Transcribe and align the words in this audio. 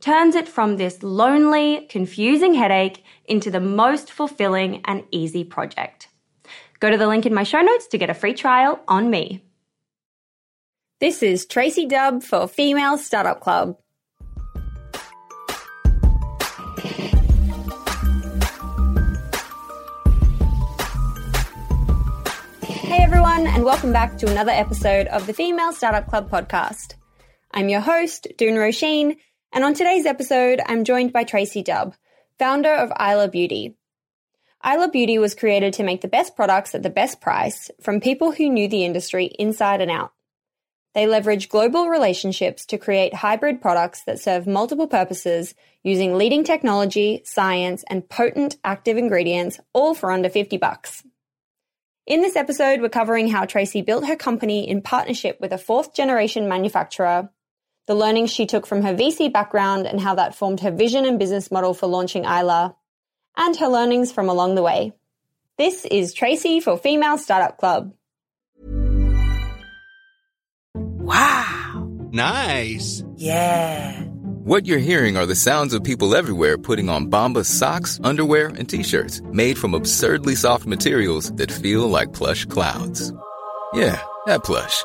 turns 0.00 0.34
it 0.34 0.48
from 0.48 0.76
this 0.76 1.02
lonely, 1.02 1.86
confusing 1.88 2.54
headache 2.54 3.04
into 3.24 3.50
the 3.50 3.60
most 3.60 4.12
fulfilling 4.12 4.82
and 4.84 5.04
easy 5.10 5.44
project. 5.44 6.08
Go 6.80 6.90
to 6.90 6.98
the 6.98 7.06
link 7.06 7.26
in 7.26 7.34
my 7.34 7.42
show 7.42 7.60
notes 7.60 7.86
to 7.88 7.98
get 7.98 8.10
a 8.10 8.14
free 8.14 8.34
trial 8.34 8.80
on 8.86 9.10
me. 9.10 9.42
This 11.00 11.22
is 11.22 11.46
Tracy 11.46 11.86
Dubb 11.86 12.22
for 12.22 12.46
Female 12.48 12.98
Startup 12.98 13.40
Club. 13.40 13.78
Hey 22.62 23.02
everyone, 23.02 23.46
and 23.46 23.64
welcome 23.64 23.92
back 23.92 24.16
to 24.18 24.30
another 24.30 24.52
episode 24.52 25.06
of 25.08 25.26
the 25.26 25.32
Female 25.32 25.72
Startup 25.72 26.06
Club 26.06 26.30
podcast. 26.30 26.94
I'm 27.52 27.68
your 27.68 27.80
host, 27.80 28.28
Doone 28.38 28.54
Roisin, 28.54 29.16
and 29.56 29.64
on 29.64 29.72
today's 29.72 30.04
episode, 30.04 30.60
I'm 30.66 30.84
joined 30.84 31.14
by 31.14 31.24
Tracy 31.24 31.64
Dubb, 31.64 31.94
founder 32.38 32.74
of 32.74 32.92
Isla 33.00 33.28
Beauty. 33.28 33.74
Isla 34.62 34.90
Beauty 34.90 35.16
was 35.16 35.34
created 35.34 35.72
to 35.72 35.82
make 35.82 36.02
the 36.02 36.08
best 36.08 36.36
products 36.36 36.74
at 36.74 36.82
the 36.82 36.90
best 36.90 37.22
price 37.22 37.70
from 37.80 38.02
people 38.02 38.32
who 38.32 38.50
knew 38.50 38.68
the 38.68 38.84
industry 38.84 39.24
inside 39.38 39.80
and 39.80 39.90
out. 39.90 40.12
They 40.94 41.06
leverage 41.06 41.48
global 41.48 41.88
relationships 41.88 42.66
to 42.66 42.76
create 42.76 43.14
hybrid 43.14 43.62
products 43.62 44.04
that 44.04 44.20
serve 44.20 44.46
multiple 44.46 44.88
purposes 44.88 45.54
using 45.82 46.18
leading 46.18 46.44
technology, 46.44 47.22
science, 47.24 47.82
and 47.88 48.06
potent 48.06 48.58
active 48.62 48.98
ingredients, 48.98 49.58
all 49.72 49.94
for 49.94 50.12
under 50.12 50.28
50 50.28 50.58
bucks. 50.58 51.02
In 52.04 52.20
this 52.20 52.36
episode, 52.36 52.82
we're 52.82 52.90
covering 52.90 53.28
how 53.28 53.46
Tracy 53.46 53.80
built 53.80 54.06
her 54.06 54.16
company 54.16 54.68
in 54.68 54.82
partnership 54.82 55.40
with 55.40 55.54
a 55.54 55.58
fourth 55.58 55.94
generation 55.94 56.46
manufacturer, 56.46 57.30
the 57.86 57.94
learnings 57.94 58.32
she 58.32 58.46
took 58.46 58.66
from 58.66 58.82
her 58.82 58.94
VC 58.94 59.32
background 59.32 59.86
and 59.86 60.00
how 60.00 60.14
that 60.16 60.34
formed 60.34 60.60
her 60.60 60.70
vision 60.70 61.04
and 61.04 61.18
business 61.18 61.50
model 61.50 61.72
for 61.72 61.86
launching 61.86 62.24
Isla, 62.24 62.76
and 63.36 63.56
her 63.56 63.68
learnings 63.68 64.12
from 64.12 64.28
along 64.28 64.54
the 64.54 64.62
way. 64.62 64.92
This 65.56 65.84
is 65.84 66.12
Tracy 66.12 66.60
for 66.60 66.76
Female 66.76 67.16
Startup 67.18 67.56
Club. 67.56 67.92
Wow. 70.74 71.88
Nice. 72.10 73.04
Yeah. 73.14 74.02
What 74.46 74.66
you're 74.66 74.78
hearing 74.78 75.16
are 75.16 75.26
the 75.26 75.34
sounds 75.34 75.74
of 75.74 75.82
people 75.82 76.14
everywhere 76.14 76.58
putting 76.58 76.88
on 76.88 77.10
Bombas 77.10 77.46
socks, 77.46 78.00
underwear, 78.02 78.48
and 78.48 78.68
t-shirts 78.68 79.20
made 79.32 79.58
from 79.58 79.74
absurdly 79.74 80.34
soft 80.34 80.66
materials 80.66 81.32
that 81.32 81.50
feel 81.50 81.88
like 81.88 82.12
plush 82.12 82.44
clouds. 82.46 83.12
Yeah, 83.74 84.00
that 84.26 84.44
plush. 84.44 84.84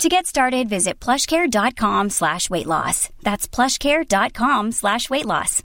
To 0.00 0.10
get 0.10 0.26
started, 0.26 0.68
visit 0.68 1.00
plushcare.com 1.00 2.10
slash 2.10 2.50
weight 2.50 2.66
loss. 2.66 3.08
That's 3.22 3.48
plushcare.com 3.48 4.72
slash 4.72 5.08
weight 5.08 5.24
loss. 5.24 5.62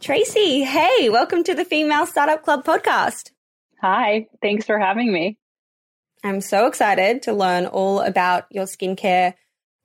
Tracy, 0.00 0.62
hey, 0.62 1.08
welcome 1.08 1.42
to 1.42 1.54
the 1.54 1.64
Female 1.64 2.06
Startup 2.06 2.42
Club 2.44 2.64
podcast. 2.64 3.32
Hi, 3.82 4.28
thanks 4.40 4.66
for 4.66 4.78
having 4.78 5.12
me. 5.12 5.36
I'm 6.22 6.40
so 6.40 6.66
excited 6.68 7.22
to 7.22 7.32
learn 7.32 7.66
all 7.66 8.00
about 8.00 8.44
your 8.50 8.66
skincare 8.66 9.34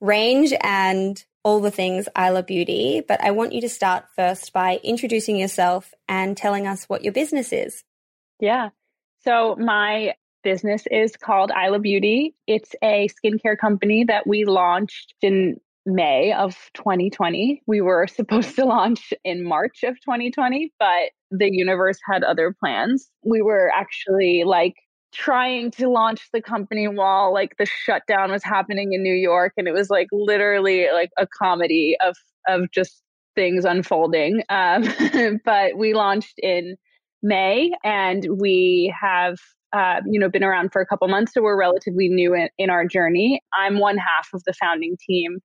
range 0.00 0.52
and 0.62 1.22
all 1.42 1.60
the 1.60 1.72
things 1.72 2.08
Isla 2.16 2.44
Beauty, 2.44 3.02
but 3.06 3.20
I 3.20 3.32
want 3.32 3.52
you 3.52 3.62
to 3.62 3.68
start 3.68 4.04
first 4.14 4.52
by 4.52 4.78
introducing 4.84 5.36
yourself 5.36 5.92
and 6.06 6.36
telling 6.36 6.68
us 6.68 6.84
what 6.84 7.02
your 7.02 7.12
business 7.12 7.52
is. 7.52 7.82
Yeah. 8.38 8.68
So 9.24 9.56
my 9.56 10.14
business 10.42 10.84
is 10.90 11.16
called 11.16 11.50
Isla 11.50 11.78
Beauty. 11.78 12.34
It's 12.46 12.74
a 12.82 13.08
skincare 13.08 13.58
company 13.58 14.04
that 14.04 14.26
we 14.26 14.44
launched 14.44 15.14
in 15.22 15.58
May 15.84 16.32
of 16.32 16.56
2020. 16.74 17.62
We 17.66 17.80
were 17.80 18.06
supposed 18.14 18.56
to 18.56 18.64
launch 18.64 19.12
in 19.24 19.44
March 19.44 19.82
of 19.84 19.94
2020, 20.00 20.72
but 20.78 21.10
the 21.30 21.50
universe 21.50 21.98
had 22.08 22.24
other 22.24 22.54
plans. 22.58 23.10
We 23.24 23.42
were 23.42 23.70
actually 23.74 24.44
like 24.44 24.74
trying 25.12 25.70
to 25.70 25.88
launch 25.88 26.28
the 26.32 26.40
company 26.40 26.88
while 26.88 27.32
like 27.32 27.54
the 27.58 27.66
shutdown 27.66 28.30
was 28.30 28.42
happening 28.42 28.94
in 28.94 29.02
New 29.02 29.14
York 29.14 29.52
and 29.58 29.68
it 29.68 29.72
was 29.72 29.90
like 29.90 30.08
literally 30.10 30.86
like 30.90 31.10
a 31.18 31.26
comedy 31.26 31.96
of 32.02 32.16
of 32.48 32.70
just 32.70 33.02
things 33.34 33.64
unfolding. 33.64 34.42
Um, 34.48 34.84
but 35.44 35.76
we 35.76 35.94
launched 35.94 36.38
in 36.38 36.76
May 37.22 37.72
and 37.84 38.26
we 38.40 38.94
have 39.00 39.38
uh, 39.72 40.00
you 40.06 40.20
know 40.20 40.28
been 40.28 40.44
around 40.44 40.72
for 40.72 40.80
a 40.82 40.86
couple 40.86 41.08
months 41.08 41.34
so 41.34 41.42
we're 41.42 41.58
relatively 41.58 42.08
new 42.08 42.34
in, 42.34 42.48
in 42.58 42.70
our 42.70 42.86
journey. 42.86 43.40
I'm 43.58 43.78
one 43.78 43.96
half 43.98 44.28
of 44.32 44.42
the 44.44 44.52
founding 44.54 44.96
team 45.06 45.38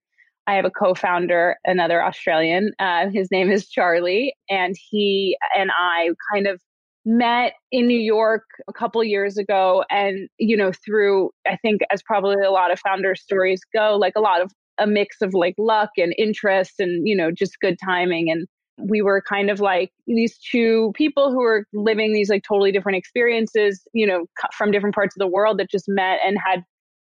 I 0.48 0.54
have 0.54 0.66
a 0.66 0.72
co-founder, 0.72 1.58
another 1.66 2.02
Australian. 2.02 2.72
Uh, 2.80 3.10
his 3.10 3.30
name 3.30 3.52
is 3.52 3.68
Charlie, 3.68 4.34
and 4.50 4.76
he 4.90 5.38
and 5.56 5.72
I 5.78 6.12
kind 6.34 6.48
of 6.48 6.62
met 7.06 7.54
in 7.72 7.86
New 7.88 8.00
York 8.00 8.44
a 8.70 8.74
couple 8.74 9.04
years 9.04 9.38
ago. 9.38 9.84
And 9.92 10.30
you 10.40 10.56
know, 10.56 10.72
through 10.86 11.32
I 11.46 11.58
think 11.58 11.82
as 11.92 12.02
probably 12.02 12.42
a 12.44 12.52
lot 12.52 12.72
of 12.72 12.80
founder 12.80 13.14
stories 13.14 13.60
go, 13.76 13.98
like 13.98 14.14
a 14.16 14.22
lot 14.22 14.42
of 14.42 14.52
a 14.78 14.88
mix 14.88 15.18
of 15.22 15.34
like 15.34 15.56
luck 15.58 15.90
and 15.98 16.16
interest, 16.18 16.80
and 16.80 17.06
you 17.06 17.16
know, 17.16 17.30
just 17.30 17.60
good 17.60 17.78
timing. 17.84 18.32
And 18.32 18.48
we 18.78 19.02
were 19.02 19.22
kind 19.22 19.50
of 19.50 19.60
like 19.60 19.92
these 20.06 20.38
two 20.38 20.92
people 20.96 21.32
who 21.32 21.40
were 21.40 21.66
living 21.74 22.14
these 22.14 22.30
like 22.30 22.44
totally 22.44 22.72
different 22.72 22.98
experiences, 22.98 23.88
you 23.94 24.06
know, 24.06 24.26
from 24.56 24.72
different 24.72 24.96
parts 24.96 25.16
of 25.16 25.20
the 25.20 25.28
world 25.28 25.60
that 25.60 25.70
just 25.70 25.86
met 25.88 26.20
and 26.26 26.38
had 26.44 26.64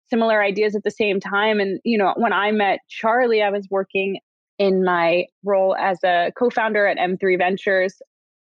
similar 0.09 0.43
ideas 0.43 0.75
at 0.75 0.83
the 0.83 0.91
same 0.91 1.19
time. 1.19 1.59
And, 1.59 1.79
you 1.83 1.97
know, 1.97 2.13
when 2.17 2.33
I 2.33 2.51
met 2.51 2.79
Charlie, 2.89 3.41
I 3.41 3.49
was 3.49 3.67
working 3.69 4.19
in 4.59 4.83
my 4.83 5.25
role 5.43 5.75
as 5.75 5.97
a 6.03 6.31
co 6.37 6.49
founder 6.49 6.85
at 6.85 6.97
M3 6.97 7.37
Ventures. 7.37 8.01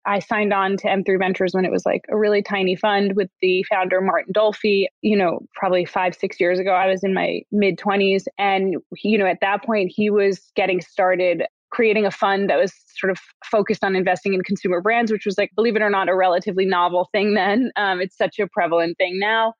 I 0.06 0.20
signed 0.20 0.54
on 0.54 0.78
to 0.78 0.88
M3 0.88 1.20
Ventures 1.20 1.54
when 1.54 1.66
it 1.66 1.72
was 1.72 1.86
like 1.86 2.06
a 2.10 2.18
really 2.18 2.42
tiny 2.42 2.76
fund 2.76 3.16
with 3.16 3.30
the 3.42 3.64
founder, 3.64 4.00
Martin 4.00 4.32
Dolphy, 4.34 4.86
you 5.02 5.18
know, 5.18 5.40
probably 5.54 5.84
five, 5.84 6.16
six 6.16 6.40
years 6.40 6.60
ago. 6.60 6.72
I 6.72 6.88
was 6.88 7.04
in 7.04 7.14
my 7.14 7.42
mid 7.52 7.78
20s. 7.78 8.26
And, 8.38 8.78
you 9.04 9.18
know, 9.18 9.26
at 9.26 9.42
that 9.42 9.64
point, 9.66 9.92
he 9.94 10.10
was 10.10 10.52
getting 10.56 10.80
started 10.80 11.44
creating 11.70 12.06
a 12.06 12.12
fund 12.12 12.50
that 12.50 12.58
was 12.58 12.74
sort 12.96 13.12
of 13.12 13.20
focused 13.46 13.84
on 13.84 13.96
investing 13.96 14.34
in 14.34 14.42
consumer 14.42 14.82
brands, 14.82 15.12
which 15.12 15.26
was 15.26 15.38
like, 15.38 15.52
believe 15.56 15.76
it 15.76 15.82
or 15.82 15.90
not, 15.90 16.10
a 16.10 16.16
relatively 16.16 16.66
novel 16.66 17.10
thing 17.12 17.34
then. 17.34 17.72
Um, 17.78 18.02
it's 18.02 18.18
such 18.18 18.40
a 18.40 18.48
prevalent 18.48 18.98
thing 18.98 19.20
now. 19.20 19.54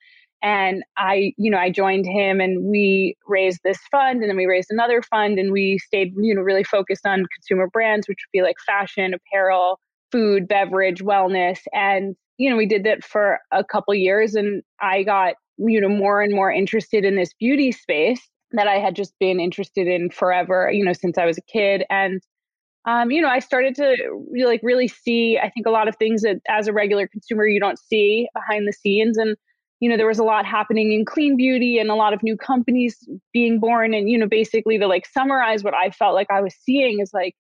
And 0.44 0.84
i 0.98 1.34
you 1.38 1.50
know 1.50 1.58
i 1.58 1.72
joined 1.72 2.06
him 2.06 2.40
and 2.40 2.66
we 2.66 3.16
raised 3.28 3.60
this 3.64 3.80
fund 3.90 4.22
and 4.22 4.30
then 4.30 4.38
we 4.38 4.46
raised 4.46 4.70
another 4.70 5.02
fund 5.02 5.40
and 5.40 5.52
we 5.52 5.80
stayed 5.80 6.14
you 6.20 6.36
know 6.36 6.42
really 6.42 6.64
focused 6.64 7.08
on 7.08 7.26
consumer 7.36 7.68
brands 7.72 8.08
which 8.08 8.20
would 8.22 8.38
be 8.38 8.44
like 8.44 8.58
fashion 8.66 9.16
apparel 9.16 9.80
food 10.12 10.48
beverage 10.48 11.02
wellness. 11.02 11.60
And 11.74 12.16
you 12.38 12.50
know 12.50 12.56
we 12.56 12.68
did 12.68 12.84
that 12.84 13.04
for 13.04 13.40
a 13.52 13.64
couple 13.64 13.94
years 13.96 14.36
and 14.36 14.62
i 14.80 15.04
got 15.04 15.36
you 15.58 15.82
know 15.82 15.90
more 15.90 16.22
and 16.22 16.34
more 16.34 16.52
interested 16.52 17.04
in 17.04 17.16
this 17.16 17.34
beauty 17.34 17.72
space 17.72 18.30
that 18.52 18.68
i 18.68 18.76
had 18.76 18.96
just 18.96 19.14
been 19.20 19.40
interested 19.40 19.88
in 19.88 20.10
forever 20.10 20.72
you 20.72 20.84
know 20.84 20.94
since 20.94 21.18
i 21.18 21.26
was 21.26 21.38
a 21.38 21.42
kid 21.42 21.84
and 21.90 22.22
um, 22.86 23.12
you 23.12 23.22
know, 23.22 23.28
I 23.28 23.40
started 23.40 23.76
to 23.76 23.98
really, 24.32 24.46
like 24.46 24.62
really 24.64 24.88
see, 24.88 25.38
I 25.38 25.50
think 25.50 25.68
a 25.68 25.72
lot 25.72 25.90
of 25.90 25.98
things 25.98 26.22
that 26.22 26.38
as 26.48 26.70
a 26.70 26.74
regular 26.74 27.06
consumer 27.06 27.46
you 27.46 27.60
don't 27.60 27.78
see 27.78 28.30
behind 28.34 28.66
the 28.66 28.72
scenes. 28.72 29.18
And 29.18 29.36
you 29.80 29.90
know 29.90 29.98
there 29.98 30.08
was 30.08 30.20
a 30.20 30.24
lot 30.24 30.46
happening 30.46 30.92
in 30.92 31.06
clean 31.06 31.38
beauty 31.38 31.78
and 31.78 31.90
a 31.90 31.96
lot 31.96 32.14
of 32.14 32.24
new 32.24 32.36
companies 32.36 33.08
being 33.34 33.60
born 33.60 33.94
and 33.94 34.10
you 34.10 34.18
know 34.18 34.28
basically 34.28 34.78
to 34.78 34.88
like 34.88 35.06
summarize 35.06 35.64
what 35.64 35.74
i 35.74 35.90
felt 35.90 36.16
like 36.16 36.28
i 36.32 36.42
was 36.42 36.56
seeing 36.56 37.00
is 37.00 37.14
like 37.14 37.36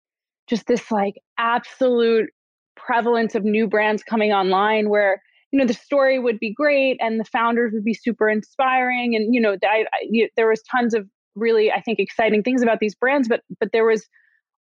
just 0.48 0.68
this 0.68 0.92
like 0.92 1.16
absolute 1.38 2.30
prevalence 2.76 3.36
of 3.36 3.44
new 3.44 3.68
brands 3.68 4.04
coming 4.04 4.32
online 4.32 4.90
where 4.90 5.22
you 5.58 5.64
know 5.64 5.68
the 5.68 5.74
story 5.74 6.20
would 6.20 6.38
be 6.40 6.54
great 6.54 6.98
and 7.00 7.20
the 7.20 7.26
founders 7.26 7.74
would 7.74 7.84
be 7.84 7.94
super 7.96 8.30
inspiring 8.30 9.16
and 9.16 9.34
you 9.34 9.42
know 9.42 9.58
I, 9.64 9.86
I, 9.92 10.30
there 10.36 10.48
was 10.48 10.62
tons 10.70 10.94
of 10.94 11.08
really 11.36 11.72
i 11.72 11.82
think 11.82 11.98
exciting 11.98 12.44
things 12.44 12.62
about 12.62 12.80
these 12.80 12.94
brands 12.94 13.28
but 13.28 13.42
but 13.60 13.72
there 13.74 13.86
was 13.86 14.08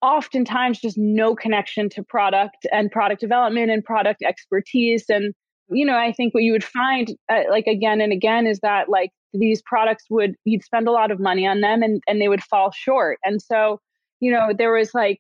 oftentimes 0.03 0.79
just 0.79 0.97
no 0.97 1.33
connection 1.33 1.89
to 1.89 2.03
product 2.03 2.67
and 2.71 2.91
product 2.91 3.21
development 3.21 3.71
and 3.71 3.83
product 3.83 4.21
expertise 4.21 5.05
and 5.09 5.33
you 5.69 5.85
know, 5.85 5.97
I 5.97 6.11
think 6.11 6.33
what 6.33 6.43
you 6.43 6.51
would 6.51 6.63
find, 6.63 7.09
uh, 7.31 7.43
like 7.49 7.67
again 7.67 8.01
and 8.01 8.13
again, 8.13 8.45
is 8.45 8.59
that 8.59 8.89
like 8.89 9.11
these 9.33 9.61
products 9.65 10.05
would 10.09 10.35
you'd 10.45 10.63
spend 10.63 10.87
a 10.87 10.91
lot 10.91 11.09
of 11.09 11.19
money 11.19 11.47
on 11.47 11.61
them 11.61 11.81
and 11.81 12.01
and 12.07 12.21
they 12.21 12.27
would 12.27 12.43
fall 12.43 12.71
short. 12.71 13.17
And 13.23 13.41
so, 13.41 13.79
you 14.19 14.31
know, 14.31 14.51
there 14.55 14.73
was 14.73 14.91
like 14.93 15.19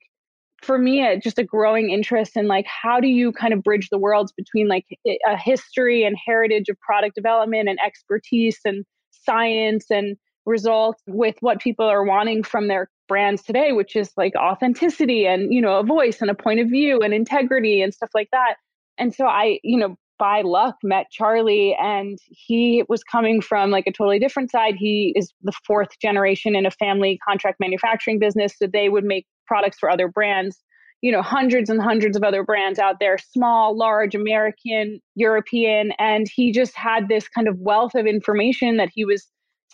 for 0.63 0.77
me 0.77 1.05
uh, 1.05 1.15
just 1.17 1.39
a 1.39 1.43
growing 1.43 1.91
interest 1.91 2.35
in 2.35 2.47
like 2.47 2.65
how 2.65 2.99
do 2.99 3.07
you 3.07 3.31
kind 3.31 3.53
of 3.53 3.63
bridge 3.63 3.89
the 3.89 3.97
worlds 3.97 4.31
between 4.31 4.67
like 4.67 4.85
a 5.05 5.37
history 5.37 6.03
and 6.03 6.17
heritage 6.25 6.69
of 6.69 6.79
product 6.79 7.15
development 7.15 7.69
and 7.69 7.79
expertise 7.85 8.59
and 8.65 8.85
science 9.11 9.85
and 9.89 10.17
results 10.45 11.01
with 11.07 11.35
what 11.39 11.61
people 11.61 11.85
are 11.85 12.03
wanting 12.03 12.43
from 12.43 12.67
their 12.67 12.89
brands 13.07 13.43
today 13.43 13.71
which 13.71 13.95
is 13.95 14.11
like 14.17 14.33
authenticity 14.35 15.25
and 15.25 15.53
you 15.53 15.61
know 15.61 15.79
a 15.79 15.83
voice 15.83 16.21
and 16.21 16.29
a 16.29 16.35
point 16.35 16.59
of 16.59 16.67
view 16.67 16.99
and 16.99 17.13
integrity 17.13 17.81
and 17.81 17.93
stuff 17.93 18.09
like 18.13 18.29
that 18.31 18.55
and 18.97 19.13
so 19.13 19.25
i 19.25 19.59
you 19.63 19.77
know 19.77 19.95
by 20.19 20.41
luck 20.41 20.75
met 20.83 21.07
Charlie 21.11 21.75
and 21.81 22.17
he 22.29 22.83
was 22.87 23.03
coming 23.03 23.41
from 23.41 23.71
like 23.71 23.87
a 23.87 23.91
totally 23.91 24.19
different 24.19 24.51
side. 24.51 24.75
He 24.77 25.11
is 25.15 25.33
the 25.41 25.51
fourth 25.65 25.99
generation 26.01 26.55
in 26.55 26.65
a 26.65 26.71
family 26.71 27.19
contract 27.27 27.59
manufacturing 27.59 28.19
business. 28.19 28.53
So 28.57 28.67
they 28.71 28.89
would 28.89 29.03
make 29.03 29.25
products 29.45 29.77
for 29.79 29.89
other 29.89 30.07
brands, 30.07 30.63
you 31.01 31.11
know, 31.11 31.21
hundreds 31.21 31.69
and 31.69 31.81
hundreds 31.81 32.15
of 32.15 32.23
other 32.23 32.43
brands 32.43 32.79
out 32.79 32.99
there, 32.99 33.17
small, 33.17 33.77
large, 33.77 34.15
American, 34.15 34.99
European. 35.15 35.91
And 35.99 36.27
he 36.33 36.51
just 36.51 36.75
had 36.75 37.07
this 37.09 37.27
kind 37.27 37.47
of 37.47 37.59
wealth 37.59 37.95
of 37.95 38.05
information 38.05 38.77
that 38.77 38.89
he 38.93 39.05
was 39.05 39.27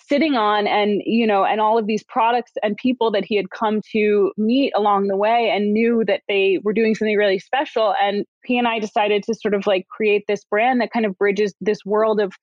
sitting 0.10 0.36
on 0.36 0.66
and 0.66 1.04
you 1.06 1.28
know 1.28 1.46
and 1.46 1.62
all 1.62 1.78
of 1.78 1.86
these 1.86 2.04
products 2.04 2.54
and 2.64 2.76
people 2.78 3.12
that 3.12 3.24
he 3.24 3.36
had 3.36 3.52
come 3.52 3.80
to 3.92 4.32
meet 4.38 4.74
along 4.76 5.08
the 5.08 5.16
way 5.16 5.52
and 5.54 5.72
knew 5.72 6.04
that 6.08 6.22
they 6.28 6.60
were 6.64 6.74
doing 6.74 6.96
something 6.96 7.16
really 7.16 7.38
special 7.38 7.94
and 8.02 8.26
he 8.44 8.58
and 8.58 8.68
I 8.68 8.80
decided 8.80 9.24
to 9.24 9.36
sort 9.36 9.54
of 9.54 9.68
like 9.68 9.88
create 9.88 10.26
this 10.28 10.44
brand 10.46 10.82
that 10.82 10.92
kind 10.92 11.06
of 11.06 11.16
bridges 11.18 11.54
this 11.62 11.86
world 11.86 12.20
of 12.20 12.34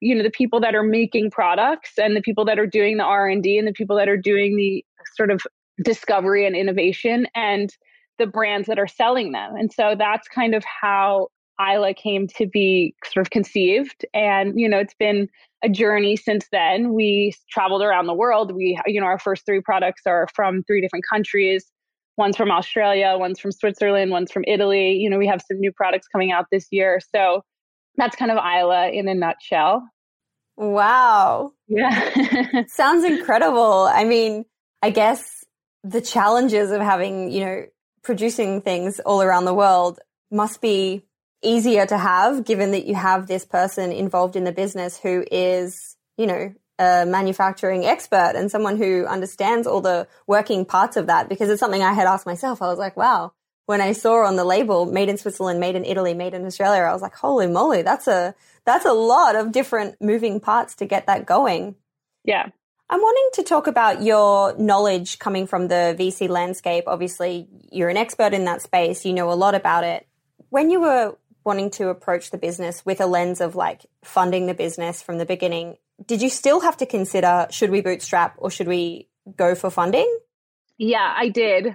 you 0.00 0.14
know 0.16 0.24
the 0.24 0.30
people 0.30 0.58
that 0.60 0.74
are 0.74 0.82
making 0.82 1.30
products 1.30 1.92
and 1.96 2.16
the 2.16 2.22
people 2.22 2.44
that 2.46 2.58
are 2.58 2.66
doing 2.66 2.96
the 2.96 3.04
R&D 3.04 3.56
and 3.56 3.68
the 3.68 3.72
people 3.72 3.96
that 3.96 4.08
are 4.08 4.16
doing 4.16 4.56
the 4.56 4.84
sort 5.14 5.30
of 5.30 5.40
discovery 5.84 6.46
and 6.46 6.56
innovation 6.56 7.26
and 7.34 7.70
the 8.18 8.26
brands 8.26 8.68
that 8.68 8.78
are 8.78 8.86
selling 8.86 9.32
them 9.32 9.54
and 9.56 9.72
so 9.72 9.94
that's 9.98 10.28
kind 10.28 10.54
of 10.54 10.62
how 10.64 11.28
Isla 11.60 11.94
came 11.94 12.26
to 12.38 12.46
be 12.46 12.94
sort 13.04 13.26
of 13.26 13.30
conceived. 13.30 14.04
And, 14.14 14.58
you 14.58 14.68
know, 14.68 14.78
it's 14.78 14.94
been 14.94 15.28
a 15.62 15.68
journey 15.68 16.16
since 16.16 16.46
then. 16.50 16.94
We 16.94 17.34
traveled 17.50 17.82
around 17.82 18.06
the 18.06 18.14
world. 18.14 18.54
We, 18.54 18.78
you 18.86 19.00
know, 19.00 19.06
our 19.06 19.18
first 19.18 19.46
three 19.46 19.60
products 19.60 20.02
are 20.06 20.28
from 20.34 20.62
three 20.64 20.80
different 20.80 21.04
countries. 21.08 21.70
One's 22.16 22.36
from 22.36 22.50
Australia, 22.50 23.14
one's 23.16 23.40
from 23.40 23.52
Switzerland, 23.52 24.10
one's 24.10 24.30
from 24.30 24.44
Italy. 24.46 24.92
You 24.94 25.08
know, 25.08 25.18
we 25.18 25.26
have 25.26 25.40
some 25.46 25.58
new 25.58 25.72
products 25.72 26.06
coming 26.08 26.30
out 26.30 26.46
this 26.52 26.66
year. 26.70 27.00
So 27.14 27.42
that's 27.96 28.16
kind 28.16 28.30
of 28.30 28.38
Isla 28.38 28.90
in 28.90 29.08
a 29.08 29.14
nutshell. 29.14 29.82
Wow. 30.56 31.52
Yeah. 31.68 32.64
Sounds 32.68 33.04
incredible. 33.04 33.88
I 33.90 34.04
mean, 34.04 34.44
I 34.82 34.90
guess 34.90 35.41
the 35.84 36.00
challenges 36.00 36.70
of 36.70 36.80
having, 36.80 37.30
you 37.30 37.44
know, 37.44 37.66
producing 38.02 38.60
things 38.60 39.00
all 39.00 39.22
around 39.22 39.44
the 39.44 39.54
world 39.54 39.98
must 40.30 40.60
be 40.60 41.04
easier 41.42 41.86
to 41.86 41.98
have 41.98 42.44
given 42.44 42.70
that 42.70 42.86
you 42.86 42.94
have 42.94 43.26
this 43.26 43.44
person 43.44 43.92
involved 43.92 44.36
in 44.36 44.44
the 44.44 44.52
business 44.52 44.98
who 44.98 45.24
is, 45.30 45.96
you 46.16 46.26
know, 46.26 46.54
a 46.78 47.04
manufacturing 47.06 47.84
expert 47.84 48.32
and 48.34 48.50
someone 48.50 48.76
who 48.76 49.04
understands 49.06 49.66
all 49.66 49.80
the 49.80 50.06
working 50.26 50.64
parts 50.64 50.96
of 50.96 51.06
that 51.06 51.28
because 51.28 51.48
it's 51.50 51.60
something 51.60 51.82
I 51.82 51.92
had 51.92 52.06
asked 52.06 52.26
myself. 52.26 52.62
I 52.62 52.68
was 52.68 52.78
like, 52.78 52.96
wow, 52.96 53.32
when 53.66 53.80
I 53.80 53.92
saw 53.92 54.24
on 54.24 54.36
the 54.36 54.44
label 54.44 54.86
made 54.86 55.08
in 55.08 55.18
Switzerland, 55.18 55.60
made 55.60 55.76
in 55.76 55.84
Italy, 55.84 56.14
made 56.14 56.34
in 56.34 56.46
Australia, 56.46 56.82
I 56.82 56.92
was 56.92 57.02
like, 57.02 57.14
holy 57.14 57.46
moly, 57.46 57.82
that's 57.82 58.08
a 58.08 58.34
that's 58.64 58.84
a 58.84 58.92
lot 58.92 59.36
of 59.36 59.52
different 59.52 60.00
moving 60.00 60.40
parts 60.40 60.76
to 60.76 60.86
get 60.86 61.06
that 61.06 61.26
going. 61.26 61.74
Yeah. 62.24 62.50
I'm 62.92 63.00
wanting 63.00 63.30
to 63.36 63.42
talk 63.42 63.68
about 63.68 64.02
your 64.02 64.54
knowledge 64.58 65.18
coming 65.18 65.46
from 65.46 65.68
the 65.68 65.96
VC 65.98 66.28
landscape. 66.28 66.84
Obviously, 66.86 67.48
you're 67.70 67.88
an 67.88 67.96
expert 67.96 68.34
in 68.34 68.44
that 68.44 68.60
space, 68.60 69.06
you 69.06 69.14
know 69.14 69.32
a 69.32 69.34
lot 69.34 69.54
about 69.54 69.82
it. 69.82 70.06
When 70.50 70.68
you 70.68 70.82
were 70.82 71.16
wanting 71.42 71.70
to 71.70 71.88
approach 71.88 72.30
the 72.30 72.36
business 72.36 72.84
with 72.84 73.00
a 73.00 73.06
lens 73.06 73.40
of 73.40 73.56
like 73.56 73.86
funding 74.04 74.44
the 74.44 74.52
business 74.52 75.00
from 75.00 75.16
the 75.16 75.24
beginning, 75.24 75.78
did 76.04 76.20
you 76.20 76.28
still 76.28 76.60
have 76.60 76.76
to 76.76 76.84
consider 76.84 77.46
should 77.50 77.70
we 77.70 77.80
bootstrap 77.80 78.34
or 78.36 78.50
should 78.50 78.68
we 78.68 79.08
go 79.38 79.54
for 79.54 79.70
funding? 79.70 80.14
Yeah, 80.76 81.14
I 81.16 81.30
did. 81.30 81.74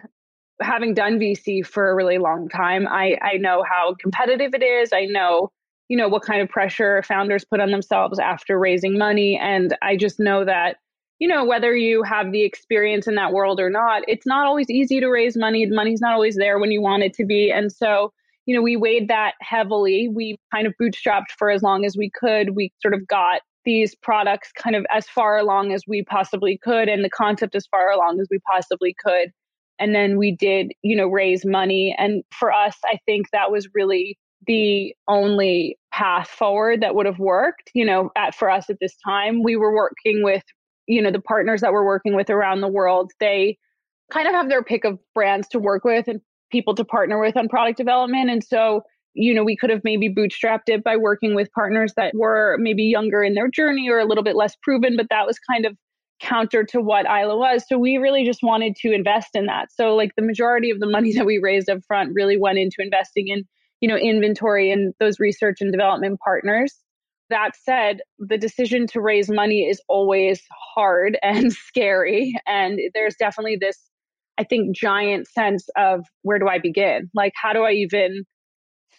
Having 0.61 0.93
done 0.93 1.17
VC 1.17 1.65
for 1.65 1.89
a 1.89 1.95
really 1.95 2.19
long 2.19 2.47
time, 2.47 2.87
I, 2.87 3.17
I 3.23 3.37
know 3.37 3.63
how 3.67 3.95
competitive 3.99 4.53
it 4.53 4.61
is. 4.61 4.93
I 4.93 5.05
know, 5.05 5.51
you 5.87 5.97
know, 5.97 6.09
what 6.09 6.21
kind 6.21 6.43
of 6.43 6.49
pressure 6.49 7.01
founders 7.01 7.43
put 7.43 7.59
on 7.59 7.71
themselves 7.71 8.19
after 8.19 8.59
raising 8.59 8.99
money. 8.99 9.35
And 9.35 9.75
I 9.81 9.97
just 9.97 10.19
know 10.19 10.45
that, 10.45 10.77
you 11.19 11.27
know, 11.27 11.43
whether 11.43 11.75
you 11.75 12.03
have 12.03 12.31
the 12.31 12.43
experience 12.43 13.07
in 13.07 13.15
that 13.15 13.33
world 13.33 13.59
or 13.59 13.69
not, 13.69 14.03
it's 14.07 14.25
not 14.25 14.45
always 14.45 14.69
easy 14.69 14.99
to 14.99 15.07
raise 15.07 15.35
money. 15.35 15.65
Money's 15.65 16.01
not 16.01 16.13
always 16.13 16.35
there 16.35 16.59
when 16.59 16.71
you 16.71 16.81
want 16.81 17.03
it 17.03 17.13
to 17.15 17.25
be. 17.25 17.51
And 17.51 17.71
so, 17.71 18.13
you 18.45 18.55
know, 18.55 18.61
we 18.61 18.77
weighed 18.77 19.07
that 19.07 19.33
heavily. 19.41 20.07
We 20.07 20.37
kind 20.53 20.67
of 20.67 20.73
bootstrapped 20.79 21.31
for 21.37 21.49
as 21.49 21.63
long 21.63 21.85
as 21.85 21.97
we 21.97 22.09
could. 22.09 22.55
We 22.55 22.71
sort 22.81 22.93
of 22.93 23.07
got 23.07 23.41
these 23.65 23.95
products 23.95 24.51
kind 24.53 24.75
of 24.75 24.85
as 24.89 25.07
far 25.09 25.37
along 25.37 25.73
as 25.73 25.83
we 25.87 26.03
possibly 26.03 26.57
could 26.57 26.87
and 26.87 27.03
the 27.03 27.09
concept 27.09 27.55
as 27.55 27.67
far 27.67 27.91
along 27.91 28.19
as 28.21 28.27
we 28.31 28.39
possibly 28.49 28.95
could. 29.03 29.31
And 29.79 29.93
then 29.93 30.17
we 30.17 30.31
did, 30.31 30.71
you 30.83 30.95
know, 30.95 31.07
raise 31.07 31.45
money. 31.45 31.95
And 31.97 32.23
for 32.31 32.51
us, 32.51 32.77
I 32.85 32.97
think 33.05 33.29
that 33.31 33.51
was 33.51 33.67
really 33.73 34.17
the 34.45 34.95
only 35.07 35.77
path 35.91 36.29
forward 36.29 36.81
that 36.81 36.95
would 36.95 37.05
have 37.05 37.19
worked, 37.19 37.71
you 37.73 37.85
know, 37.85 38.11
at, 38.15 38.33
for 38.33 38.49
us 38.49 38.69
at 38.69 38.77
this 38.79 38.95
time. 39.03 39.43
We 39.43 39.55
were 39.55 39.75
working 39.75 40.23
with, 40.23 40.43
you 40.87 41.01
know, 41.01 41.11
the 41.11 41.21
partners 41.21 41.61
that 41.61 41.73
we're 41.73 41.85
working 41.85 42.15
with 42.15 42.29
around 42.29 42.61
the 42.61 42.67
world. 42.67 43.11
They 43.19 43.57
kind 44.11 44.27
of 44.27 44.33
have 44.33 44.49
their 44.49 44.63
pick 44.63 44.85
of 44.85 44.99
brands 45.13 45.47
to 45.49 45.59
work 45.59 45.83
with 45.83 46.07
and 46.07 46.21
people 46.51 46.73
to 46.75 46.85
partner 46.85 47.19
with 47.19 47.35
on 47.35 47.49
product 47.49 47.77
development. 47.77 48.29
And 48.29 48.43
so 48.43 48.83
you 49.17 49.33
know, 49.33 49.43
we 49.43 49.57
could 49.57 49.71
have 49.71 49.81
maybe 49.83 50.13
bootstrapped 50.13 50.67
it 50.67 50.83
by 50.83 50.95
working 50.95 51.33
with 51.33 51.51
partners 51.51 51.93
that 51.97 52.13
were 52.15 52.55
maybe 52.59 52.83
younger 52.83 53.23
in 53.23 53.33
their 53.33 53.49
journey 53.49 53.89
or 53.89 53.97
a 53.97 54.05
little 54.05 54.23
bit 54.23 54.35
less 54.35 54.55
proven, 54.61 54.95
but 54.95 55.07
that 55.09 55.25
was 55.25 55.39
kind 55.39 55.65
of 55.65 55.75
counter 56.21 56.63
to 56.63 56.79
what 56.79 57.05
Isla 57.05 57.35
was. 57.35 57.63
So 57.67 57.79
we 57.79 57.97
really 57.97 58.23
just 58.25 58.43
wanted 58.43 58.75
to 58.77 58.93
invest 58.93 59.29
in 59.33 59.47
that. 59.47 59.71
So 59.71 59.95
like 59.95 60.11
the 60.15 60.23
majority 60.23 60.69
of 60.69 60.79
the 60.79 60.87
money 60.87 61.13
that 61.17 61.25
we 61.25 61.39
raised 61.39 61.69
up 61.69 61.79
front 61.87 62.11
really 62.13 62.37
went 62.37 62.59
into 62.59 62.77
investing 62.79 63.27
in, 63.27 63.43
you 63.81 63.89
know, 63.89 63.97
inventory 63.97 64.71
and 64.71 64.93
those 64.99 65.19
research 65.19 65.57
and 65.61 65.71
development 65.71 66.19
partners. 66.23 66.75
That 67.29 67.51
said, 67.61 67.99
the 68.19 68.37
decision 68.37 68.87
to 68.87 69.01
raise 69.01 69.29
money 69.29 69.61
is 69.63 69.81
always 69.87 70.41
hard 70.75 71.17
and 71.23 71.51
scary. 71.53 72.33
And 72.45 72.79
there's 72.93 73.15
definitely 73.15 73.57
this, 73.59 73.77
I 74.37 74.43
think, 74.43 74.75
giant 74.75 75.27
sense 75.27 75.67
of 75.75 76.05
where 76.21 76.39
do 76.39 76.47
I 76.47 76.59
begin? 76.59 77.09
Like, 77.13 77.33
how 77.35 77.53
do 77.53 77.63
I 77.63 77.71
even 77.71 78.23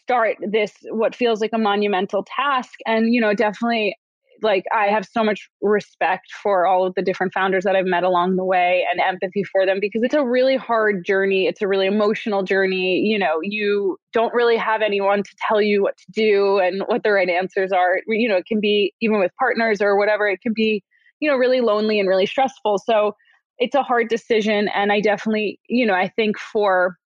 start 0.03 0.37
this 0.41 0.73
what 0.91 1.15
feels 1.15 1.41
like 1.41 1.51
a 1.53 1.59
monumental 1.59 2.25
task 2.25 2.79
and 2.87 3.13
you 3.13 3.21
know 3.21 3.35
definitely 3.35 3.95
like 4.43 4.65
I 4.75 4.87
have 4.87 5.07
so 5.07 5.25
much 5.25 5.49
respect 5.61 6.27
for 6.43 6.67
all 6.67 6.87
of 6.87 6.95
the 6.95 7.03
different 7.03 7.33
founders 7.33 7.65
that 7.65 7.77
I've 7.77 7.87
met 7.87 8.05
along 8.05 8.37
the 8.37 8.45
way 8.45 8.87
and 8.91 9.01
empathy 9.01 9.45
for 9.45 9.67
them 9.67 9.79
because 9.81 10.03
it's 10.03 10.15
a 10.15 10.25
really 10.25 10.57
hard 10.57 11.05
journey. 11.05 11.47
It's 11.47 11.63
a 11.63 11.69
really 11.69 11.87
emotional 11.87 12.43
journey. 12.43 13.01
You 13.01 13.19
know, 13.19 13.39
you 13.43 13.99
don't 14.13 14.35
really 14.35 14.57
have 14.57 14.83
anyone 14.83 15.23
to 15.23 15.37
tell 15.47 15.61
you 15.61 15.83
what 15.83 15.97
to 15.99 16.07
do 16.13 16.59
and 16.59 16.83
what 16.87 17.03
the 17.03 17.13
right 17.13 17.29
answers 17.29 17.73
are. 17.73 18.01
You 18.07 18.29
know, 18.29 18.37
it 18.37 18.47
can 18.47 18.61
be 18.61 18.95
even 19.01 19.19
with 19.19 19.33
partners 19.39 19.81
or 19.81 19.97
whatever, 19.99 20.29
it 20.29 20.41
can 20.41 20.53
be, 20.55 20.83
you 21.21 21.31
know, 21.31 21.37
really 21.37 21.61
lonely 21.61 21.99
and 21.99 22.09
really 22.09 22.27
stressful. 22.27 22.79
So 22.85 23.15
it's 23.59 23.75
a 23.75 23.83
hard 23.83 24.09
decision. 24.09 24.69
And 24.75 24.93
I 24.93 25.01
definitely, 25.01 25.59
you 25.69 25.85
know, 25.87 25.95
I 25.95 26.09
think 26.09 26.39
for 26.39 26.97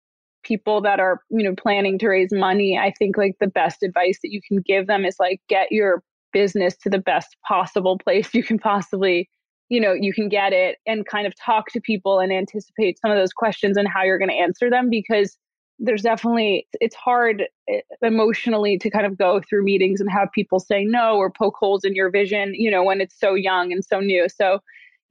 people 0.44 0.80
that 0.80 1.00
are 1.00 1.20
you 1.30 1.44
know 1.44 1.54
planning 1.54 1.98
to 1.98 2.08
raise 2.08 2.32
money 2.32 2.76
i 2.76 2.92
think 2.98 3.16
like 3.16 3.36
the 3.40 3.46
best 3.46 3.82
advice 3.82 4.18
that 4.22 4.32
you 4.32 4.40
can 4.46 4.60
give 4.60 4.88
them 4.88 5.04
is 5.04 5.16
like 5.20 5.40
get 5.48 5.70
your 5.70 6.02
business 6.32 6.76
to 6.76 6.90
the 6.90 6.98
best 6.98 7.36
possible 7.46 7.98
place 7.98 8.32
you 8.34 8.42
can 8.42 8.58
possibly 8.58 9.28
you 9.68 9.80
know 9.80 9.92
you 9.92 10.12
can 10.12 10.28
get 10.28 10.52
it 10.52 10.78
and 10.86 11.06
kind 11.06 11.26
of 11.26 11.34
talk 11.36 11.70
to 11.72 11.80
people 11.80 12.18
and 12.18 12.32
anticipate 12.32 12.98
some 13.00 13.10
of 13.10 13.16
those 13.16 13.32
questions 13.32 13.76
and 13.76 13.88
how 13.88 14.02
you're 14.02 14.18
going 14.18 14.30
to 14.30 14.34
answer 14.34 14.70
them 14.70 14.90
because 14.90 15.36
there's 15.78 16.02
definitely 16.02 16.66
it's 16.74 16.94
hard 16.94 17.44
eh, 17.68 17.80
emotionally 18.02 18.78
to 18.78 18.90
kind 18.90 19.06
of 19.06 19.16
go 19.18 19.40
through 19.48 19.64
meetings 19.64 20.00
and 20.00 20.10
have 20.10 20.28
people 20.34 20.60
say 20.60 20.84
no 20.84 21.16
or 21.16 21.30
poke 21.30 21.56
holes 21.58 21.84
in 21.84 21.94
your 21.94 22.10
vision 22.10 22.54
you 22.54 22.70
know 22.70 22.82
when 22.82 23.00
it's 23.00 23.18
so 23.18 23.34
young 23.34 23.72
and 23.72 23.84
so 23.84 24.00
new 24.00 24.28
so 24.28 24.60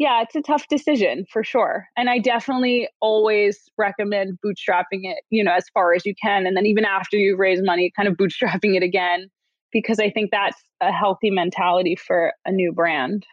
yeah, 0.02 0.24
it's 0.24 0.36
a 0.36 0.42
tough 0.42 0.68
decision 0.68 1.28
for 1.32 1.44
sure. 1.44 1.88
And 1.96 2.10
I 2.10 2.18
definitely 2.18 2.90
always 3.02 3.70
recommend 3.78 4.40
bootstrapping 4.44 5.02
it, 5.04 5.20
you 5.30 5.44
know, 5.44 5.54
as 5.54 5.66
far 5.76 5.94
as 5.94 6.08
you 6.08 6.16
can. 6.20 6.48
And 6.48 6.58
then 6.58 6.66
even 6.66 6.86
after 6.86 7.18
you 7.18 7.36
raise 7.36 7.62
money, 7.62 7.92
kind 7.96 8.08
of 8.08 8.16
bootstrapping 8.16 8.76
it 8.76 8.82
again, 8.82 9.30
because 9.72 10.00
I 10.00 10.10
think 10.10 10.32
that's 10.32 10.62
a 10.82 10.92
healthy 10.92 11.30
mentality 11.30 11.96
for 11.96 12.34
a 12.46 12.52
new 12.52 12.72
brand. 12.72 13.26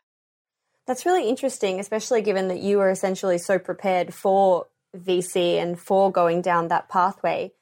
That's 0.87 1.04
really 1.04 1.28
interesting, 1.28 1.80
especially 1.80 2.23
given 2.23 2.49
that 2.49 2.61
you 2.61 2.78
were 2.78 2.90
essentially 2.90 3.38
so 3.38 3.59
prepared 3.59 4.14
for 4.14 4.66
VC 4.97 5.61
and 5.61 5.78
for 5.78 6.11
going 6.11 6.40
down 6.40 6.68
that 6.68 6.88
pathway. 6.88 7.52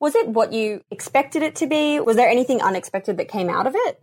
Was 0.00 0.16
it 0.16 0.28
what 0.28 0.52
you 0.52 0.82
expected 0.90 1.42
it 1.42 1.54
to 1.56 1.68
be? 1.68 2.00
Was 2.00 2.16
there 2.16 2.28
anything 2.28 2.60
unexpected 2.60 3.18
that 3.18 3.28
came 3.28 3.48
out 3.48 3.68
of 3.68 3.74
it? 3.76 4.02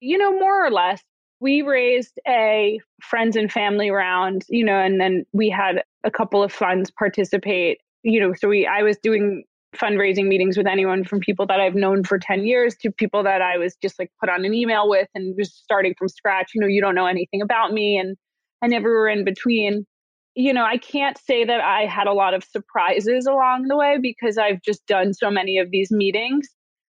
You 0.00 0.18
know, 0.18 0.32
more 0.32 0.66
or 0.66 0.70
less 0.70 1.00
we 1.40 1.62
raised 1.62 2.18
a 2.26 2.80
friends 3.00 3.36
and 3.36 3.50
family 3.50 3.90
round, 3.90 4.44
you 4.48 4.64
know, 4.64 4.78
and 4.78 5.00
then 5.00 5.24
we 5.32 5.48
had 5.48 5.84
a 6.04 6.10
couple 6.10 6.42
of 6.42 6.52
funds 6.52 6.90
participate, 6.90 7.80
you 8.02 8.20
know, 8.20 8.34
so 8.34 8.48
we 8.48 8.66
I 8.66 8.82
was 8.82 8.98
doing 8.98 9.44
fundraising 9.76 10.26
meetings 10.26 10.56
with 10.56 10.66
anyone 10.66 11.04
from 11.04 11.20
people 11.20 11.46
that 11.46 11.60
I've 11.60 11.74
known 11.74 12.02
for 12.04 12.18
10 12.18 12.46
years 12.46 12.74
to 12.78 12.90
people 12.90 13.22
that 13.24 13.42
I 13.42 13.58
was 13.58 13.76
just 13.82 13.98
like 13.98 14.10
put 14.20 14.30
on 14.30 14.44
an 14.44 14.54
email 14.54 14.88
with 14.88 15.08
and 15.14 15.36
just 15.38 15.62
starting 15.62 15.94
from 15.98 16.08
scratch, 16.08 16.52
you 16.54 16.60
know, 16.60 16.66
you 16.66 16.80
don't 16.80 16.94
know 16.94 17.06
anything 17.06 17.42
about 17.42 17.72
me 17.72 17.98
and 17.98 18.16
and 18.62 18.74
everywhere 18.74 19.08
in 19.08 19.24
between. 19.24 19.86
You 20.34 20.52
know, 20.52 20.64
I 20.64 20.78
can't 20.78 21.18
say 21.18 21.44
that 21.44 21.60
I 21.60 21.86
had 21.86 22.06
a 22.06 22.12
lot 22.12 22.34
of 22.34 22.44
surprises 22.44 23.26
along 23.26 23.68
the 23.68 23.76
way 23.76 23.98
because 24.00 24.38
I've 24.38 24.62
just 24.62 24.86
done 24.86 25.12
so 25.12 25.30
many 25.30 25.58
of 25.58 25.70
these 25.70 25.90
meetings. 25.90 26.48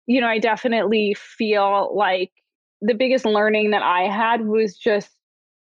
You 0.07 0.21
know, 0.21 0.27
I 0.27 0.39
definitely 0.39 1.15
feel 1.17 1.95
like 1.95 2.31
the 2.81 2.93
biggest 2.93 3.25
learning 3.25 3.71
that 3.71 3.83
I 3.83 4.03
had 4.03 4.45
was 4.45 4.75
just 4.75 5.09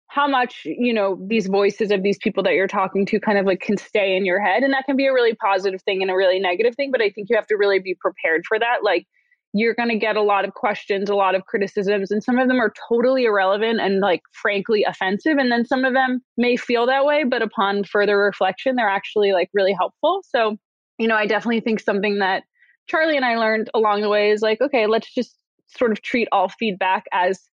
how 0.09 0.27
much, 0.27 0.63
you 0.65 0.93
know, 0.93 1.19
these 1.29 1.47
voices 1.47 1.91
of 1.91 2.03
these 2.03 2.19
people 2.19 2.43
that 2.43 2.55
you're 2.55 2.67
talking 2.67 3.07
to 3.07 3.21
kind 3.21 3.39
of 3.39 3.47
like 3.47 3.61
can 3.61 3.77
stay 3.77 4.17
in 4.17 4.25
your 4.25 4.41
head. 4.41 4.63
And 4.63 4.73
that 4.73 4.85
can 4.87 4.97
be 4.97 5.07
a 5.07 5.13
really 5.13 5.35
positive 5.35 5.83
thing 5.83 6.03
and 6.03 6.11
a 6.11 6.15
really 6.15 6.41
negative 6.41 6.75
thing. 6.75 6.91
But 6.91 7.03
I 7.03 7.11
think 7.11 7.29
you 7.29 7.37
have 7.37 7.47
to 7.49 7.57
really 7.57 7.79
be 7.79 7.95
prepared 7.95 8.45
for 8.47 8.59
that. 8.59 8.79
Like, 8.83 9.07
you're 9.55 9.75
going 9.75 9.89
to 9.89 9.99
get 9.99 10.17
a 10.17 10.23
lot 10.23 10.45
of 10.45 10.55
questions, 10.55 11.09
a 11.09 11.15
lot 11.15 11.35
of 11.35 11.47
criticisms, 11.47 12.11
and 12.11 12.23
some 12.23 12.39
of 12.39 12.49
them 12.49 12.61
are 12.61 12.73
totally 12.89 13.25
irrelevant 13.25 13.81
and 13.81 14.01
like 14.01 14.21
frankly 14.33 14.85
offensive. 14.85 15.39
And 15.39 15.51
then 15.51 15.65
some 15.65 15.85
of 15.85 15.95
them 15.95 16.21
may 16.37 16.57
feel 16.57 16.87
that 16.87 17.07
way, 17.07 17.25
but 17.25 17.41
upon 17.41 17.85
further 17.85 18.19
reflection, 18.19 18.77
they're 18.77 18.89
actually 18.89 19.33
like 19.33 19.49
really 19.55 19.73
helpful. 19.73 20.23
So, 20.29 20.59
you 20.99 21.09
know, 21.09 21.17
I 21.17 21.27
definitely 21.27 21.61
think 21.61 21.81
something 21.81 22.19
that 22.19 22.45
Charlie 22.89 23.17
and 23.17 23.25
I 23.25 23.37
learned 23.37 23.71
along 23.73 24.03
the 24.03 24.11
way 24.11 24.31
is 24.31 24.43
like, 24.43 24.61
okay, 24.61 24.87
let's 24.87 25.13
just 25.15 25.35
sort 25.67 25.93
of 25.93 26.03
treat 26.03 26.29
all 26.31 26.49
feedback 26.49 27.05
as 27.13 27.49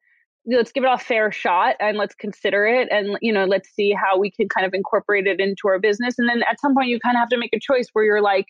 let's 0.47 0.73
give 0.73 0.85
it 0.85 0.91
a 0.91 0.99
fair 0.99 1.31
shot 1.31 1.77
and 1.79 1.97
let's 1.97 2.15
consider 2.15 2.67
it 2.67 2.89
and 2.91 3.17
you 3.21 3.33
know 3.33 3.45
let's 3.45 3.69
see 3.71 3.93
how 3.93 4.19
we 4.19 4.31
can 4.31 4.49
kind 4.49 4.67
of 4.67 4.75
incorporate 4.75 5.27
it 5.27 5.41
into 5.41 5.69
our 5.69 5.79
business. 5.79 6.19
And 6.19 6.29
then 6.29 6.43
at 6.51 6.61
some 6.61 6.75
point 6.75 6.89
you 6.89 6.99
kind 6.99 7.17
of 7.17 7.21
have 7.21 7.29
to 7.31 7.39
make 7.39 7.53
a 7.55 7.61
choice 7.61 7.89
where 7.93 8.05
you're 8.05 8.23
like 8.23 8.47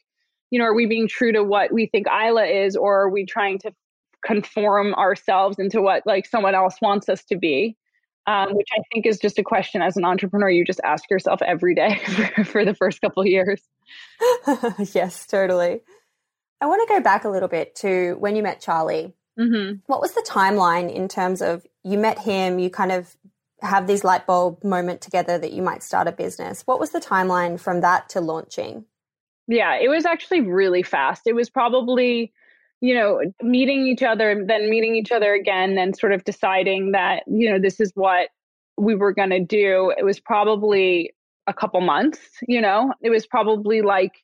you 0.51 0.59
know 0.59 0.65
are 0.65 0.75
we 0.75 0.87
being 0.87 1.09
true 1.09 1.33
to 1.33 1.45
what 1.45 1.73
we 1.73 1.87
think 1.87 2.07
isla 2.07 2.45
is 2.45 2.77
or 2.77 3.03
are 3.03 3.11
we 3.11 3.27
trying 3.27 3.59
to 3.61 3.73
conform 4.25 4.95
ourselves 4.95 5.59
into 5.59 5.83
what 5.83 6.05
like 6.07 6.27
someone 6.27 6.55
else 6.55 6.77
wants 6.81 7.09
us 7.09 7.25
to 7.25 7.37
be? 7.37 7.77
Um, 8.25 8.55
which 8.55 8.69
i 8.73 8.81
think 8.93 9.05
is 9.05 9.19
just 9.19 9.41
a 9.41 9.43
question 9.43 9.83
as 9.83 9.97
an 9.97 10.05
entrepreneur 10.05 10.49
you 10.49 10.65
just 10.65 10.81
ask 10.85 11.11
yourself 11.11 11.43
every 11.43 11.75
day 11.75 12.01
for, 12.37 12.45
for 12.45 12.65
the 12.65 12.75
first 12.75 13.01
couple 13.01 13.27
years. 13.27 13.61
Yes 14.95 15.27
totally. 15.27 15.81
I 16.61 16.67
want 16.67 16.89
to 16.89 16.95
go 16.95 17.01
back 17.01 17.25
a 17.25 17.29
little 17.29 17.49
bit 17.49 17.75
to 17.77 18.15
when 18.21 18.37
you 18.37 18.43
met 18.45 18.61
charlie 18.61 19.15
Mm-hmm. 19.39 19.77
What 19.87 20.01
was 20.01 20.13
the 20.13 20.27
timeline 20.29 20.93
in 20.93 21.09
terms 21.09 21.43
of 21.43 21.67
you 21.85 21.99
met 21.99 22.19
him, 22.19 22.59
you 22.59 22.71
kind 22.71 22.93
of 22.93 23.17
have 23.63 23.87
this 23.87 24.05
light 24.05 24.27
bulb 24.27 24.63
moment 24.65 25.01
together 25.01 25.39
that 25.39 25.53
you 25.53 25.63
might 25.63 25.83
start 25.83 26.09
a 26.09 26.13
business? 26.13 26.63
What 26.67 26.81
was 26.81 26.91
the 26.91 27.01
timeline 27.01 27.59
from 27.59 27.81
that 27.81 28.09
to 28.11 28.21
launching? 28.21 28.85
Yeah, 29.49 29.77
it 29.81 29.89
was 29.89 30.05
actually 30.05 30.43
really 30.43 30.83
fast. 30.83 31.23
It 31.27 31.35
was 31.35 31.51
probably, 31.51 32.33
you 32.81 32.95
know, 32.95 33.21
meeting 33.43 33.87
each 33.87 34.03
other, 34.03 34.45
then 34.47 34.71
meeting 34.71 34.95
each 34.97 35.13
other 35.13 35.33
again, 35.35 35.75
then 35.75 35.95
sort 35.95 36.13
of 36.13 36.25
deciding 36.25 36.93
that, 36.93 37.25
you 37.27 37.51
know, 37.51 37.59
this 37.59 37.81
is 37.81 37.93
what 37.95 38.29
we 38.77 38.95
were 38.95 39.13
going 39.13 39.31
to 39.31 39.41
do. 39.41 39.93
It 39.97 40.05
was 40.05 40.21
probably 40.21 41.13
a 41.47 41.53
couple 41.53 41.81
months, 41.81 42.21
you 42.47 42.61
know, 42.61 42.93
it 43.01 43.11
was 43.11 43.27
probably 43.27 43.83
like 43.83 44.23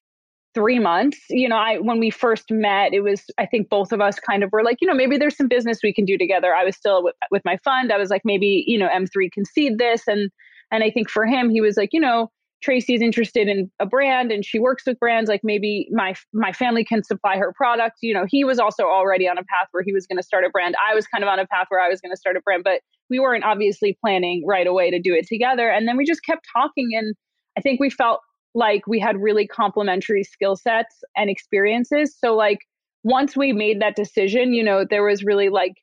three 0.54 0.78
months. 0.78 1.18
You 1.30 1.48
know, 1.48 1.56
I 1.56 1.78
when 1.78 1.98
we 1.98 2.10
first 2.10 2.50
met, 2.50 2.92
it 2.92 3.00
was 3.00 3.24
I 3.38 3.46
think 3.46 3.68
both 3.68 3.92
of 3.92 4.00
us 4.00 4.18
kind 4.18 4.42
of 4.42 4.50
were 4.52 4.64
like, 4.64 4.78
you 4.80 4.88
know, 4.88 4.94
maybe 4.94 5.16
there's 5.16 5.36
some 5.36 5.48
business 5.48 5.78
we 5.82 5.92
can 5.92 6.04
do 6.04 6.18
together. 6.18 6.54
I 6.54 6.64
was 6.64 6.76
still 6.76 7.02
with, 7.02 7.14
with 7.30 7.42
my 7.44 7.58
fund. 7.64 7.92
I 7.92 7.98
was 7.98 8.10
like, 8.10 8.22
maybe 8.24 8.64
you 8.66 8.78
know, 8.78 8.88
M3 8.88 9.30
can 9.32 9.44
seed 9.44 9.78
this, 9.78 10.02
and 10.06 10.30
and 10.70 10.84
I 10.84 10.90
think 10.90 11.10
for 11.10 11.26
him, 11.26 11.50
he 11.50 11.60
was 11.60 11.76
like, 11.76 11.90
you 11.92 12.00
know, 12.00 12.30
Tracy's 12.62 13.00
interested 13.00 13.48
in 13.48 13.70
a 13.78 13.86
brand 13.86 14.32
and 14.32 14.44
she 14.44 14.58
works 14.58 14.84
with 14.86 14.98
brands. 14.98 15.28
Like 15.28 15.42
maybe 15.44 15.88
my 15.92 16.14
my 16.32 16.52
family 16.52 16.84
can 16.84 17.04
supply 17.04 17.36
her 17.36 17.52
product. 17.56 17.98
You 18.02 18.14
know, 18.14 18.24
he 18.28 18.44
was 18.44 18.58
also 18.58 18.84
already 18.84 19.28
on 19.28 19.38
a 19.38 19.44
path 19.44 19.68
where 19.70 19.84
he 19.84 19.92
was 19.92 20.06
going 20.06 20.16
to 20.16 20.22
start 20.22 20.44
a 20.44 20.50
brand. 20.50 20.74
I 20.84 20.94
was 20.94 21.06
kind 21.06 21.22
of 21.22 21.28
on 21.28 21.38
a 21.38 21.46
path 21.46 21.66
where 21.68 21.80
I 21.80 21.88
was 21.88 22.00
going 22.00 22.12
to 22.12 22.16
start 22.16 22.36
a 22.36 22.40
brand, 22.40 22.64
but 22.64 22.80
we 23.10 23.20
weren't 23.20 23.44
obviously 23.44 23.96
planning 24.04 24.44
right 24.46 24.66
away 24.66 24.90
to 24.90 25.00
do 25.00 25.14
it 25.14 25.26
together. 25.26 25.70
And 25.70 25.86
then 25.86 25.96
we 25.96 26.04
just 26.04 26.24
kept 26.24 26.46
talking, 26.54 26.90
and 26.92 27.14
I 27.56 27.60
think 27.60 27.80
we 27.80 27.90
felt 27.90 28.20
like 28.54 28.86
we 28.86 28.98
had 28.98 29.16
really 29.16 29.46
complementary 29.46 30.24
skill 30.24 30.56
sets 30.56 31.02
and 31.16 31.30
experiences. 31.30 32.16
So 32.18 32.34
like 32.34 32.60
once 33.04 33.36
we 33.36 33.52
made 33.52 33.80
that 33.80 33.96
decision, 33.96 34.52
you 34.52 34.62
know, 34.62 34.84
there 34.88 35.04
was 35.04 35.24
really 35.24 35.48
like 35.48 35.74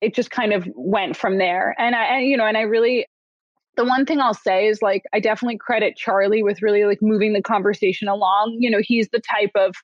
it 0.00 0.14
just 0.14 0.30
kind 0.30 0.52
of 0.52 0.66
went 0.74 1.16
from 1.16 1.38
there. 1.38 1.74
And 1.78 1.94
I 1.94 2.04
and, 2.04 2.26
you 2.26 2.36
know, 2.36 2.46
and 2.46 2.56
I 2.56 2.62
really 2.62 3.06
the 3.76 3.84
one 3.84 4.04
thing 4.04 4.20
I'll 4.20 4.34
say 4.34 4.66
is 4.66 4.82
like 4.82 5.02
I 5.14 5.20
definitely 5.20 5.58
credit 5.58 5.96
Charlie 5.96 6.42
with 6.42 6.62
really 6.62 6.84
like 6.84 7.00
moving 7.00 7.32
the 7.32 7.42
conversation 7.42 8.08
along. 8.08 8.56
You 8.58 8.70
know, 8.70 8.80
he's 8.82 9.08
the 9.10 9.20
type 9.20 9.52
of 9.54 9.74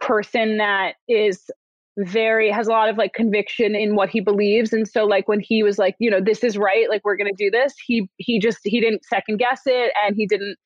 person 0.00 0.58
that 0.58 0.94
is 1.08 1.50
very 1.98 2.50
has 2.50 2.66
a 2.66 2.70
lot 2.70 2.88
of 2.90 2.98
like 2.98 3.14
conviction 3.14 3.74
in 3.74 3.94
what 3.94 4.10
he 4.10 4.20
believes 4.20 4.72
and 4.72 4.86
so 4.86 5.06
like 5.06 5.26
when 5.28 5.40
he 5.40 5.62
was 5.62 5.78
like 5.78 5.96
you 5.98 6.10
know 6.10 6.20
this 6.20 6.44
is 6.44 6.58
right 6.58 6.90
like 6.90 7.00
we're 7.04 7.16
going 7.16 7.30
to 7.30 7.42
do 7.42 7.50
this 7.50 7.72
he 7.86 8.06
he 8.18 8.38
just 8.38 8.58
he 8.64 8.80
didn't 8.82 9.02
second 9.06 9.38
guess 9.38 9.62
it 9.64 9.92
and 10.04 10.14
he 10.14 10.26
didn't 10.26 10.56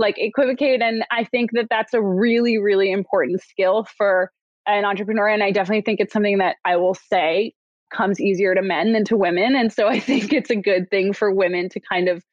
like 0.00 0.16
equivocate 0.18 0.80
and 0.82 1.04
i 1.12 1.22
think 1.22 1.50
that 1.52 1.66
that's 1.70 1.94
a 1.94 2.02
really 2.02 2.58
really 2.58 2.90
important 2.90 3.40
skill 3.42 3.86
for 3.96 4.32
an 4.66 4.84
entrepreneur 4.84 5.28
and 5.28 5.42
i 5.42 5.50
definitely 5.52 5.82
think 5.82 6.00
it's 6.00 6.12
something 6.12 6.38
that 6.38 6.56
i 6.64 6.74
will 6.74 6.94
say 6.94 7.52
comes 7.92 8.20
easier 8.20 8.54
to 8.54 8.62
men 8.62 8.92
than 8.92 9.04
to 9.04 9.16
women 9.16 9.54
and 9.54 9.72
so 9.72 9.86
i 9.86 10.00
think 10.08 10.32
it's 10.32 10.50
a 10.50 10.56
good 10.56 10.90
thing 10.90 11.12
for 11.12 11.32
women 11.32 11.68
to 11.68 11.78
kind 11.78 12.08
of 12.08 12.24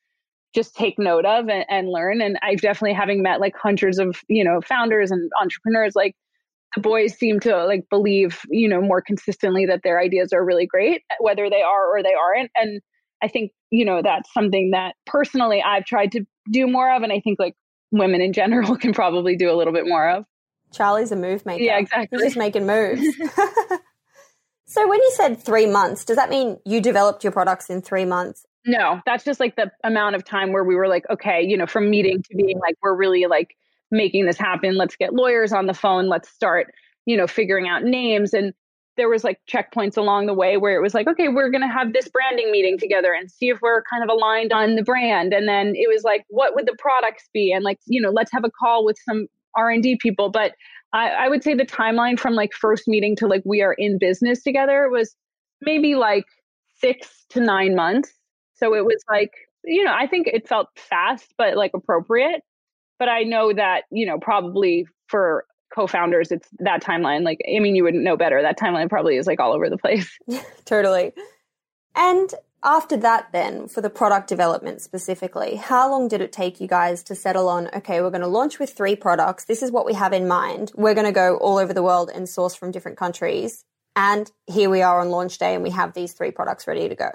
just 0.55 0.75
take 0.75 0.97
note 0.97 1.25
of 1.25 1.49
and, 1.49 1.65
and 1.69 1.89
learn 1.89 2.21
and 2.21 2.39
i 2.41 2.55
definitely 2.55 2.93
having 2.93 3.21
met 3.21 3.41
like 3.41 3.55
hundreds 3.55 3.99
of 3.99 4.17
you 4.29 4.43
know 4.43 4.61
founders 4.61 5.11
and 5.11 5.29
entrepreneurs 5.39 5.93
like 5.93 6.15
the 6.75 6.81
boys 6.81 7.13
seem 7.17 7.39
to 7.39 7.65
like 7.65 7.85
believe 7.89 8.41
you 8.49 8.67
know 8.67 8.81
more 8.81 9.01
consistently 9.01 9.65
that 9.65 9.81
their 9.83 9.99
ideas 9.99 10.31
are 10.31 10.45
really 10.45 10.65
great 10.65 11.01
whether 11.19 11.49
they 11.49 11.61
are 11.61 11.87
or 11.87 12.01
they 12.01 12.13
aren't 12.13 12.51
and 12.55 12.81
i 13.21 13.27
think 13.27 13.51
you 13.71 13.85
know 13.85 14.01
that's 14.01 14.31
something 14.33 14.71
that 14.71 14.95
personally 15.05 15.61
i've 15.61 15.85
tried 15.85 16.11
to 16.11 16.25
do 16.51 16.67
more 16.67 16.93
of 16.93 17.03
and 17.03 17.11
i 17.11 17.19
think 17.19 17.39
like 17.39 17.55
women 17.91 18.21
in 18.21 18.33
general 18.33 18.75
can 18.77 18.93
probably 18.93 19.35
do 19.35 19.51
a 19.51 19.55
little 19.55 19.73
bit 19.73 19.87
more 19.87 20.09
of. 20.09 20.25
Charlie's 20.73 21.11
a 21.11 21.15
move 21.15 21.45
maker. 21.45 21.63
Yeah 21.63 21.79
exactly. 21.79 22.17
He's 22.17 22.27
just 22.27 22.37
making 22.37 22.65
moves. 22.65 23.01
So 24.69 24.85
when 24.85 24.99
you 24.99 25.11
said 25.15 25.41
three 25.41 25.65
months 25.65 26.03
does 26.03 26.17
that 26.17 26.29
mean 26.29 26.57
you 26.65 26.81
developed 26.81 27.23
your 27.23 27.31
products 27.31 27.69
in 27.69 27.81
three 27.81 28.03
months? 28.03 28.45
No 28.65 28.99
that's 29.05 29.23
just 29.23 29.39
like 29.39 29.55
the 29.55 29.71
amount 29.85 30.17
of 30.17 30.25
time 30.25 30.51
where 30.51 30.65
we 30.65 30.75
were 30.75 30.89
like 30.89 31.05
okay 31.09 31.41
you 31.41 31.55
know 31.55 31.65
from 31.65 31.89
meeting 31.89 32.21
to 32.21 32.35
being 32.35 32.59
like 32.59 32.75
we're 32.81 32.93
really 32.93 33.27
like 33.27 33.55
making 33.91 34.25
this 34.25 34.37
happen 34.37 34.75
let's 34.75 34.97
get 34.97 35.13
lawyers 35.13 35.53
on 35.53 35.67
the 35.67 35.73
phone 35.73 36.09
let's 36.09 36.27
start 36.27 36.73
you 37.05 37.15
know 37.15 37.27
figuring 37.27 37.69
out 37.69 37.83
names 37.83 38.33
and 38.33 38.53
there 38.97 39.09
was 39.09 39.23
like 39.23 39.39
checkpoints 39.49 39.95
along 39.95 40.25
the 40.25 40.33
way 40.33 40.57
where 40.57 40.75
it 40.75 40.81
was 40.81 40.93
like 40.93 41.07
okay 41.07 41.27
we're 41.29 41.49
going 41.49 41.61
to 41.61 41.67
have 41.67 41.93
this 41.93 42.09
branding 42.09 42.51
meeting 42.51 42.77
together 42.77 43.13
and 43.13 43.31
see 43.31 43.49
if 43.49 43.59
we're 43.61 43.83
kind 43.83 44.03
of 44.03 44.09
aligned 44.09 44.51
on 44.51 44.75
the 44.75 44.83
brand. 44.83 45.33
And 45.33 45.47
then 45.47 45.73
it 45.75 45.87
was 45.87 46.03
like 46.03 46.25
what 46.29 46.55
would 46.55 46.65
the 46.65 46.75
products 46.77 47.29
be? 47.33 47.51
And 47.51 47.63
like 47.63 47.79
you 47.85 48.01
know 48.01 48.09
let's 48.09 48.31
have 48.31 48.43
a 48.43 48.51
call 48.51 48.83
with 48.83 48.97
some 49.07 49.27
r&d 49.55 49.99
people. 50.01 50.29
But 50.29 50.53
I, 50.93 51.09
I 51.09 51.29
would 51.29 51.43
say 51.43 51.53
the 51.53 51.65
timeline 51.65 52.19
from 52.19 52.33
like 52.33 52.53
first 52.53 52.87
meeting 52.87 53.15
to 53.17 53.27
like 53.27 53.43
we 53.45 53.61
are 53.61 53.73
in 53.73 53.97
business 53.99 54.43
together 54.43 54.89
was 54.89 55.15
maybe 55.61 55.95
like 55.95 56.25
six 56.79 57.25
to 57.29 57.39
nine 57.39 57.75
months. 57.75 58.11
So 58.55 58.73
it 58.75 58.85
was 58.85 59.03
like 59.09 59.31
you 59.63 59.83
know 59.83 59.93
i 59.93 60.07
think 60.07 60.27
it 60.27 60.47
felt 60.47 60.67
fast 60.75 61.33
but 61.37 61.55
like 61.55 61.71
appropriate. 61.73 62.41
But 62.99 63.09
i 63.09 63.23
know 63.23 63.53
that 63.53 63.83
you 63.91 64.05
know 64.05 64.17
probably 64.17 64.85
for 65.07 65.45
co-founders 65.73 66.31
it's 66.31 66.47
that 66.59 66.81
timeline 66.81 67.23
like 67.23 67.39
i 67.53 67.59
mean 67.59 67.75
you 67.75 67.83
wouldn't 67.83 68.03
know 68.03 68.17
better. 68.17 68.41
That 68.41 68.59
timeline 68.59 68.89
probably 68.89 69.17
is 69.17 69.27
like 69.27 69.39
all 69.39 69.53
over 69.53 69.69
the 69.69 69.77
place. 69.77 70.17
Totally. 70.65 71.13
And 71.95 72.33
after 72.63 72.97
that 72.97 73.31
then 73.31 73.67
for 73.67 73.81
the 73.81 73.89
product 73.89 74.27
development 74.27 74.81
specifically 74.81 75.55
how 75.55 75.89
long 75.91 76.07
did 76.07 76.21
it 76.21 76.31
take 76.31 76.59
you 76.59 76.67
guys 76.67 77.03
to 77.03 77.15
settle 77.15 77.47
on 77.47 77.69
okay 77.75 78.01
we're 78.01 78.09
going 78.09 78.21
to 78.21 78.27
launch 78.27 78.59
with 78.59 78.71
three 78.71 78.95
products. 78.95 79.45
This 79.45 79.61
is 79.61 79.71
what 79.71 79.85
we 79.85 79.93
have 79.93 80.13
in 80.13 80.27
mind. 80.27 80.71
We're 80.75 80.95
going 80.95 81.05
to 81.05 81.11
go 81.11 81.37
all 81.37 81.57
over 81.57 81.73
the 81.73 81.83
world 81.83 82.09
and 82.13 82.27
source 82.27 82.55
from 82.55 82.71
different 82.71 82.97
countries. 82.97 83.63
And 83.95 84.29
here 84.45 84.69
we 84.69 84.81
are 84.81 84.99
on 85.01 85.09
launch 85.09 85.37
day 85.37 85.53
and 85.53 85.63
we 85.63 85.71
have 85.71 85.93
these 85.93 86.13
three 86.13 86.31
products 86.31 86.67
ready 86.67 86.89
to 86.89 86.95
go 86.95 87.09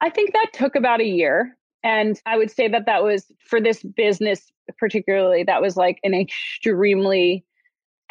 i 0.00 0.10
think 0.10 0.32
that 0.32 0.48
took 0.52 0.74
about 0.74 1.00
a 1.00 1.06
year. 1.06 1.56
And 1.84 2.20
i 2.26 2.36
would 2.36 2.50
say 2.50 2.68
that 2.68 2.86
that 2.86 3.02
was 3.02 3.30
for 3.46 3.60
this 3.60 3.82
business 3.82 4.52
particularly 4.78 5.44
that 5.44 5.62
was 5.62 5.76
like 5.76 5.98
an 6.02 6.14
extremely 6.14 7.44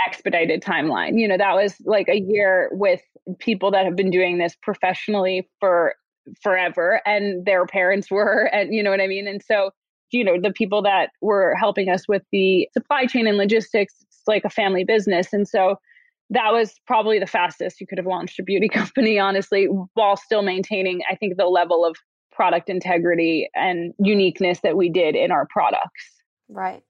expedited 0.05 0.61
timeline. 0.61 1.19
You 1.19 1.27
know, 1.27 1.37
that 1.37 1.55
was 1.55 1.75
like 1.85 2.07
a 2.09 2.19
year 2.19 2.69
with 2.71 3.01
people 3.39 3.71
that 3.71 3.85
have 3.85 3.95
been 3.95 4.09
doing 4.09 4.37
this 4.37 4.55
professionally 4.61 5.49
for 5.59 5.95
forever 6.41 7.01
and 7.05 7.45
their 7.45 7.65
parents 7.65 8.11
were 8.11 8.49
and 8.53 8.73
you 8.73 8.83
know 8.83 8.91
what 8.91 9.01
I 9.01 9.07
mean? 9.07 9.27
And 9.27 9.41
so, 9.43 9.71
you 10.11 10.23
know, 10.23 10.39
the 10.39 10.51
people 10.51 10.81
that 10.83 11.11
were 11.21 11.55
helping 11.55 11.89
us 11.89 12.07
with 12.07 12.23
the 12.31 12.67
supply 12.73 13.05
chain 13.05 13.27
and 13.27 13.37
logistics, 13.37 13.95
it's 14.01 14.21
like 14.27 14.45
a 14.45 14.49
family 14.49 14.83
business. 14.83 15.33
And 15.33 15.47
so 15.47 15.77
that 16.29 16.51
was 16.51 16.73
probably 16.87 17.19
the 17.19 17.27
fastest 17.27 17.79
you 17.81 17.87
could 17.87 17.97
have 17.97 18.07
launched 18.07 18.39
a 18.39 18.43
beauty 18.43 18.69
company, 18.73 19.19
honestly, 19.19 19.65
while 19.93 20.17
still 20.17 20.41
maintaining, 20.41 21.01
I 21.09 21.15
think, 21.15 21.37
the 21.37 21.45
level 21.45 21.85
of 21.85 21.95
product 22.31 22.69
integrity 22.69 23.49
and 23.53 23.93
uniqueness 23.99 24.59
that 24.63 24.77
we 24.77 24.89
did 24.89 25.15
in 25.15 25.31
our 25.31 25.45
products. 25.49 26.21
Right. 26.49 26.81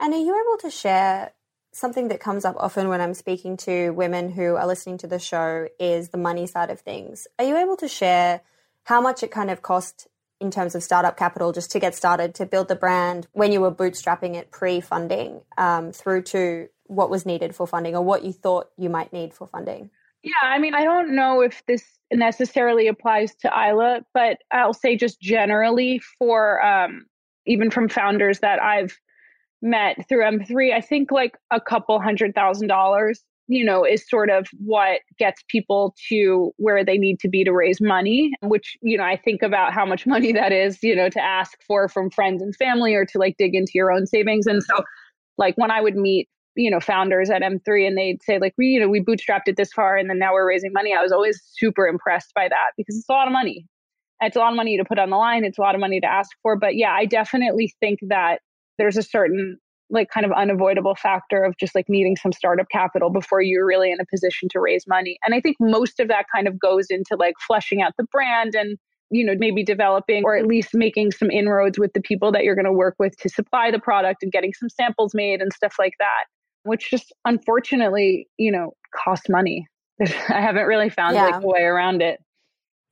And 0.00 0.14
are 0.14 0.18
you 0.18 0.34
able 0.34 0.58
to 0.62 0.70
share 0.70 1.32
something 1.72 2.08
that 2.08 2.20
comes 2.20 2.44
up 2.44 2.56
often 2.58 2.88
when 2.88 3.00
I'm 3.00 3.14
speaking 3.14 3.56
to 3.58 3.90
women 3.90 4.30
who 4.30 4.56
are 4.56 4.66
listening 4.66 4.98
to 4.98 5.06
the 5.06 5.18
show 5.18 5.68
is 5.80 6.10
the 6.10 6.18
money 6.18 6.46
side 6.46 6.70
of 6.70 6.80
things. 6.80 7.26
Are 7.38 7.44
you 7.44 7.56
able 7.56 7.76
to 7.78 7.88
share 7.88 8.42
how 8.84 9.00
much 9.00 9.22
it 9.22 9.30
kind 9.30 9.50
of 9.50 9.62
cost 9.62 10.06
in 10.40 10.50
terms 10.50 10.74
of 10.74 10.82
startup 10.82 11.16
capital 11.16 11.52
just 11.52 11.70
to 11.70 11.78
get 11.78 11.94
started 11.94 12.34
to 12.34 12.46
build 12.46 12.68
the 12.68 12.74
brand 12.74 13.28
when 13.32 13.52
you 13.52 13.60
were 13.60 13.70
bootstrapping 13.70 14.34
it 14.34 14.50
pre-funding 14.50 15.40
um, 15.56 15.92
through 15.92 16.22
to 16.22 16.68
what 16.86 17.08
was 17.08 17.24
needed 17.24 17.54
for 17.54 17.66
funding 17.66 17.94
or 17.94 18.02
what 18.02 18.24
you 18.24 18.32
thought 18.32 18.68
you 18.76 18.90
might 18.90 19.12
need 19.12 19.32
for 19.32 19.46
funding? 19.46 19.88
Yeah, 20.22 20.32
I 20.42 20.58
mean, 20.58 20.74
I 20.74 20.84
don't 20.84 21.14
know 21.14 21.40
if 21.40 21.64
this 21.66 21.84
necessarily 22.12 22.88
applies 22.88 23.34
to 23.36 23.48
Isla, 23.48 24.04
but 24.12 24.38
I'll 24.50 24.74
say 24.74 24.96
just 24.96 25.20
generally 25.20 26.00
for 26.18 26.64
um, 26.64 27.06
even 27.46 27.70
from 27.70 27.88
founders 27.88 28.40
that 28.40 28.62
I've 28.62 28.98
met 29.62 30.08
through 30.08 30.24
M3, 30.24 30.72
I 30.74 30.80
think 30.80 31.10
like 31.10 31.36
a 31.50 31.60
couple 31.60 32.00
hundred 32.00 32.34
thousand 32.34 32.68
dollars, 32.68 33.22
you 33.48 33.64
know, 33.64 33.84
is 33.84 34.08
sort 34.08 34.30
of 34.30 34.48
what 34.58 35.00
gets 35.18 35.42
people 35.48 35.94
to 36.08 36.52
where 36.56 36.84
they 36.84 36.98
need 36.98 37.20
to 37.20 37.28
be 37.28 37.44
to 37.44 37.52
raise 37.52 37.80
money, 37.80 38.32
which, 38.40 38.76
you 38.82 38.98
know, 38.98 39.04
I 39.04 39.16
think 39.16 39.42
about 39.42 39.72
how 39.72 39.86
much 39.86 40.06
money 40.06 40.32
that 40.32 40.52
is, 40.52 40.82
you 40.82 40.94
know, 40.94 41.08
to 41.08 41.20
ask 41.20 41.58
for 41.66 41.88
from 41.88 42.10
friends 42.10 42.42
and 42.42 42.54
family 42.56 42.94
or 42.94 43.04
to 43.06 43.18
like 43.18 43.36
dig 43.38 43.54
into 43.54 43.72
your 43.74 43.92
own 43.92 44.06
savings. 44.06 44.46
And 44.46 44.62
so, 44.62 44.82
like, 45.38 45.56
when 45.56 45.70
I 45.70 45.80
would 45.80 45.96
meet, 45.96 46.28
you 46.54 46.70
know, 46.70 46.80
founders 46.80 47.30
at 47.30 47.42
M3 47.42 47.86
and 47.86 47.96
they'd 47.96 48.22
say, 48.22 48.38
like, 48.38 48.54
we, 48.58 48.66
you 48.66 48.80
know, 48.80 48.88
we 48.88 49.00
bootstrapped 49.00 49.46
it 49.46 49.56
this 49.56 49.72
far 49.72 49.96
and 49.96 50.10
then 50.10 50.18
now 50.18 50.32
we're 50.32 50.48
raising 50.48 50.72
money, 50.72 50.94
I 50.94 51.02
was 51.02 51.12
always 51.12 51.40
super 51.56 51.86
impressed 51.86 52.32
by 52.34 52.48
that 52.48 52.72
because 52.76 52.96
it's 52.96 53.08
a 53.08 53.12
lot 53.12 53.26
of 53.26 53.32
money. 53.32 53.66
It's 54.20 54.36
a 54.36 54.38
lot 54.38 54.52
of 54.52 54.56
money 54.56 54.76
to 54.76 54.84
put 54.84 55.00
on 55.00 55.10
the 55.10 55.16
line. 55.16 55.44
It's 55.44 55.58
a 55.58 55.62
lot 55.62 55.74
of 55.74 55.80
money 55.80 56.00
to 56.00 56.06
ask 56.06 56.30
for. 56.42 56.56
But 56.56 56.76
yeah, 56.76 56.92
I 56.92 57.06
definitely 57.06 57.74
think 57.80 57.98
that 58.08 58.40
there's 58.82 58.96
a 58.96 59.02
certain 59.02 59.58
like 59.90 60.08
kind 60.10 60.26
of 60.26 60.32
unavoidable 60.32 60.96
factor 60.96 61.44
of 61.44 61.56
just 61.56 61.72
like 61.72 61.88
needing 61.88 62.16
some 62.16 62.32
startup 62.32 62.66
capital 62.68 63.10
before 63.10 63.40
you're 63.40 63.64
really 63.64 63.92
in 63.92 64.00
a 64.00 64.06
position 64.06 64.48
to 64.50 64.58
raise 64.58 64.86
money. 64.88 65.18
And 65.24 65.36
I 65.36 65.40
think 65.40 65.56
most 65.60 66.00
of 66.00 66.08
that 66.08 66.26
kind 66.34 66.48
of 66.48 66.58
goes 66.58 66.86
into 66.90 67.14
like 67.16 67.34
fleshing 67.46 67.80
out 67.80 67.92
the 67.96 68.06
brand 68.10 68.56
and 68.56 68.76
you 69.10 69.24
know 69.24 69.34
maybe 69.38 69.62
developing 69.62 70.24
or 70.24 70.36
at 70.36 70.46
least 70.46 70.70
making 70.74 71.12
some 71.12 71.30
inroads 71.30 71.78
with 71.78 71.92
the 71.92 72.00
people 72.00 72.32
that 72.32 72.42
you're 72.42 72.56
going 72.56 72.64
to 72.64 72.72
work 72.72 72.96
with 72.98 73.16
to 73.18 73.28
supply 73.28 73.70
the 73.70 73.78
product 73.78 74.24
and 74.24 74.32
getting 74.32 74.52
some 74.54 74.68
samples 74.68 75.14
made 75.14 75.40
and 75.40 75.52
stuff 75.52 75.74
like 75.78 75.92
that 75.98 76.24
which 76.62 76.90
just 76.90 77.12
unfortunately 77.26 78.26
you 78.38 78.50
know 78.50 78.72
cost 79.04 79.28
money 79.28 79.66
i 80.30 80.40
haven't 80.40 80.64
really 80.64 80.88
found 80.88 81.14
yeah. 81.14 81.26
like 81.26 81.42
a 81.42 81.46
way 81.46 81.60
around 81.60 82.00
it 82.00 82.18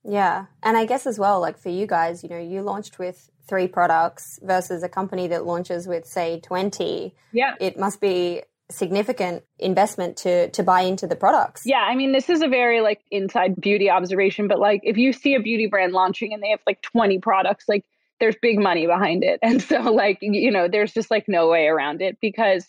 yeah. 0.03 0.45
And 0.63 0.77
I 0.77 0.85
guess 0.85 1.05
as 1.05 1.19
well, 1.19 1.39
like 1.39 1.57
for 1.57 1.69
you 1.69 1.85
guys, 1.85 2.23
you 2.23 2.29
know, 2.29 2.39
you 2.39 2.61
launched 2.61 2.99
with 2.99 3.29
three 3.47 3.67
products 3.67 4.39
versus 4.41 4.83
a 4.83 4.89
company 4.89 5.27
that 5.27 5.45
launches 5.45 5.87
with, 5.87 6.05
say, 6.05 6.39
20. 6.39 7.13
Yeah. 7.31 7.55
It 7.59 7.77
must 7.77 8.01
be 8.01 8.43
significant 8.71 9.43
investment 9.59 10.17
to 10.17 10.49
to 10.51 10.63
buy 10.63 10.81
into 10.81 11.05
the 11.05 11.15
products. 11.15 11.63
Yeah, 11.65 11.81
I 11.81 11.95
mean 11.95 12.13
this 12.13 12.29
is 12.29 12.41
a 12.41 12.47
very 12.47 12.81
like 12.81 13.01
inside 13.11 13.59
beauty 13.59 13.89
observation, 13.89 14.47
but 14.47 14.59
like 14.59 14.81
if 14.83 14.97
you 14.97 15.13
see 15.13 15.35
a 15.35 15.41
beauty 15.41 15.67
brand 15.67 15.93
launching 15.93 16.33
and 16.33 16.41
they 16.41 16.49
have 16.49 16.61
like 16.65 16.81
20 16.81 17.19
products, 17.19 17.65
like 17.67 17.85
there's 18.19 18.35
big 18.41 18.59
money 18.59 18.87
behind 18.87 19.23
it. 19.23 19.39
And 19.43 19.61
so 19.61 19.81
like 19.81 20.19
you 20.21 20.51
know, 20.51 20.67
there's 20.67 20.93
just 20.93 21.11
like 21.11 21.27
no 21.27 21.49
way 21.49 21.67
around 21.67 22.01
it 22.01 22.17
because 22.21 22.65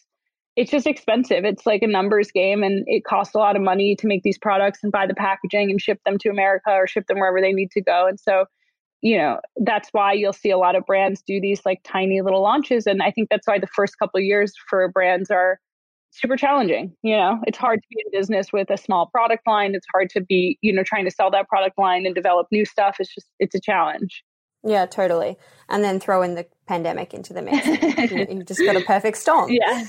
it's 0.57 0.71
just 0.71 0.87
expensive. 0.87 1.45
It's 1.45 1.65
like 1.65 1.83
a 1.83 1.87
numbers 1.87 2.31
game 2.31 2.62
and 2.62 2.85
it 2.87 3.05
costs 3.05 3.35
a 3.35 3.38
lot 3.38 3.57
of 3.57 3.62
money 3.62 3.97
to 3.97 4.07
make 4.07 4.23
these 4.23 4.38
products 4.38 4.81
and 4.83 4.93
buy 4.93 5.07
the 5.07 5.15
packaging 5.15 5.71
and 5.71 5.81
ship 5.81 6.01
them 6.05 6.19
to 6.19 6.29
America 6.29 6.71
or 6.71 6.87
ship 6.87 7.07
them 7.07 7.19
wherever 7.19 7.41
they 7.41 7.53
need 7.53 7.71
to 7.73 7.81
go. 7.81 8.07
And 8.07 8.21
so, 8.21 8.45
you 9.01 9.17
know, 9.17 9.41
that's 9.57 9.88
why 9.93 10.12
you'll 10.12 10.35
see 10.35 10.51
a 10.51 10.59
lot 10.59 10.77
of 10.77 10.85
brands 10.85 11.23
do 11.27 11.41
these 11.41 11.62
like 11.65 11.81
tiny 11.85 12.21
little 12.21 12.43
launches. 12.43 12.87
And 12.87 13.03
I 13.03 13.11
think 13.11 13.31
that's 13.31 13.47
why 13.47 13.59
the 13.59 13.67
first 13.69 13.99
couple 13.99 14.19
of 14.19 14.25
years 14.25 14.53
for 14.69 14.88
brands 14.88 15.31
are 15.31 15.59
super 16.11 16.37
challenging. 16.37 16.95
You 17.03 17.17
know, 17.17 17.41
it's 17.47 17.59
hard 17.59 17.81
to 17.81 17.88
be 17.88 18.03
in 18.05 18.19
business 18.19 18.53
with 18.53 18.69
a 18.71 18.77
small 18.77 19.07
product 19.07 19.47
line. 19.47 19.75
It's 19.75 19.87
hard 19.91 20.11
to 20.11 20.21
be, 20.21 20.59
you 20.61 20.73
know, 20.73 20.83
trying 20.83 21.07
to 21.07 21.11
sell 21.11 21.31
that 21.31 21.49
product 21.49 21.79
line 21.79 22.05
and 22.05 22.15
develop 22.15 22.49
new 22.53 22.67
stuff. 22.67 22.97
It's 23.01 23.12
just, 23.12 23.27
it's 23.38 23.55
a 23.55 23.61
challenge. 23.61 24.23
Yeah, 24.65 24.87
totally. 24.87 25.38
And 25.69 25.83
then 25.83 25.99
throw 25.99 26.23
in 26.23 26.35
the 26.35 26.47
pandemic 26.69 27.15
into 27.15 27.33
the 27.33 27.43
mix. 27.43 27.67
you, 28.12 28.27
you 28.29 28.45
just 28.45 28.61
got 28.61 28.77
a 28.77 28.81
perfect 28.81 29.17
storm. 29.17 29.51
Yeah. 29.51 29.85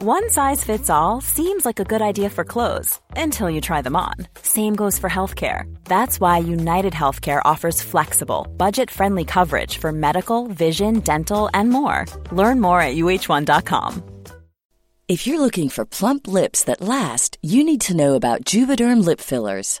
One 0.00 0.30
size 0.30 0.62
fits 0.62 0.88
all 0.88 1.20
seems 1.20 1.66
like 1.66 1.80
a 1.80 1.84
good 1.84 2.00
idea 2.00 2.30
for 2.30 2.44
clothes 2.44 3.00
until 3.16 3.50
you 3.50 3.60
try 3.60 3.82
them 3.82 3.96
on. 3.96 4.14
Same 4.42 4.76
goes 4.76 4.96
for 4.96 5.10
healthcare. 5.10 5.62
That's 5.86 6.20
why 6.20 6.38
United 6.38 6.92
Healthcare 6.92 7.42
offers 7.44 7.82
flexible, 7.82 8.46
budget 8.56 8.92
friendly 8.92 9.24
coverage 9.24 9.78
for 9.78 9.90
medical, 9.90 10.46
vision, 10.46 11.00
dental, 11.00 11.50
and 11.52 11.70
more. 11.70 12.06
Learn 12.30 12.60
more 12.60 12.80
at 12.80 12.94
uh1.com. 12.94 14.04
If 15.08 15.26
you're 15.26 15.40
looking 15.40 15.68
for 15.68 15.84
plump 15.84 16.28
lips 16.28 16.62
that 16.62 16.80
last, 16.80 17.36
you 17.42 17.64
need 17.64 17.80
to 17.80 17.96
know 17.96 18.14
about 18.14 18.44
Juvederm 18.44 19.04
lip 19.04 19.20
fillers. 19.20 19.80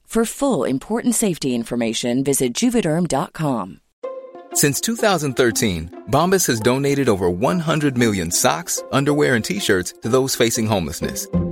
For 0.11 0.25
full 0.25 0.65
important 0.65 1.15
safety 1.15 1.55
information, 1.55 2.21
visit 2.21 2.53
juvederm.com. 2.53 3.79
Since 4.53 4.81
2013, 4.81 6.03
Bombas 6.09 6.45
has 6.47 6.59
donated 6.59 7.07
over 7.07 7.29
100 7.29 7.97
million 7.97 8.29
socks, 8.29 8.83
underwear, 8.91 9.35
and 9.35 9.45
t 9.45 9.57
shirts 9.57 9.93
to 10.01 10.09
those 10.09 10.35
facing 10.35 10.67
homelessness. 10.67 11.27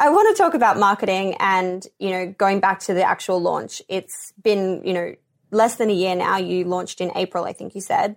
I 0.00 0.08
want 0.08 0.34
to 0.34 0.42
talk 0.42 0.54
about 0.54 0.78
marketing 0.78 1.36
and, 1.40 1.86
you 1.98 2.08
know, 2.08 2.34
going 2.38 2.58
back 2.58 2.80
to 2.80 2.94
the 2.94 3.02
actual 3.02 3.38
launch. 3.38 3.82
It's 3.86 4.32
been, 4.42 4.80
you 4.82 4.94
know, 4.94 5.14
less 5.50 5.76
than 5.76 5.90
a 5.90 5.92
year 5.92 6.16
now. 6.16 6.38
You 6.38 6.64
launched 6.64 7.02
in 7.02 7.12
April, 7.14 7.44
I 7.44 7.52
think 7.52 7.74
you 7.74 7.82
said. 7.82 8.16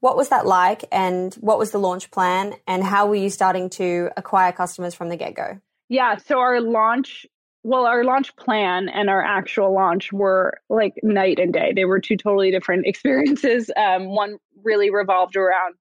What 0.00 0.16
was 0.16 0.30
that 0.30 0.44
like 0.44 0.84
and 0.90 1.32
what 1.34 1.56
was 1.56 1.70
the 1.70 1.78
launch 1.78 2.10
plan 2.10 2.54
and 2.66 2.82
how 2.82 3.06
were 3.06 3.14
you 3.14 3.30
starting 3.30 3.70
to 3.70 4.10
acquire 4.16 4.50
customers 4.50 4.92
from 4.92 5.08
the 5.08 5.16
get-go? 5.16 5.60
Yeah, 5.88 6.16
so 6.16 6.40
our 6.40 6.60
launch, 6.60 7.26
well, 7.62 7.86
our 7.86 8.02
launch 8.02 8.34
plan 8.34 8.88
and 8.88 9.08
our 9.08 9.22
actual 9.22 9.72
launch 9.72 10.12
were 10.12 10.58
like 10.68 10.94
night 11.04 11.38
and 11.38 11.52
day. 11.52 11.72
They 11.76 11.84
were 11.84 12.00
two 12.00 12.16
totally 12.16 12.50
different 12.50 12.86
experiences. 12.88 13.70
Um, 13.76 14.06
one 14.06 14.38
really 14.64 14.90
revolved 14.90 15.36
around 15.36 15.76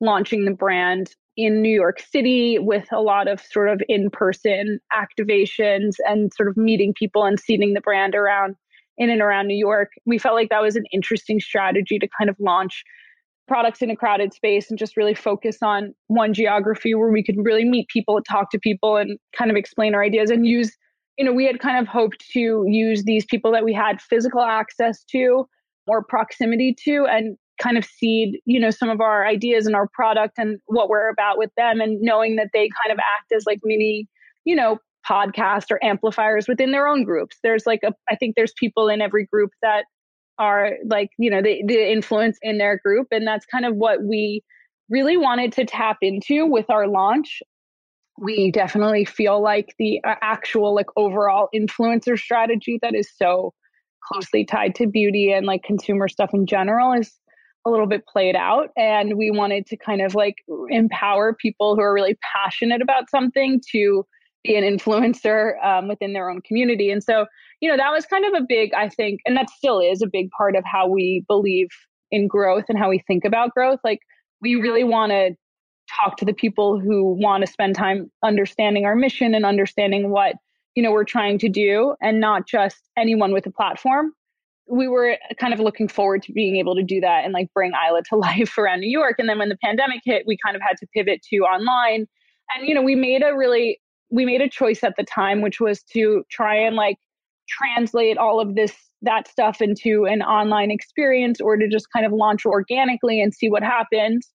launching 0.00 0.46
the 0.46 0.54
brand 0.54 1.14
in 1.36 1.62
New 1.62 1.72
York 1.72 2.00
City 2.00 2.58
with 2.58 2.86
a 2.92 3.00
lot 3.00 3.28
of 3.28 3.40
sort 3.40 3.68
of 3.68 3.80
in 3.88 4.10
person 4.10 4.78
activations 4.92 5.94
and 6.06 6.32
sort 6.34 6.48
of 6.48 6.56
meeting 6.56 6.92
people 6.94 7.24
and 7.24 7.38
seeding 7.38 7.74
the 7.74 7.80
brand 7.80 8.14
around 8.14 8.56
in 8.98 9.10
and 9.10 9.22
around 9.22 9.46
New 9.46 9.56
York. 9.56 9.90
We 10.04 10.18
felt 10.18 10.34
like 10.34 10.50
that 10.50 10.62
was 10.62 10.76
an 10.76 10.84
interesting 10.92 11.40
strategy 11.40 11.98
to 11.98 12.08
kind 12.18 12.28
of 12.28 12.36
launch 12.38 12.84
products 13.48 13.82
in 13.82 13.90
a 13.90 13.96
crowded 13.96 14.32
space 14.32 14.70
and 14.70 14.78
just 14.78 14.96
really 14.96 15.14
focus 15.14 15.58
on 15.62 15.92
one 16.06 16.32
geography 16.32 16.94
where 16.94 17.10
we 17.10 17.22
could 17.22 17.36
really 17.38 17.64
meet 17.64 17.88
people, 17.88 18.20
talk 18.22 18.50
to 18.50 18.58
people, 18.58 18.96
and 18.96 19.18
kind 19.36 19.50
of 19.50 19.56
explain 19.56 19.94
our 19.94 20.04
ideas 20.04 20.30
and 20.30 20.46
use. 20.46 20.76
You 21.18 21.24
know, 21.24 21.32
we 21.32 21.46
had 21.46 21.58
kind 21.58 21.78
of 21.78 21.88
hoped 21.88 22.24
to 22.32 22.64
use 22.68 23.04
these 23.04 23.24
people 23.24 23.50
that 23.52 23.64
we 23.64 23.72
had 23.72 24.00
physical 24.00 24.40
access 24.40 25.02
to 25.10 25.48
or 25.86 26.04
proximity 26.04 26.76
to 26.84 27.06
and 27.06 27.36
kind 27.60 27.76
of 27.76 27.84
seed, 27.84 28.40
you 28.44 28.58
know, 28.58 28.70
some 28.70 28.88
of 28.88 29.00
our 29.00 29.26
ideas 29.26 29.66
and 29.66 29.76
our 29.76 29.88
product 29.92 30.34
and 30.38 30.58
what 30.66 30.88
we're 30.88 31.10
about 31.10 31.38
with 31.38 31.50
them 31.56 31.80
and 31.80 32.00
knowing 32.00 32.36
that 32.36 32.48
they 32.52 32.68
kind 32.82 32.92
of 32.92 32.98
act 32.98 33.32
as 33.34 33.44
like 33.46 33.60
mini, 33.62 34.08
you 34.44 34.56
know, 34.56 34.78
podcast 35.08 35.70
or 35.70 35.82
amplifiers 35.84 36.48
within 36.48 36.72
their 36.72 36.86
own 36.86 37.04
groups. 37.04 37.38
There's 37.42 37.66
like 37.66 37.80
a 37.84 37.92
I 38.08 38.16
think 38.16 38.36
there's 38.36 38.52
people 38.58 38.88
in 38.88 39.00
every 39.00 39.26
group 39.26 39.50
that 39.62 39.84
are 40.38 40.72
like 40.86 41.10
you 41.18 41.30
know 41.30 41.42
the, 41.42 41.62
the 41.66 41.92
influence 41.92 42.38
in 42.42 42.58
their 42.58 42.78
group 42.78 43.08
and 43.12 43.26
that's 43.26 43.46
kind 43.46 43.66
of 43.66 43.76
what 43.76 44.02
we 44.02 44.42
really 44.88 45.16
wanted 45.16 45.52
to 45.52 45.64
tap 45.64 45.98
into 46.00 46.46
with 46.46 46.68
our 46.70 46.88
launch 46.88 47.42
we 48.18 48.50
definitely 48.50 49.04
feel 49.04 49.42
like 49.42 49.74
the 49.78 50.00
uh, 50.04 50.14
actual 50.22 50.74
like 50.74 50.86
overall 50.96 51.48
influencer 51.54 52.18
strategy 52.18 52.78
that 52.82 52.94
is 52.94 53.10
so 53.14 53.52
closely 54.02 54.44
tied 54.44 54.74
to 54.74 54.86
beauty 54.86 55.30
and 55.30 55.46
like 55.46 55.62
consumer 55.62 56.08
stuff 56.08 56.30
in 56.32 56.46
general 56.46 56.92
is 56.92 57.12
a 57.66 57.70
little 57.70 57.86
bit 57.86 58.06
played 58.06 58.36
out 58.36 58.70
and 58.76 59.16
we 59.16 59.30
wanted 59.30 59.66
to 59.66 59.76
kind 59.76 60.00
of 60.00 60.14
like 60.14 60.36
empower 60.70 61.34
people 61.34 61.74
who 61.74 61.82
are 61.82 61.92
really 61.92 62.18
passionate 62.34 62.80
about 62.80 63.10
something 63.10 63.60
to 63.70 64.04
be 64.44 64.56
an 64.56 64.64
influencer 64.64 65.62
um, 65.64 65.88
within 65.88 66.14
their 66.14 66.30
own 66.30 66.40
community. 66.40 66.90
And 66.90 67.02
so, 67.02 67.26
you 67.60 67.68
know, 67.68 67.76
that 67.76 67.90
was 67.90 68.06
kind 68.06 68.24
of 68.24 68.32
a 68.34 68.46
big, 68.46 68.72
I 68.72 68.88
think, 68.88 69.20
and 69.26 69.36
that 69.36 69.50
still 69.50 69.80
is 69.80 70.00
a 70.00 70.06
big 70.06 70.30
part 70.30 70.56
of 70.56 70.64
how 70.64 70.88
we 70.88 71.24
believe 71.28 71.68
in 72.10 72.26
growth 72.26 72.64
and 72.68 72.78
how 72.78 72.88
we 72.88 73.02
think 73.06 73.24
about 73.24 73.52
growth. 73.52 73.80
Like, 73.84 74.00
we 74.40 74.54
really 74.54 74.84
want 74.84 75.12
to 75.12 75.36
talk 76.00 76.16
to 76.16 76.24
the 76.24 76.32
people 76.32 76.78
who 76.78 77.14
want 77.20 77.44
to 77.44 77.52
spend 77.52 77.74
time 77.74 78.10
understanding 78.24 78.84
our 78.86 78.96
mission 78.96 79.34
and 79.34 79.44
understanding 79.44 80.10
what 80.10 80.36
you 80.74 80.82
know 80.82 80.92
we're 80.92 81.04
trying 81.04 81.38
to 81.38 81.48
do 81.48 81.94
and 82.00 82.20
not 82.20 82.46
just 82.46 82.78
anyone 82.96 83.32
with 83.32 83.44
a 83.46 83.50
platform 83.50 84.12
we 84.70 84.86
were 84.86 85.16
kind 85.38 85.52
of 85.52 85.60
looking 85.60 85.88
forward 85.88 86.22
to 86.22 86.32
being 86.32 86.56
able 86.56 86.76
to 86.76 86.82
do 86.82 87.00
that 87.00 87.24
and 87.24 87.32
like 87.32 87.52
bring 87.52 87.72
Isla 87.72 88.02
to 88.10 88.16
life 88.16 88.56
around 88.56 88.80
New 88.80 88.90
York. 88.90 89.16
And 89.18 89.28
then 89.28 89.38
when 89.38 89.48
the 89.48 89.58
pandemic 89.62 90.00
hit, 90.04 90.24
we 90.26 90.36
kind 90.44 90.56
of 90.56 90.62
had 90.62 90.76
to 90.78 90.86
pivot 90.94 91.20
to 91.30 91.38
online. 91.38 92.06
And, 92.54 92.66
you 92.66 92.74
know, 92.74 92.82
we 92.82 92.94
made 92.94 93.22
a 93.22 93.36
really, 93.36 93.80
we 94.10 94.24
made 94.24 94.40
a 94.40 94.48
choice 94.48 94.82
at 94.82 94.94
the 94.96 95.04
time, 95.04 95.42
which 95.42 95.60
was 95.60 95.82
to 95.92 96.24
try 96.30 96.54
and 96.56 96.76
like 96.76 96.96
translate 97.48 98.16
all 98.16 98.40
of 98.40 98.54
this, 98.54 98.72
that 99.02 99.28
stuff 99.28 99.60
into 99.60 100.04
an 100.04 100.22
online 100.22 100.70
experience 100.70 101.40
or 101.40 101.56
to 101.56 101.68
just 101.68 101.86
kind 101.92 102.06
of 102.06 102.12
launch 102.12 102.46
organically 102.46 103.20
and 103.20 103.34
see 103.34 103.50
what 103.50 103.62
happens. 103.62 104.28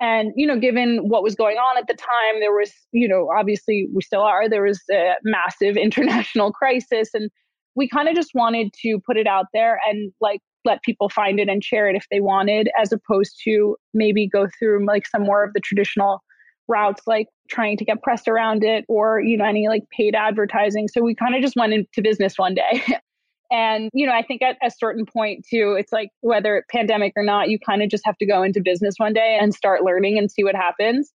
And, 0.00 0.32
you 0.36 0.46
know, 0.46 0.58
given 0.58 1.08
what 1.08 1.22
was 1.22 1.34
going 1.34 1.56
on 1.56 1.76
at 1.76 1.88
the 1.88 1.94
time, 1.94 2.40
there 2.40 2.52
was, 2.52 2.72
you 2.92 3.08
know, 3.08 3.30
obviously 3.36 3.88
we 3.92 4.02
still 4.02 4.22
are, 4.22 4.48
there 4.48 4.62
was 4.62 4.80
a 4.92 5.14
massive 5.24 5.76
international 5.78 6.52
crisis. 6.52 7.10
And 7.14 7.30
we 7.78 7.88
kind 7.88 8.08
of 8.08 8.16
just 8.16 8.34
wanted 8.34 8.72
to 8.82 8.98
put 9.06 9.16
it 9.16 9.28
out 9.28 9.46
there 9.54 9.78
and 9.88 10.12
like 10.20 10.40
let 10.64 10.82
people 10.82 11.08
find 11.08 11.38
it 11.38 11.48
and 11.48 11.62
share 11.62 11.88
it 11.88 11.94
if 11.94 12.04
they 12.10 12.20
wanted, 12.20 12.68
as 12.76 12.92
opposed 12.92 13.40
to 13.44 13.76
maybe 13.94 14.26
go 14.26 14.48
through 14.58 14.84
like 14.84 15.06
some 15.06 15.22
more 15.22 15.44
of 15.44 15.52
the 15.54 15.60
traditional 15.60 16.20
routes, 16.66 17.02
like 17.06 17.28
trying 17.48 17.76
to 17.76 17.84
get 17.84 18.02
press 18.02 18.26
around 18.26 18.64
it 18.64 18.84
or, 18.88 19.20
you 19.20 19.36
know, 19.36 19.44
any 19.44 19.68
like 19.68 19.84
paid 19.96 20.16
advertising. 20.16 20.88
So 20.88 21.02
we 21.02 21.14
kind 21.14 21.36
of 21.36 21.40
just 21.40 21.54
went 21.54 21.72
into 21.72 22.02
business 22.02 22.34
one 22.36 22.56
day. 22.56 22.84
and, 23.52 23.90
you 23.94 24.06
know, 24.08 24.12
I 24.12 24.22
think 24.22 24.42
at 24.42 24.56
a 24.60 24.72
certain 24.72 25.06
point 25.06 25.46
too, 25.48 25.76
it's 25.78 25.92
like 25.92 26.08
whether 26.20 26.56
it's 26.56 26.66
pandemic 26.72 27.12
or 27.14 27.22
not, 27.22 27.48
you 27.48 27.60
kind 27.64 27.80
of 27.80 27.90
just 27.90 28.02
have 28.04 28.18
to 28.18 28.26
go 28.26 28.42
into 28.42 28.60
business 28.60 28.94
one 28.96 29.12
day 29.12 29.38
and 29.40 29.54
start 29.54 29.84
learning 29.84 30.18
and 30.18 30.28
see 30.28 30.42
what 30.42 30.56
happens. 30.56 31.12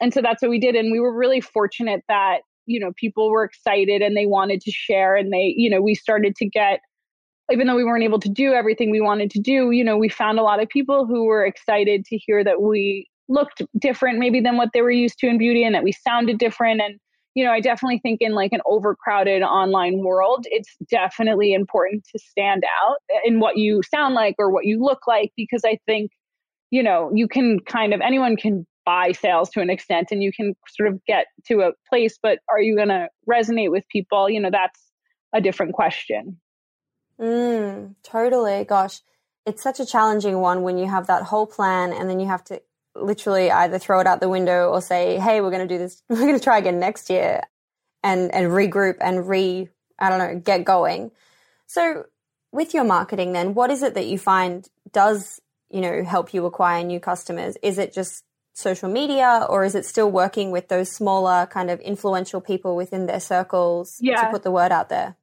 And 0.00 0.14
so 0.14 0.22
that's 0.22 0.40
what 0.40 0.52
we 0.52 0.60
did. 0.60 0.76
And 0.76 0.92
we 0.92 1.00
were 1.00 1.12
really 1.12 1.40
fortunate 1.40 2.02
that 2.08 2.42
you 2.66 2.78
know 2.78 2.92
people 2.96 3.30
were 3.30 3.44
excited 3.44 4.02
and 4.02 4.16
they 4.16 4.26
wanted 4.26 4.60
to 4.60 4.70
share 4.70 5.16
and 5.16 5.32
they 5.32 5.54
you 5.56 5.70
know 5.70 5.80
we 5.80 5.94
started 5.94 6.34
to 6.36 6.46
get 6.46 6.80
even 7.50 7.66
though 7.66 7.76
we 7.76 7.84
weren't 7.84 8.04
able 8.04 8.18
to 8.18 8.28
do 8.28 8.52
everything 8.52 8.90
we 8.90 9.00
wanted 9.00 9.30
to 9.30 9.40
do 9.40 9.70
you 9.70 9.84
know 9.84 9.96
we 9.96 10.08
found 10.08 10.38
a 10.38 10.42
lot 10.42 10.62
of 10.62 10.68
people 10.68 11.06
who 11.06 11.24
were 11.24 11.44
excited 11.44 12.04
to 12.04 12.16
hear 12.16 12.44
that 12.44 12.60
we 12.62 13.08
looked 13.28 13.62
different 13.78 14.18
maybe 14.18 14.40
than 14.40 14.56
what 14.56 14.70
they 14.72 14.82
were 14.82 14.90
used 14.90 15.18
to 15.18 15.26
in 15.26 15.38
beauty 15.38 15.64
and 15.64 15.74
that 15.74 15.82
we 15.82 15.90
sounded 15.90 16.38
different. 16.38 16.80
And 16.80 17.00
you 17.36 17.44
know 17.44 17.52
i 17.52 17.60
definitely 17.60 18.00
think 18.00 18.20
in 18.20 18.32
like 18.32 18.52
an 18.52 18.62
overcrowded 18.66 19.42
online 19.42 19.98
world 20.02 20.46
it's 20.50 20.74
definitely 20.90 21.52
important 21.52 22.02
to 22.10 22.18
stand 22.18 22.64
out 22.82 22.96
in 23.24 23.38
what 23.38 23.56
you 23.56 23.82
sound 23.94 24.14
like 24.14 24.34
or 24.38 24.50
what 24.50 24.64
you 24.64 24.82
look 24.82 25.06
like 25.06 25.30
because 25.36 25.62
i 25.64 25.78
think 25.86 26.10
you 26.70 26.82
know 26.82 27.10
you 27.14 27.28
can 27.28 27.60
kind 27.60 27.94
of 27.94 28.00
anyone 28.00 28.36
can 28.36 28.66
buy 28.86 29.12
sales 29.12 29.50
to 29.50 29.60
an 29.60 29.68
extent 29.68 30.08
and 30.10 30.22
you 30.22 30.32
can 30.32 30.54
sort 30.68 30.88
of 30.88 31.04
get 31.04 31.26
to 31.46 31.60
a 31.60 31.72
place 31.88 32.18
but 32.22 32.38
are 32.48 32.60
you 32.60 32.76
going 32.76 32.88
to 32.88 33.08
resonate 33.28 33.70
with 33.70 33.84
people? 33.88 34.30
You 34.30 34.40
know 34.40 34.50
that's 34.50 34.80
a 35.34 35.40
different 35.40 35.74
question. 35.74 36.40
Mm, 37.20 37.96
totally 38.02 38.64
gosh. 38.64 39.00
It's 39.44 39.62
such 39.62 39.80
a 39.80 39.86
challenging 39.86 40.38
one 40.38 40.62
when 40.62 40.78
you 40.78 40.86
have 40.86 41.08
that 41.08 41.24
whole 41.24 41.46
plan 41.46 41.92
and 41.92 42.08
then 42.08 42.20
you 42.20 42.26
have 42.26 42.44
to 42.44 42.62
literally 42.94 43.50
either 43.50 43.78
throw 43.78 44.00
it 44.00 44.06
out 44.06 44.20
the 44.20 44.28
window 44.28 44.70
or 44.70 44.80
say 44.80 45.18
hey 45.18 45.42
we're 45.42 45.50
going 45.50 45.66
to 45.66 45.74
do 45.74 45.78
this 45.78 46.02
we're 46.08 46.16
going 46.16 46.38
to 46.38 46.42
try 46.42 46.56
again 46.56 46.78
next 46.78 47.10
year 47.10 47.42
and 48.02 48.32
and 48.32 48.48
regroup 48.48 48.96
and 49.00 49.28
re 49.28 49.68
i 49.98 50.08
don't 50.08 50.18
know 50.18 50.40
get 50.40 50.64
going. 50.64 51.10
So 51.66 52.04
with 52.52 52.72
your 52.72 52.84
marketing 52.84 53.32
then 53.32 53.54
what 53.54 53.70
is 53.70 53.82
it 53.82 53.94
that 53.94 54.06
you 54.06 54.18
find 54.18 54.66
does 54.92 55.40
you 55.70 55.80
know 55.80 56.04
help 56.04 56.32
you 56.32 56.46
acquire 56.46 56.84
new 56.84 57.00
customers? 57.00 57.56
Is 57.62 57.78
it 57.78 57.92
just 57.92 58.24
social 58.56 58.88
media 58.88 59.46
or 59.50 59.64
is 59.64 59.74
it 59.74 59.84
still 59.84 60.10
working 60.10 60.50
with 60.50 60.68
those 60.68 60.90
smaller 60.90 61.46
kind 61.46 61.70
of 61.70 61.78
influential 61.80 62.40
people 62.40 62.74
within 62.74 63.04
their 63.04 63.20
circles 63.20 63.98
yeah. 64.00 64.22
to 64.22 64.30
put 64.30 64.42
the 64.42 64.50
word 64.50 64.72
out 64.72 64.88
there? 64.88 65.14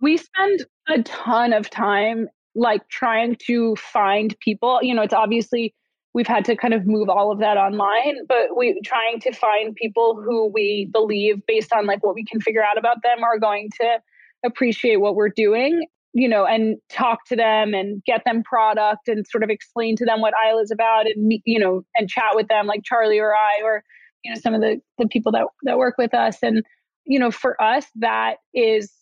We 0.00 0.16
spend 0.16 0.64
a 0.88 1.02
ton 1.02 1.52
of 1.52 1.68
time 1.68 2.28
like 2.54 2.88
trying 2.88 3.36
to 3.46 3.76
find 3.76 4.34
people. 4.40 4.80
You 4.82 4.94
know, 4.94 5.02
it's 5.02 5.12
obviously 5.12 5.74
we've 6.14 6.26
had 6.26 6.46
to 6.46 6.56
kind 6.56 6.72
of 6.72 6.86
move 6.86 7.10
all 7.10 7.30
of 7.30 7.38
that 7.40 7.58
online, 7.58 8.24
but 8.26 8.56
we 8.56 8.80
trying 8.82 9.20
to 9.20 9.32
find 9.32 9.74
people 9.74 10.22
who 10.24 10.46
we 10.46 10.88
believe 10.90 11.44
based 11.46 11.70
on 11.70 11.84
like 11.84 12.02
what 12.02 12.14
we 12.14 12.24
can 12.24 12.40
figure 12.40 12.64
out 12.64 12.78
about 12.78 13.02
them 13.02 13.22
are 13.22 13.38
going 13.38 13.68
to 13.80 13.98
appreciate 14.42 14.96
what 14.96 15.16
we're 15.16 15.28
doing 15.28 15.86
you 16.14 16.28
know, 16.28 16.46
and 16.46 16.76
talk 16.88 17.24
to 17.26 17.36
them 17.36 17.74
and 17.74 18.02
get 18.04 18.22
them 18.24 18.42
product 18.44 19.08
and 19.08 19.26
sort 19.26 19.42
of 19.42 19.50
explain 19.50 19.96
to 19.96 20.04
them 20.04 20.20
what 20.20 20.32
Isla 20.48 20.62
is 20.62 20.70
about 20.70 21.06
and, 21.06 21.32
you 21.44 21.58
know, 21.58 21.82
and 21.96 22.08
chat 22.08 22.34
with 22.34 22.46
them 22.46 22.66
like 22.66 22.82
Charlie 22.84 23.18
or 23.18 23.34
I 23.34 23.60
or, 23.64 23.82
you 24.24 24.32
know, 24.32 24.40
some 24.40 24.54
of 24.54 24.60
the, 24.60 24.80
the 24.98 25.08
people 25.08 25.32
that, 25.32 25.46
that 25.64 25.76
work 25.76 25.96
with 25.98 26.14
us. 26.14 26.38
And, 26.40 26.62
you 27.04 27.18
know, 27.18 27.32
for 27.32 27.60
us, 27.60 27.86
that 27.96 28.36
is 28.54 28.92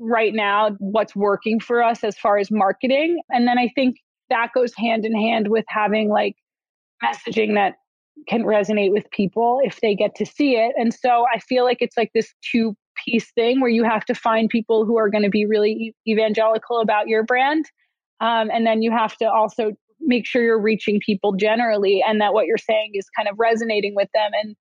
right 0.00 0.34
now 0.34 0.76
what's 0.80 1.14
working 1.14 1.60
for 1.60 1.84
us 1.84 2.02
as 2.02 2.18
far 2.18 2.36
as 2.36 2.50
marketing. 2.50 3.20
And 3.30 3.46
then 3.46 3.58
I 3.58 3.70
think 3.74 3.96
that 4.28 4.50
goes 4.52 4.72
hand 4.76 5.06
in 5.06 5.14
hand 5.14 5.48
with 5.48 5.64
having 5.68 6.10
like 6.10 6.34
messaging 7.02 7.54
that 7.54 7.74
can 8.28 8.42
resonate 8.42 8.90
with 8.90 9.08
people 9.12 9.60
if 9.62 9.80
they 9.80 9.94
get 9.94 10.16
to 10.16 10.26
see 10.26 10.56
it. 10.56 10.72
And 10.76 10.92
so 10.92 11.26
I 11.32 11.38
feel 11.38 11.64
like 11.64 11.78
it's 11.80 11.96
like 11.96 12.10
this 12.12 12.34
two 12.50 12.74
piece 13.04 13.30
thing 13.32 13.60
where 13.60 13.70
you 13.70 13.84
have 13.84 14.04
to 14.06 14.14
find 14.14 14.48
people 14.48 14.84
who 14.84 14.96
are 14.96 15.10
going 15.10 15.24
to 15.24 15.30
be 15.30 15.46
really 15.46 15.94
evangelical 16.06 16.80
about 16.80 17.08
your 17.08 17.24
brand. 17.24 17.64
Um, 18.20 18.50
and 18.50 18.66
then 18.66 18.82
you 18.82 18.90
have 18.90 19.16
to 19.18 19.30
also 19.30 19.72
make 20.00 20.26
sure 20.26 20.42
you're 20.42 20.60
reaching 20.60 21.00
people 21.04 21.32
generally 21.32 22.02
and 22.06 22.20
that 22.20 22.32
what 22.32 22.46
you're 22.46 22.58
saying 22.58 22.92
is 22.94 23.06
kind 23.16 23.28
of 23.28 23.36
resonating 23.38 23.94
with 23.94 24.08
them. 24.14 24.30
And, 24.42 24.56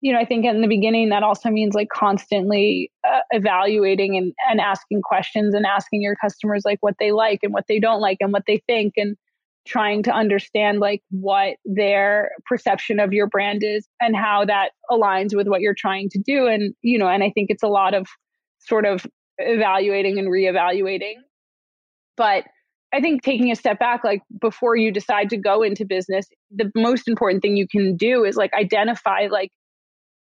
you 0.00 0.12
know, 0.12 0.18
I 0.18 0.24
think 0.24 0.44
in 0.44 0.60
the 0.60 0.68
beginning 0.68 1.08
that 1.10 1.22
also 1.22 1.50
means 1.50 1.74
like 1.74 1.88
constantly 1.88 2.90
uh, 3.06 3.20
evaluating 3.30 4.16
and, 4.16 4.32
and 4.48 4.60
asking 4.60 5.02
questions 5.02 5.54
and 5.54 5.66
asking 5.66 6.02
your 6.02 6.16
customers 6.16 6.62
like 6.64 6.78
what 6.80 6.94
they 6.98 7.12
like 7.12 7.40
and 7.42 7.52
what 7.52 7.64
they 7.68 7.78
don't 7.78 8.00
like 8.00 8.18
and 8.20 8.32
what 8.32 8.44
they 8.46 8.62
think. 8.66 8.94
And, 8.96 9.16
trying 9.70 10.02
to 10.02 10.12
understand 10.12 10.80
like 10.80 11.00
what 11.10 11.56
their 11.64 12.32
perception 12.46 12.98
of 12.98 13.12
your 13.12 13.28
brand 13.28 13.62
is 13.62 13.86
and 14.00 14.16
how 14.16 14.44
that 14.44 14.70
aligns 14.90 15.34
with 15.34 15.46
what 15.46 15.60
you're 15.60 15.74
trying 15.76 16.08
to 16.10 16.18
do. 16.18 16.46
And 16.46 16.74
you 16.82 16.98
know 16.98 17.08
and 17.08 17.22
i 17.22 17.30
think 17.30 17.50
it's 17.50 17.62
a 17.62 17.68
lot 17.68 17.94
of 17.94 18.06
sort 18.58 18.84
of 18.84 19.06
evaluating 19.38 20.18
and 20.18 20.28
reevaluating. 20.28 21.14
But 22.16 22.44
i 22.92 23.00
think 23.00 23.22
taking 23.22 23.50
a 23.52 23.56
step 23.56 23.78
back 23.78 24.02
like 24.02 24.22
before 24.40 24.74
you 24.76 24.90
decide 24.90 25.30
to 25.30 25.36
go 25.36 25.62
into 25.62 25.84
business 25.84 26.26
the 26.50 26.70
most 26.74 27.06
important 27.06 27.40
thing 27.40 27.56
you 27.56 27.68
can 27.68 27.96
do 27.96 28.24
is 28.24 28.36
like 28.36 28.52
identify 28.54 29.28
like 29.30 29.50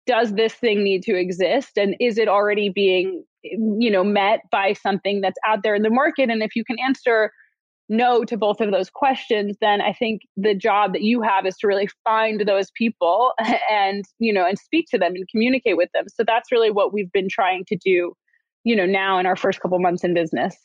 does 0.06 0.34
this 0.34 0.54
thing 0.54 0.84
need 0.84 1.04
to 1.04 1.16
exist? 1.16 1.78
And 1.78 1.96
is 2.00 2.18
it 2.18 2.28
already 2.28 2.70
being 2.70 3.24
you 3.44 3.92
know 3.92 4.04
met 4.04 4.42
by 4.52 4.74
something 4.74 5.22
that's 5.22 5.38
out 5.46 5.64
there 5.64 5.76
in 5.76 5.84
the 5.84 5.90
market? 5.90 6.30
And 6.30 6.44
if 6.44 6.56
you 6.56 6.66
can 6.66 6.78
answer 6.80 7.32
no 7.90 8.24
to 8.24 8.38
both 8.38 8.62
of 8.62 8.72
those 8.72 8.90
questions 8.90 9.58
then 9.60 9.82
i 9.82 9.92
think 9.92 10.22
the 10.38 10.56
job 10.56 10.94
that 10.94 11.02
you 11.02 11.22
have 11.22 11.46
is 11.46 11.58
to 11.58 11.68
really 11.68 11.90
find 12.04 12.42
those 12.42 12.72
people 12.72 13.34
and 13.70 14.06
you 14.20 14.34
know 14.34 14.46
and 14.46 14.58
speak 14.58 14.88
to 14.90 14.98
them 14.98 15.14
and 15.16 15.28
communicate 15.30 15.78
with 15.78 15.90
them. 15.94 16.06
So 16.08 16.24
that's 16.26 16.52
really 16.52 16.72
what 16.72 16.94
we've 16.94 17.12
been 17.12 17.30
trying 17.30 17.66
to 17.66 17.76
do 17.76 18.16
you 18.64 18.76
know 18.76 18.86
now 18.86 19.20
in 19.20 19.26
our 19.26 19.36
first 19.36 19.60
couple 19.62 19.80
months 19.80 20.04
in 20.04 20.14
business. 20.14 20.56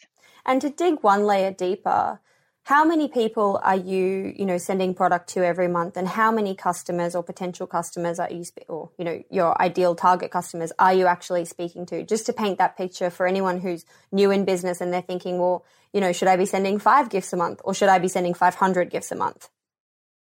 And 0.47 0.61
to 0.63 0.71
dig 0.71 1.03
one 1.03 1.25
layer 1.27 1.53
deeper 1.53 2.21
how 2.65 2.85
many 2.85 3.09
people 3.09 3.59
are 3.63 3.77
you 3.77 4.35
you 4.37 4.45
know 4.45 4.59
sending 4.59 4.95
product 4.95 5.29
to 5.31 5.45
every 5.45 5.69
month 5.69 5.97
and 5.97 6.07
how 6.07 6.31
many 6.31 6.55
customers 6.55 7.15
or 7.15 7.23
potential 7.23 7.67
customers 7.67 8.19
are 8.19 8.31
you 8.31 8.45
or 8.69 8.91
you 8.99 9.05
know 9.05 9.23
your 9.31 9.61
ideal 9.61 9.95
target 9.95 10.31
customers 10.31 10.73
are 10.79 10.93
you 10.93 11.07
actually 11.07 11.45
speaking 11.45 11.87
to? 11.87 12.05
Just 12.05 12.27
to 12.27 12.33
paint 12.33 12.59
that 12.59 12.77
picture 12.77 13.11
for 13.11 13.27
anyone 13.27 13.61
who's 13.61 13.85
new 14.13 14.31
in 14.31 14.45
business 14.45 14.81
and 14.81 14.93
they're 14.93 15.03
thinking 15.03 15.39
well 15.39 15.65
you 15.93 16.01
know 16.01 16.13
should 16.13 16.29
i 16.29 16.37
be 16.37 16.47
sending 16.47 16.79
5 16.79 17.11
gifts 17.11 17.33
a 17.33 17.37
month 17.37 17.61
or 17.65 17.75
should 17.75 17.89
i 17.89 17.99
be 17.99 18.09
sending 18.09 18.35
500 18.35 18.91
gifts 18.91 19.13
a 19.13 19.17
month? 19.17 19.49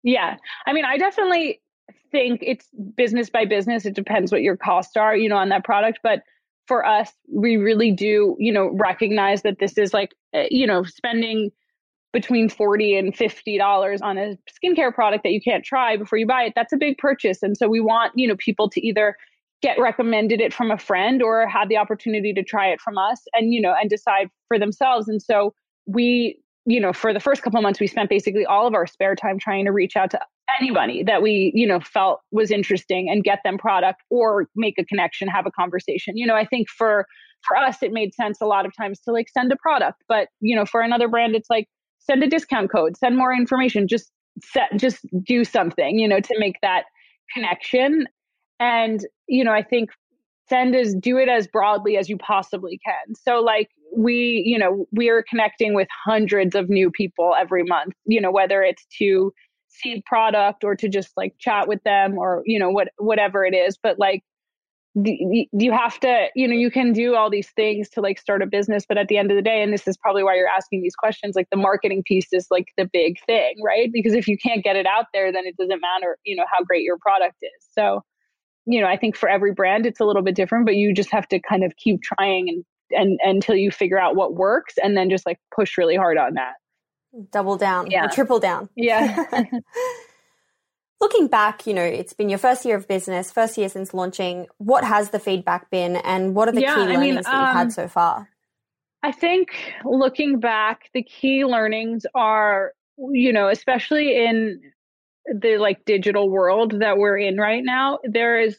Yeah. 0.02 0.36
I 0.66 0.72
mean 0.72 0.84
i 0.84 0.96
definitely 0.98 1.60
think 2.10 2.40
it's 2.42 2.68
business 2.96 3.30
by 3.30 3.46
business. 3.46 3.86
It 3.86 3.94
depends 3.94 4.30
what 4.30 4.42
your 4.42 4.56
costs 4.56 4.96
are 4.96 5.16
you 5.16 5.28
know 5.28 5.36
on 5.36 5.48
that 5.50 5.64
product. 5.64 6.00
But 6.02 6.22
for 6.66 6.86
us 6.86 7.10
we 7.28 7.56
really 7.56 7.90
do 7.90 8.36
you 8.38 8.52
know 8.52 8.70
recognize 8.72 9.42
that 9.42 9.58
this 9.58 9.76
is 9.78 9.92
like 9.92 10.14
eh, 10.32 10.48
you 10.50 10.66
know 10.66 10.84
spending 10.84 11.50
between 12.12 12.48
40 12.50 12.96
and 12.98 13.16
50 13.16 13.58
dollars 13.58 14.02
on 14.02 14.18
a 14.18 14.36
skincare 14.62 14.94
product 14.94 15.24
that 15.24 15.32
you 15.32 15.40
can't 15.40 15.64
try 15.64 15.96
before 15.96 16.18
you 16.18 16.26
buy 16.26 16.42
it 16.44 16.52
that's 16.54 16.72
a 16.72 16.76
big 16.76 16.98
purchase. 16.98 17.42
And 17.42 17.56
so 17.56 17.68
we 17.68 17.80
want 17.80 18.12
you 18.14 18.28
know 18.28 18.36
people 18.36 18.68
to 18.70 18.86
either 18.86 19.16
get 19.62 19.78
recommended 19.78 20.40
it 20.40 20.52
from 20.52 20.70
a 20.70 20.78
friend 20.78 21.22
or 21.22 21.46
have 21.46 21.68
the 21.68 21.76
opportunity 21.76 22.32
to 22.32 22.42
try 22.42 22.68
it 22.68 22.80
from 22.80 22.98
us 22.98 23.22
and 23.34 23.54
you 23.54 23.60
know 23.60 23.74
and 23.80 23.88
decide 23.88 24.28
for 24.48 24.58
themselves 24.58 25.08
and 25.08 25.22
so 25.22 25.54
we 25.86 26.38
you 26.66 26.80
know 26.80 26.92
for 26.92 27.12
the 27.12 27.20
first 27.20 27.42
couple 27.42 27.60
months 27.62 27.80
we 27.80 27.86
spent 27.86 28.10
basically 28.10 28.44
all 28.44 28.66
of 28.66 28.74
our 28.74 28.86
spare 28.86 29.14
time 29.14 29.38
trying 29.38 29.64
to 29.64 29.72
reach 29.72 29.96
out 29.96 30.10
to 30.10 30.20
anybody 30.60 31.02
that 31.02 31.22
we, 31.22 31.52
you 31.54 31.66
know, 31.66 31.80
felt 31.80 32.20
was 32.30 32.50
interesting 32.50 33.08
and 33.08 33.24
get 33.24 33.40
them 33.44 33.58
product 33.58 34.02
or 34.10 34.46
make 34.56 34.78
a 34.78 34.84
connection, 34.84 35.28
have 35.28 35.46
a 35.46 35.50
conversation. 35.50 36.16
You 36.16 36.26
know, 36.26 36.34
I 36.34 36.44
think 36.44 36.68
for 36.68 37.06
for 37.46 37.56
us 37.56 37.82
it 37.82 37.92
made 37.92 38.14
sense 38.14 38.40
a 38.40 38.46
lot 38.46 38.66
of 38.66 38.72
times 38.76 39.00
to 39.00 39.12
like 39.12 39.28
send 39.28 39.50
a 39.52 39.56
product, 39.56 40.02
but 40.08 40.28
you 40.40 40.54
know, 40.54 40.64
for 40.64 40.80
another 40.80 41.08
brand 41.08 41.34
it's 41.34 41.50
like 41.50 41.68
send 41.98 42.22
a 42.22 42.28
discount 42.28 42.70
code, 42.70 42.96
send 42.96 43.16
more 43.16 43.32
information, 43.32 43.88
just 43.88 44.10
set 44.42 44.70
just 44.76 45.04
do 45.24 45.44
something, 45.44 45.98
you 45.98 46.08
know, 46.08 46.20
to 46.20 46.34
make 46.38 46.56
that 46.62 46.84
connection. 47.34 48.06
And, 48.62 49.04
you 49.26 49.42
know, 49.42 49.52
I 49.52 49.64
think 49.64 49.90
send 50.48 50.76
as 50.76 50.94
do 50.94 51.18
it 51.18 51.28
as 51.28 51.48
broadly 51.48 51.96
as 51.96 52.08
you 52.08 52.16
possibly 52.16 52.78
can. 52.84 53.16
So 53.16 53.40
like 53.40 53.68
we, 53.96 54.42
you 54.46 54.56
know, 54.56 54.86
we 54.92 55.08
are 55.08 55.24
connecting 55.28 55.74
with 55.74 55.88
hundreds 56.04 56.54
of 56.54 56.68
new 56.68 56.88
people 56.90 57.34
every 57.38 57.64
month, 57.64 57.94
you 58.04 58.20
know, 58.20 58.30
whether 58.30 58.62
it's 58.62 58.86
to 58.98 59.32
see 59.68 60.00
product 60.06 60.62
or 60.62 60.76
to 60.76 60.88
just 60.88 61.10
like 61.16 61.34
chat 61.40 61.66
with 61.66 61.82
them 61.82 62.16
or, 62.18 62.42
you 62.46 62.58
know, 62.58 62.70
what 62.70 62.88
whatever 62.98 63.44
it 63.44 63.54
is, 63.54 63.76
but 63.82 63.98
like 63.98 64.22
you 64.94 65.72
have 65.72 65.98
to 66.00 66.26
you 66.34 66.46
know 66.46 66.54
you 66.54 66.70
can 66.70 66.92
do 66.92 67.14
all 67.14 67.30
these 67.30 67.48
things 67.56 67.88
to 67.88 68.02
like 68.02 68.20
start 68.20 68.42
a 68.42 68.46
business. 68.46 68.84
But 68.86 68.98
at 68.98 69.08
the 69.08 69.16
end 69.16 69.30
of 69.30 69.36
the 69.36 69.42
day 69.42 69.62
and 69.62 69.72
this 69.72 69.88
is 69.88 69.96
probably 69.96 70.22
why 70.22 70.36
you're 70.36 70.46
asking 70.46 70.82
these 70.82 70.94
questions 70.94 71.34
like 71.34 71.48
the 71.50 71.56
marketing 71.56 72.02
piece 72.06 72.30
is 72.30 72.46
like 72.50 72.66
the 72.76 72.88
big 72.92 73.16
thing 73.26 73.54
right? 73.64 73.90
Because 73.90 74.12
if 74.12 74.28
you 74.28 74.36
can't 74.36 74.62
get 74.62 74.76
it 74.76 74.86
out 74.86 75.06
there 75.14 75.32
then 75.32 75.46
it 75.46 75.56
doesn't 75.56 75.80
matter 75.80 76.18
you 76.24 76.36
know 76.36 76.44
how 76.52 76.62
great 76.62 76.82
your 76.82 76.98
product 76.98 77.36
is. 77.40 77.66
So 77.72 78.02
you 78.66 78.80
know, 78.80 78.86
I 78.86 78.96
think 78.96 79.16
for 79.16 79.28
every 79.28 79.52
brand 79.52 79.86
it's 79.86 80.00
a 80.00 80.04
little 80.04 80.22
bit 80.22 80.34
different, 80.34 80.66
but 80.66 80.76
you 80.76 80.94
just 80.94 81.10
have 81.10 81.28
to 81.28 81.40
kind 81.40 81.64
of 81.64 81.76
keep 81.76 82.02
trying 82.02 82.48
and 82.48 82.64
and 82.94 83.18
until 83.22 83.56
you 83.56 83.70
figure 83.70 83.98
out 83.98 84.16
what 84.16 84.34
works 84.34 84.74
and 84.82 84.96
then 84.96 85.10
just 85.10 85.26
like 85.26 85.38
push 85.54 85.78
really 85.78 85.96
hard 85.96 86.18
on 86.18 86.34
that. 86.34 86.54
Double 87.30 87.56
down, 87.56 87.90
yeah. 87.90 88.06
triple 88.08 88.38
down. 88.38 88.68
Yeah. 88.74 89.24
Looking 91.00 91.26
back, 91.26 91.66
you 91.66 91.74
know, 91.74 91.82
it's 91.82 92.12
been 92.12 92.28
your 92.28 92.38
first 92.38 92.64
year 92.64 92.76
of 92.76 92.86
business, 92.86 93.32
first 93.32 93.58
year 93.58 93.68
since 93.68 93.92
launching. 93.92 94.46
What 94.58 94.84
has 94.84 95.10
the 95.10 95.18
feedback 95.18 95.70
been 95.70 95.96
and 95.96 96.34
what 96.34 96.48
are 96.48 96.52
the 96.52 96.60
yeah, 96.60 96.74
key 96.74 96.80
learnings 96.82 96.96
I 96.96 97.00
mean, 97.00 97.14
that 97.14 97.26
you've 97.26 97.56
had 97.56 97.62
um, 97.62 97.70
so 97.70 97.88
far? 97.88 98.28
I 99.02 99.10
think 99.10 99.48
looking 99.84 100.38
back, 100.38 100.90
the 100.94 101.02
key 101.02 101.44
learnings 101.44 102.06
are, 102.14 102.72
you 102.96 103.32
know, 103.32 103.48
especially 103.48 104.24
in 104.24 104.60
the 105.26 105.58
like 105.58 105.84
digital 105.84 106.28
world 106.28 106.80
that 106.80 106.98
we're 106.98 107.18
in 107.18 107.36
right 107.36 107.62
now, 107.64 107.98
there 108.04 108.40
is 108.40 108.58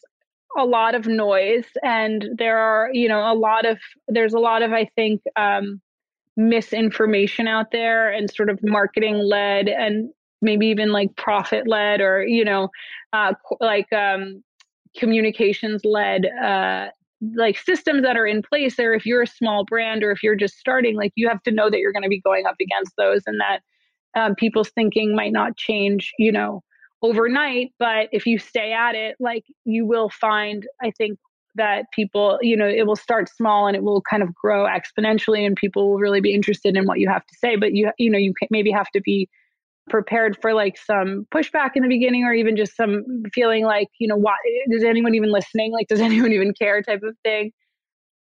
a 0.57 0.65
lot 0.65 0.95
of 0.95 1.07
noise 1.07 1.65
and 1.83 2.29
there 2.37 2.57
are, 2.57 2.89
you 2.93 3.07
know, 3.07 3.31
a 3.31 3.33
lot 3.33 3.65
of, 3.65 3.79
there's 4.07 4.33
a 4.33 4.39
lot 4.39 4.61
of, 4.61 4.71
I 4.71 4.89
think, 4.95 5.21
um, 5.35 5.81
misinformation 6.37 7.47
out 7.47 7.71
there 7.71 8.11
and 8.11 8.31
sort 8.31 8.49
of 8.49 8.59
marketing 8.63 9.17
led 9.17 9.67
and 9.67 10.09
maybe 10.41 10.67
even 10.67 10.91
like 10.91 11.15
profit 11.15 11.67
led 11.67 12.01
or, 12.01 12.23
you 12.23 12.45
know, 12.45 12.69
uh, 13.13 13.33
like, 13.59 13.91
um, 13.93 14.43
communications 14.97 15.83
led, 15.83 16.27
uh, 16.43 16.89
like 17.35 17.57
systems 17.57 18.03
that 18.03 18.17
are 18.17 18.27
in 18.27 18.41
place 18.41 18.75
there. 18.75 18.93
If 18.93 19.05
you're 19.05 19.23
a 19.23 19.27
small 19.27 19.63
brand 19.65 20.03
or 20.03 20.11
if 20.11 20.21
you're 20.21 20.35
just 20.35 20.57
starting 20.57 20.95
like 20.95 21.13
you 21.15 21.27
have 21.29 21.41
to 21.43 21.51
know 21.51 21.69
that 21.69 21.79
you're 21.79 21.93
going 21.93 22.03
to 22.03 22.09
be 22.09 22.21
going 22.21 22.45
up 22.45 22.55
against 22.59 22.93
those 22.97 23.21
and 23.25 23.39
that 23.39 23.61
um, 24.15 24.35
people's 24.35 24.69
thinking 24.69 25.15
might 25.15 25.31
not 25.31 25.57
change, 25.57 26.11
you 26.17 26.31
know, 26.31 26.61
overnight. 27.01 27.73
But 27.79 28.09
if 28.11 28.25
you 28.25 28.37
stay 28.39 28.71
at 28.73 28.95
it, 28.95 29.15
like 29.19 29.43
you 29.65 29.85
will 29.85 30.09
find, 30.09 30.65
I 30.81 30.91
think 30.91 31.19
that 31.55 31.85
people, 31.93 32.39
you 32.41 32.57
know, 32.57 32.67
it 32.67 32.87
will 32.87 32.95
start 32.95 33.29
small 33.29 33.67
and 33.67 33.75
it 33.75 33.83
will 33.83 34.01
kind 34.09 34.23
of 34.23 34.33
grow 34.33 34.65
exponentially, 34.65 35.45
and 35.45 35.55
people 35.55 35.89
will 35.89 35.99
really 35.99 36.21
be 36.21 36.33
interested 36.33 36.75
in 36.75 36.85
what 36.85 36.99
you 36.99 37.09
have 37.09 37.25
to 37.25 37.35
say. 37.37 37.55
But 37.55 37.73
you, 37.73 37.91
you 37.97 38.09
know, 38.09 38.17
you 38.17 38.33
maybe 38.49 38.71
have 38.71 38.89
to 38.91 39.01
be 39.01 39.29
prepared 39.89 40.37
for 40.41 40.53
like 40.53 40.77
some 40.77 41.27
pushback 41.33 41.71
in 41.75 41.83
the 41.83 41.89
beginning 41.89 42.23
or 42.23 42.33
even 42.33 42.55
just 42.55 42.75
some 42.75 43.03
feeling 43.33 43.65
like 43.65 43.89
you 43.99 44.07
know 44.07 44.15
why 44.15 44.35
is 44.67 44.83
anyone 44.83 45.13
even 45.13 45.29
listening 45.29 45.73
like 45.73 45.87
does 45.89 45.99
anyone 46.09 46.31
even 46.31 46.53
care 46.53 46.81
type 46.81 47.01
of 47.03 47.15
thing 47.23 47.51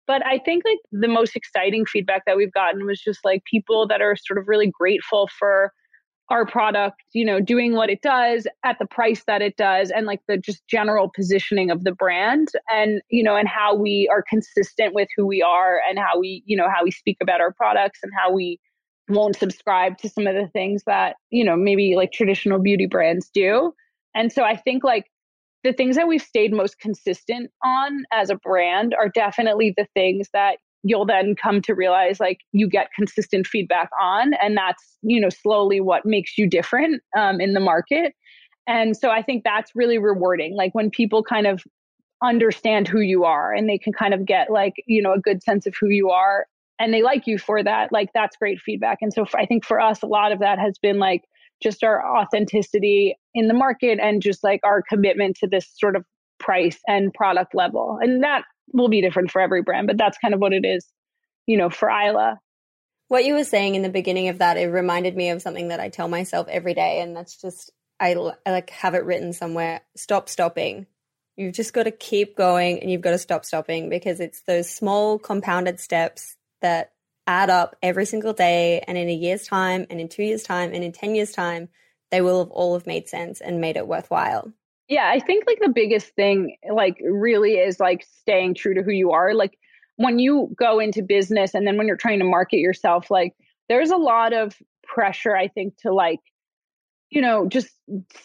but 0.07 0.25
I 0.27 0.39
think 0.39 0.65
like 0.65 0.79
the 0.93 1.09
most 1.09 1.37
exciting 1.37 1.87
feedback 1.87 2.23
that 2.27 2.37
we've 2.37 2.53
gotten 2.53 2.87
was 2.87 3.01
just 3.01 3.21
like 3.25 3.43
people 3.45 3.87
that 3.89 4.03
are 4.03 4.17
sort 4.17 4.39
of 4.39 4.49
really 4.49 4.71
grateful 4.71 5.29
for 5.39 5.73
our 6.31 6.47
product, 6.47 7.03
you 7.13 7.25
know, 7.25 7.41
doing 7.41 7.75
what 7.75 7.91
it 7.91 8.01
does 8.01 8.47
at 8.65 8.79
the 8.79 8.87
price 8.87 9.25
that 9.27 9.43
it 9.43 9.57
does 9.57 9.91
and 9.91 10.07
like 10.07 10.21
the 10.27 10.39
just 10.39 10.67
general 10.69 11.11
positioning 11.15 11.71
of 11.71 11.85
the 11.85 11.93
brand 11.93 12.49
and, 12.71 13.03
you 13.11 13.23
know, 13.23 13.37
and 13.37 13.47
how 13.47 13.75
we 13.75 14.09
are 14.11 14.25
consistent 14.29 14.95
with 14.95 15.09
who 15.17 15.27
we 15.27 15.43
are 15.43 15.81
and 15.89 15.99
how 15.99 16.19
we, 16.19 16.43
you 16.47 16.57
know, 16.57 16.69
how 16.75 16.83
we 16.83 16.91
speak 16.91 17.19
about 17.21 17.41
our 17.41 17.53
products 17.53 18.01
and 18.03 18.11
how 18.19 18.33
we 18.33 18.59
won't 19.09 19.37
subscribe 19.37 19.99
to 19.99 20.09
some 20.09 20.27
of 20.27 20.35
the 20.35 20.49
things 20.49 20.83
that, 20.87 21.17
you 21.31 21.45
know, 21.45 21.57
maybe 21.57 21.95
like 21.95 22.11
traditional 22.11 22.59
beauty 22.59 22.87
brands 22.87 23.29
do. 23.35 23.75
And 24.15 24.33
so 24.33 24.45
I 24.45 24.57
think 24.57 24.83
like 24.83 25.05
the 25.65 25.73
things 25.73 25.97
that 25.97 26.07
we've 26.07 26.23
stayed 26.23 26.53
most 26.53 26.79
consistent 26.79 27.51
on 27.65 28.05
as 28.13 28.31
a 28.31 28.37
brand 28.37 28.95
are 28.95 29.09
definitely 29.09 29.75
the 29.77 29.87
things 29.95 30.29
that 30.33 30.59
you'll 30.85 31.07
then 31.07 31.35
come 31.35 31.63
to 31.63 31.75
realize 31.75 32.21
like 32.21 32.41
you 32.53 32.69
get 32.69 32.89
consistent 32.95 33.47
feedback 33.47 33.89
on 34.01 34.35
and 34.35 34.57
that's 34.57 34.99
you 35.03 35.21
know 35.21 35.31
slowly 35.31 35.81
what 35.81 36.05
makes 36.05 36.39
you 36.39 36.49
different 36.49 37.03
um, 37.17 37.41
in 37.41 37.55
the 37.55 37.61
market. 37.61 38.13
And 38.67 38.97
so 38.97 39.11
i 39.11 39.23
think 39.23 39.43
that's 39.45 39.73
really 39.75 39.99
rewarding 39.99 40.55
like 40.55 40.75
when 40.75 40.91
people 40.91 41.23
kind 41.23 41.47
of 41.47 41.63
understand 42.23 42.89
who 42.89 43.01
you 43.01 43.25
are 43.25 43.53
and 43.53 43.69
they 43.69 43.77
can 43.77 43.93
kind 43.93 44.15
of 44.15 44.25
get 44.25 44.51
like 44.51 44.75
you 44.87 45.03
know 45.03 45.13
a 45.13 45.19
good 45.19 45.43
sense 45.43 45.67
of 45.67 45.75
who 45.79 45.89
you 45.89 46.11
are 46.11 46.47
and 46.79 46.93
they 46.93 47.03
like 47.03 47.27
you 47.27 47.39
for 47.39 47.63
that 47.63 47.93
like 47.93 48.11
that's 48.15 48.37
great 48.37 48.59
feedback. 48.61 48.99
And 49.01 49.13
so 49.13 49.25
for, 49.25 49.39
i 49.39 49.47
think 49.47 49.65
for 49.65 49.81
us 49.81 50.03
a 50.03 50.07
lot 50.07 50.33
of 50.33 50.41
that 50.41 50.59
has 50.59 50.79
been 50.79 50.99
like 50.99 51.23
just 51.63 51.83
our 51.85 52.19
authenticity 52.19 53.17
in 53.35 53.49
the 53.49 53.55
market 53.55 53.99
and 54.01 54.23
just 54.23 54.45
like 54.45 54.61
our 54.65 54.83
commitment 54.83 55.37
to 55.37 55.47
this 55.47 55.69
sort 55.77 55.97
of 55.97 56.05
price 56.39 56.79
and 56.87 57.13
product 57.13 57.55
level. 57.55 57.99
And 58.01 58.23
that 58.23 58.45
will 58.73 58.89
be 58.89 59.01
different 59.01 59.31
for 59.31 59.41
every 59.41 59.63
brand, 59.63 59.87
but 59.87 59.99
that's 59.99 60.19
kind 60.19 60.35
of 60.35 60.41
what 60.41 60.53
it 60.53 60.65
is, 60.65 60.87
you 61.47 61.57
know, 61.57 61.71
for 61.71 61.89
Isla. 61.89 62.41
What 63.09 63.25
you 63.25 63.35
were 63.35 63.45
saying 63.45 63.75
in 63.75 63.83
the 63.83 63.89
beginning 63.89 64.29
of 64.29 64.39
that, 64.39 64.57
it 64.57 64.67
reminded 64.67 65.17
me 65.17 65.31
of 65.31 65.43
something 65.43 65.69
that 65.69 65.81
I 65.81 65.89
tell 65.89 66.09
myself 66.09 66.49
every 66.49 66.75
day. 66.75 67.01
And 67.01 67.15
that's 67.15 67.41
just, 67.41 67.71
I, 68.01 68.15
I 68.47 68.51
like 68.51 68.71
have 68.71 68.95
it 68.95 69.05
written 69.05 69.33
somewhere 69.33 69.83
stop 69.97 70.29
stopping. 70.29 70.87
You've 71.37 71.55
just 71.55 71.73
got 71.73 71.85
to 71.85 71.91
keep 71.91 72.37
going 72.37 72.81
and 72.81 72.91
you've 72.91 73.03
got 73.03 73.11
to 73.11 73.19
stop 73.19 73.45
stopping 73.45 73.89
because 73.89 74.21
it's 74.21 74.43
those 74.43 74.71
small 74.71 75.19
compounded 75.19 75.81
steps 75.81 76.37
that 76.63 76.93
add 77.27 77.51
up 77.51 77.77
every 77.83 78.07
single 78.07 78.33
day. 78.33 78.83
And 78.87 78.99
in 78.99 79.09
a 79.09 79.15
year's 79.15 79.47
time, 79.47 79.87
and 79.91 80.01
in 80.01 80.09
two 80.09 80.23
years' 80.23 80.43
time, 80.43 80.73
and 80.73 80.85
in 80.85 80.93
10 80.93 81.15
years' 81.15 81.33
time, 81.33 81.69
they 82.11 82.21
will 82.21 82.45
have 82.45 82.51
all 82.51 82.75
have 82.75 82.87
made 82.87 83.09
sense 83.09 83.41
and 83.41 83.61
made 83.61 83.77
it 83.77 83.89
worthwhile. 83.89 84.53
Yeah, 84.89 85.11
I 85.11 85.19
think 85.19 85.45
like 85.47 85.61
the 85.61 85.71
biggest 85.71 86.15
thing, 86.15 86.57
like, 86.71 86.99
really 87.03 87.53
is 87.53 87.81
like 87.81 88.07
staying 88.21 88.55
true 88.55 88.75
to 88.75 88.83
who 88.83 88.93
you 88.93 89.13
are. 89.13 89.35
Like, 89.35 89.59
when 89.97 90.19
you 90.19 90.55
go 90.59 90.79
into 90.79 91.03
business 91.03 91.55
and 91.55 91.67
then 91.67 91.77
when 91.79 91.87
you're 91.87 91.97
trying 91.97 92.19
to 92.19 92.25
market 92.25 92.59
yourself, 92.59 93.11
like, 93.11 93.35
there's 93.69 93.91
a 93.91 93.97
lot 93.97 94.33
of 94.33 94.55
pressure, 94.83 95.35
I 95.35 95.49
think, 95.49 95.77
to 95.79 95.93
like, 95.93 96.21
you 97.11 97.23
know, 97.23 97.47
just 97.49 97.69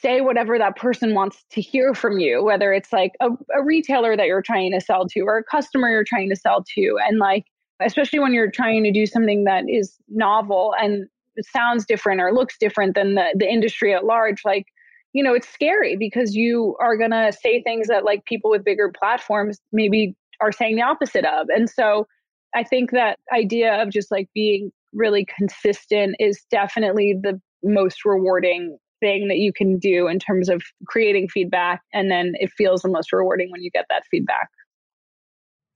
say 0.01 0.19
whatever 0.21 0.57
that 0.57 0.75
person 0.75 1.13
wants 1.13 1.43
to 1.51 1.61
hear 1.61 1.93
from 1.93 2.19
you, 2.19 2.43
whether 2.43 2.73
it's 2.73 2.91
like 2.91 3.13
a, 3.21 3.29
a 3.55 3.63
retailer 3.63 4.17
that 4.17 4.25
you're 4.25 4.41
trying 4.41 4.71
to 4.73 4.81
sell 4.81 5.07
to 5.07 5.21
or 5.21 5.37
a 5.37 5.43
customer 5.43 5.89
you're 5.89 6.03
trying 6.03 6.29
to 6.29 6.35
sell 6.35 6.65
to. 6.75 6.97
And 7.07 7.19
like, 7.19 7.45
especially 7.81 8.19
when 8.19 8.33
you're 8.33 8.51
trying 8.51 8.83
to 8.83 8.91
do 8.91 9.05
something 9.05 9.45
that 9.45 9.63
is 9.69 9.95
novel 10.09 10.73
and 10.79 11.07
sounds 11.41 11.85
different 11.85 12.21
or 12.21 12.33
looks 12.33 12.57
different 12.59 12.95
than 12.95 13.15
the, 13.15 13.33
the 13.35 13.49
industry 13.49 13.93
at 13.93 14.05
large, 14.05 14.41
like, 14.43 14.65
you 15.13 15.23
know, 15.23 15.33
it's 15.33 15.47
scary 15.47 15.95
because 15.95 16.35
you 16.35 16.75
are 16.79 16.97
going 16.97 17.11
to 17.11 17.31
say 17.31 17.61
things 17.63 17.87
that 17.87 18.03
like 18.03 18.25
people 18.25 18.51
with 18.51 18.63
bigger 18.63 18.91
platforms 18.97 19.59
maybe 19.71 20.15
are 20.41 20.51
saying 20.51 20.75
the 20.75 20.81
opposite 20.81 21.25
of. 21.25 21.47
And 21.49 21.69
so 21.69 22.07
I 22.53 22.63
think 22.63 22.91
that 22.91 23.17
idea 23.33 23.81
of 23.81 23.89
just 23.89 24.11
like 24.11 24.29
being 24.33 24.71
really 24.93 25.25
consistent 25.37 26.15
is 26.19 26.43
definitely 26.51 27.15
the 27.21 27.39
most 27.63 28.05
rewarding 28.05 28.77
thing 28.99 29.27
that 29.29 29.37
you 29.37 29.53
can 29.53 29.77
do 29.77 30.07
in 30.07 30.19
terms 30.19 30.49
of 30.49 30.61
creating 30.87 31.29
feedback. 31.29 31.81
And 31.93 32.11
then 32.11 32.33
it 32.35 32.51
feels 32.51 32.81
the 32.81 32.89
most 32.89 33.11
rewarding 33.13 33.49
when 33.51 33.61
you 33.61 33.71
get 33.71 33.85
that 33.89 34.03
feedback. 34.11 34.49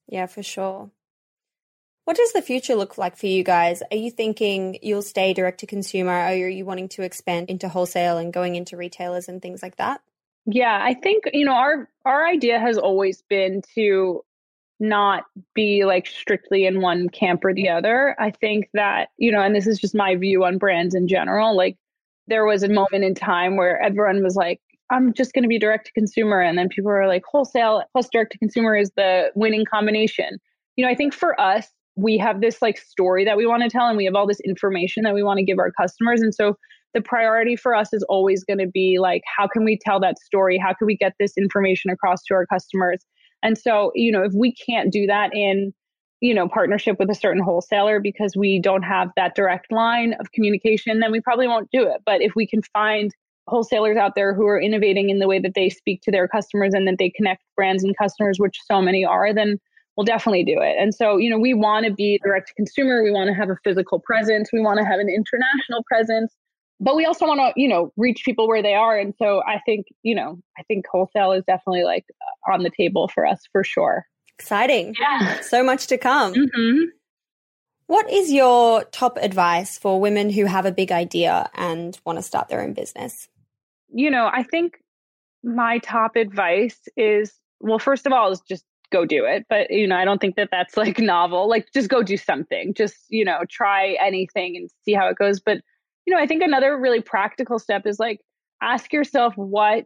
Yeah, 0.07 0.25
for 0.25 0.43
sure. 0.43 0.91
What 2.05 2.17
does 2.17 2.33
the 2.33 2.41
future 2.41 2.75
look 2.75 2.97
like 2.97 3.15
for 3.15 3.27
you 3.27 3.43
guys? 3.43 3.81
Are 3.89 3.97
you 3.97 4.12
thinking 4.12 4.77
you'll 4.81 5.01
stay 5.01 5.33
direct 5.33 5.62
to 5.62 5.67
consumer? 5.67 6.12
Or 6.12 6.31
are 6.31 6.49
you 6.49 6.65
wanting 6.65 6.89
to 6.89 7.04
expand 7.04 7.49
into 7.49 7.69
wholesale 7.69 8.17
and 8.17 8.33
going 8.33 8.56
into 8.56 8.75
retailers 8.75 9.29
and 9.29 9.41
things 9.41 9.63
like 9.63 9.77
that? 9.77 10.01
Yeah, 10.45 10.77
I 10.81 10.95
think, 10.95 11.23
you 11.31 11.45
know, 11.45 11.54
our 11.54 11.89
our 12.04 12.27
idea 12.27 12.60
has 12.60 12.77
always 12.77 13.21
been 13.29 13.62
to 13.75 14.25
not 14.79 15.23
be 15.54 15.85
like 15.85 16.06
strictly 16.08 16.65
in 16.65 16.81
one 16.81 17.08
camp 17.08 17.45
or 17.45 17.54
the 17.54 17.69
other. 17.69 18.15
I 18.19 18.31
think 18.31 18.67
that, 18.73 19.10
you 19.17 19.31
know, 19.31 19.41
and 19.41 19.56
this 19.56 19.67
is 19.67 19.79
just 19.79 19.95
my 19.95 20.15
view 20.15 20.43
on 20.43 20.58
brands 20.58 20.95
in 20.95 21.08
general, 21.08 21.56
like 21.56 21.77
there 22.27 22.45
was 22.45 22.63
a 22.63 22.69
moment 22.69 23.06
in 23.06 23.15
time 23.15 23.56
where 23.56 23.81
everyone 23.81 24.21
was 24.21 24.35
like, 24.35 24.60
I'm 24.89 25.13
just 25.13 25.33
going 25.33 25.43
to 25.43 25.49
be 25.49 25.60
direct 25.60 25.85
to 25.85 25.93
consumer. 25.93 26.41
And 26.41 26.58
then 26.58 26.67
people 26.67 26.91
were 26.91 27.08
like, 27.08 27.23
wholesale 27.25 27.83
plus 27.93 28.10
direct 28.10 28.33
to 28.33 28.37
consumer 28.37 28.75
is 28.75 28.91
the 28.97 29.31
winning 29.35 29.63
combination. 29.65 30.37
You 30.75 30.85
know, 30.85 30.91
I 30.91 30.95
think 30.95 31.13
for 31.13 31.39
us, 31.39 31.69
we 31.96 32.17
have 32.17 32.41
this 32.41 32.62
like 32.62 32.77
story 32.77 33.23
that 33.25 33.37
we 33.37 33.46
want 33.46 33.63
to 33.63 33.69
tell 33.69 33.87
and 33.87 33.98
we 33.98 34.06
have 34.06 34.15
all 34.15 34.27
this 34.27 34.39
information 34.41 35.04
that 35.04 35.13
we 35.13 35.23
want 35.23 35.37
to 35.37 35.44
give 35.44 35.60
our 35.60 35.71
customers 35.71 36.21
and 36.21 36.33
so 36.33 36.58
the 36.94 37.02
priority 37.02 37.56
for 37.56 37.75
us 37.75 37.94
is 37.94 38.04
always 38.04 38.44
going 38.44 38.60
to 38.60 38.67
be 38.67 39.00
like, 39.00 39.23
how 39.37 39.48
can 39.48 39.63
we 39.65 39.77
tell 39.77 40.00
that 40.00 40.19
story? 40.19 40.58
How 40.58 40.73
can 40.73 40.87
we 40.87 40.96
get 40.96 41.13
this 41.19 41.37
information 41.37 41.89
across 41.89 42.23
to 42.25 42.35
our 42.35 42.46
customers? 42.46 43.04
And 43.41 43.58
so, 43.58 43.91
you 43.96 44.12
know, 44.12 44.23
if 44.23 44.33
we 44.33 44.54
can't 44.54 44.91
do 44.91 45.08
that 45.08 45.35
in, 45.35 45.73
you 46.21 46.33
know, 46.33 46.48
partnership 46.48 46.98
with 47.00 47.10
a 47.10 47.15
certain 47.15 47.44
wholesaler 47.44 48.00
because 48.00 48.35
we 48.37 48.60
don't 48.60 48.83
have 48.83 49.10
that 49.17 49.35
direct 49.35 49.71
line 49.71 50.13
of 50.19 50.31
communication, 50.31 51.00
then 51.00 51.12
we 51.12 51.19
probably 51.19 51.48
won't 51.48 51.69
do 51.71 51.83
it. 51.83 52.02
But 52.06 52.21
if 52.21 52.33
we 52.35 52.48
can 52.48 52.62
find 52.73 53.12
wholesalers 53.48 53.98
out 53.98 54.13
there 54.15 54.33
who 54.33 54.48
are 54.48 54.62
innovating 54.62 55.10
in 55.10 55.19
the 55.19 55.27
way 55.27 55.39
that 55.39 55.54
they 55.56 55.69
speak 55.69 56.02
to 56.04 56.12
their 56.12 56.27
customers 56.27 56.73
and 56.73 56.87
that 56.87 56.96
they 56.98 57.10
connect 57.10 57.44
brands 57.58 57.83
and 57.83 57.98
customers, 57.98 58.37
which 58.39 58.60
so 58.65 58.81
many 58.81 59.04
are, 59.04 59.33
then 59.33 59.60
we'll 59.96 60.06
definitely 60.06 60.44
do 60.44 60.60
it. 60.62 60.75
And 60.79 60.94
so, 60.94 61.17
you 61.17 61.29
know, 61.29 61.37
we 61.37 61.54
want 61.54 61.85
to 61.85 61.94
be 61.94 62.19
direct 62.23 62.48
to 62.50 62.54
consumer. 62.56 63.04
We 63.04 63.12
want 63.12 63.27
to 63.27 63.33
have 63.33 63.50
a 63.50 63.58
physical 63.63 64.00
presence. 64.00 64.50
We 64.52 64.62
want 64.62 64.79
to 64.79 64.85
have 64.85 65.00
an 65.00 65.10
international 65.10 65.83
presence 65.87 66.33
but 66.83 66.96
we 66.96 67.06
also 67.06 67.25
want 67.25 67.39
to 67.39 67.54
you 67.60 67.67
know 67.67 67.91
reach 67.98 68.23
people 68.25 68.48
where 68.48 68.62
they 68.62 68.73
are 68.73 68.98
and 68.98 69.13
so 69.17 69.41
i 69.48 69.60
think 69.65 69.87
you 70.04 70.13
know 70.13 70.39
i 70.58 70.63
think 70.63 70.85
wholesale 70.91 71.31
is 71.31 71.44
definitely 71.46 71.83
like 71.83 72.06
uh, 72.21 72.54
on 72.54 72.63
the 72.63 72.71
table 72.77 73.08
for 73.08 73.25
us 73.25 73.41
for 73.52 73.63
sure 73.63 74.06
exciting 74.37 74.94
yeah 75.00 75.39
so 75.41 75.63
much 75.63 75.87
to 75.87 75.98
come 75.98 76.33
mm-hmm. 76.33 76.83
what 77.87 78.10
is 78.12 78.31
your 78.31 78.83
top 78.85 79.17
advice 79.21 79.77
for 79.77 80.00
women 80.00 80.29
who 80.29 80.46
have 80.46 80.65
a 80.65 80.71
big 80.71 80.91
idea 80.91 81.50
and 81.56 82.00
want 82.06 82.17
to 82.17 82.23
start 82.23 82.50
their 82.50 82.62
own 82.62 82.73
business 82.73 83.27
you 83.94 84.10
know 84.10 84.29
i 84.31 84.44
think 84.44 84.77
my 85.44 85.77
top 85.79 86.15
advice 86.15 86.79
is 86.98 87.33
well 87.60 87.79
first 87.79 88.06
of 88.06 88.12
all 88.12 88.31
is 88.31 88.41
just 88.41 88.65
go 88.94 89.06
do 89.06 89.25
it 89.25 89.46
but 89.50 89.69
you 89.69 89.85
know 89.85 89.98
i 89.98 90.06
don't 90.06 90.21
think 90.21 90.37
that 90.37 90.48
that's 90.52 90.77
like 90.77 91.00
novel 91.00 91.50
like 91.50 91.67
just 91.73 91.89
go 91.89 92.02
do 92.02 92.15
something 92.15 92.73
just 92.73 92.96
you 93.10 93.25
know 93.25 93.39
try 93.50 93.98
anything 94.02 94.56
and 94.56 94.69
see 94.85 94.94
how 94.94 95.08
it 95.08 95.17
goes 95.17 95.41
but 95.41 95.58
you 96.06 96.13
know, 96.13 96.21
I 96.21 96.27
think 96.27 96.44
another 96.44 96.77
really 96.79 97.02
practical 97.02 97.60
step 97.60 97.85
is 97.85 98.00
like 98.00 98.19
ask 98.62 98.91
yourself 98.91 99.33
what 99.35 99.85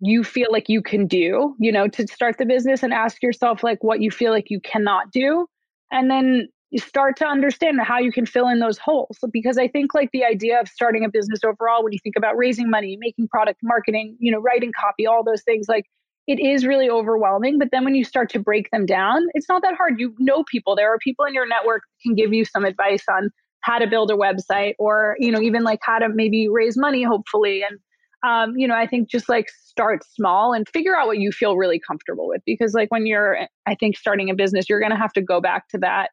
you 0.00 0.22
feel 0.22 0.48
like 0.52 0.68
you 0.68 0.82
can 0.82 1.06
do, 1.06 1.54
you 1.58 1.72
know, 1.72 1.88
to 1.88 2.06
start 2.06 2.36
the 2.38 2.46
business 2.46 2.82
and 2.82 2.92
ask 2.92 3.22
yourself 3.22 3.64
like 3.64 3.82
what 3.82 4.00
you 4.00 4.10
feel 4.10 4.30
like 4.30 4.50
you 4.50 4.60
cannot 4.60 5.10
do. 5.10 5.46
And 5.90 6.10
then 6.10 6.48
you 6.70 6.80
start 6.80 7.16
to 7.16 7.26
understand 7.26 7.80
how 7.82 7.98
you 7.98 8.12
can 8.12 8.26
fill 8.26 8.48
in 8.48 8.60
those 8.60 8.78
holes. 8.78 9.18
Because 9.32 9.56
I 9.56 9.68
think 9.68 9.94
like 9.94 10.10
the 10.12 10.24
idea 10.24 10.60
of 10.60 10.68
starting 10.68 11.04
a 11.04 11.08
business 11.08 11.40
overall, 11.44 11.82
when 11.82 11.92
you 11.92 11.98
think 12.02 12.16
about 12.16 12.36
raising 12.36 12.68
money, 12.68 12.98
making 13.00 13.28
product 13.28 13.60
marketing, 13.62 14.16
you 14.20 14.30
know, 14.30 14.38
writing 14.38 14.72
copy, 14.78 15.06
all 15.06 15.24
those 15.24 15.42
things, 15.42 15.66
like 15.68 15.86
it 16.26 16.40
is 16.40 16.66
really 16.66 16.90
overwhelming. 16.90 17.58
But 17.58 17.68
then 17.70 17.84
when 17.84 17.94
you 17.94 18.04
start 18.04 18.30
to 18.30 18.38
break 18.38 18.70
them 18.70 18.86
down, 18.86 19.26
it's 19.34 19.48
not 19.48 19.62
that 19.62 19.74
hard. 19.76 20.00
You 20.00 20.14
know 20.18 20.44
people. 20.44 20.76
There 20.76 20.92
are 20.92 20.98
people 20.98 21.24
in 21.24 21.34
your 21.34 21.46
network 21.46 21.82
can 22.02 22.14
give 22.14 22.32
you 22.32 22.44
some 22.44 22.64
advice 22.64 23.04
on 23.08 23.30
how 23.66 23.78
to 23.78 23.86
build 23.88 24.10
a 24.12 24.14
website 24.14 24.74
or 24.78 25.16
you 25.18 25.30
know 25.32 25.40
even 25.40 25.64
like 25.64 25.80
how 25.82 25.98
to 25.98 26.08
maybe 26.08 26.48
raise 26.48 26.76
money 26.78 27.02
hopefully 27.02 27.64
and 27.68 27.80
um, 28.26 28.56
you 28.56 28.66
know 28.66 28.76
i 28.76 28.86
think 28.86 29.10
just 29.10 29.28
like 29.28 29.48
start 29.50 30.04
small 30.04 30.52
and 30.52 30.68
figure 30.68 30.96
out 30.96 31.08
what 31.08 31.18
you 31.18 31.32
feel 31.32 31.56
really 31.56 31.80
comfortable 31.84 32.28
with 32.28 32.40
because 32.46 32.74
like 32.74 32.90
when 32.92 33.06
you're 33.06 33.36
i 33.66 33.74
think 33.74 33.96
starting 33.96 34.30
a 34.30 34.34
business 34.34 34.68
you're 34.68 34.78
going 34.78 34.92
to 34.92 34.96
have 34.96 35.12
to 35.12 35.20
go 35.20 35.40
back 35.40 35.68
to 35.68 35.78
that 35.78 36.10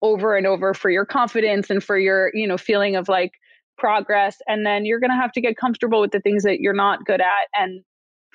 over 0.00 0.34
and 0.34 0.46
over 0.46 0.72
for 0.72 0.90
your 0.90 1.04
confidence 1.04 1.68
and 1.68 1.84
for 1.84 1.98
your 1.98 2.30
you 2.32 2.46
know 2.46 2.56
feeling 2.56 2.96
of 2.96 3.06
like 3.06 3.32
progress 3.76 4.38
and 4.48 4.64
then 4.64 4.86
you're 4.86 5.00
going 5.00 5.10
to 5.10 5.16
have 5.16 5.32
to 5.32 5.42
get 5.42 5.58
comfortable 5.58 6.00
with 6.00 6.10
the 6.10 6.20
things 6.20 6.42
that 6.42 6.60
you're 6.60 6.72
not 6.72 7.04
good 7.04 7.20
at 7.20 7.48
and 7.54 7.84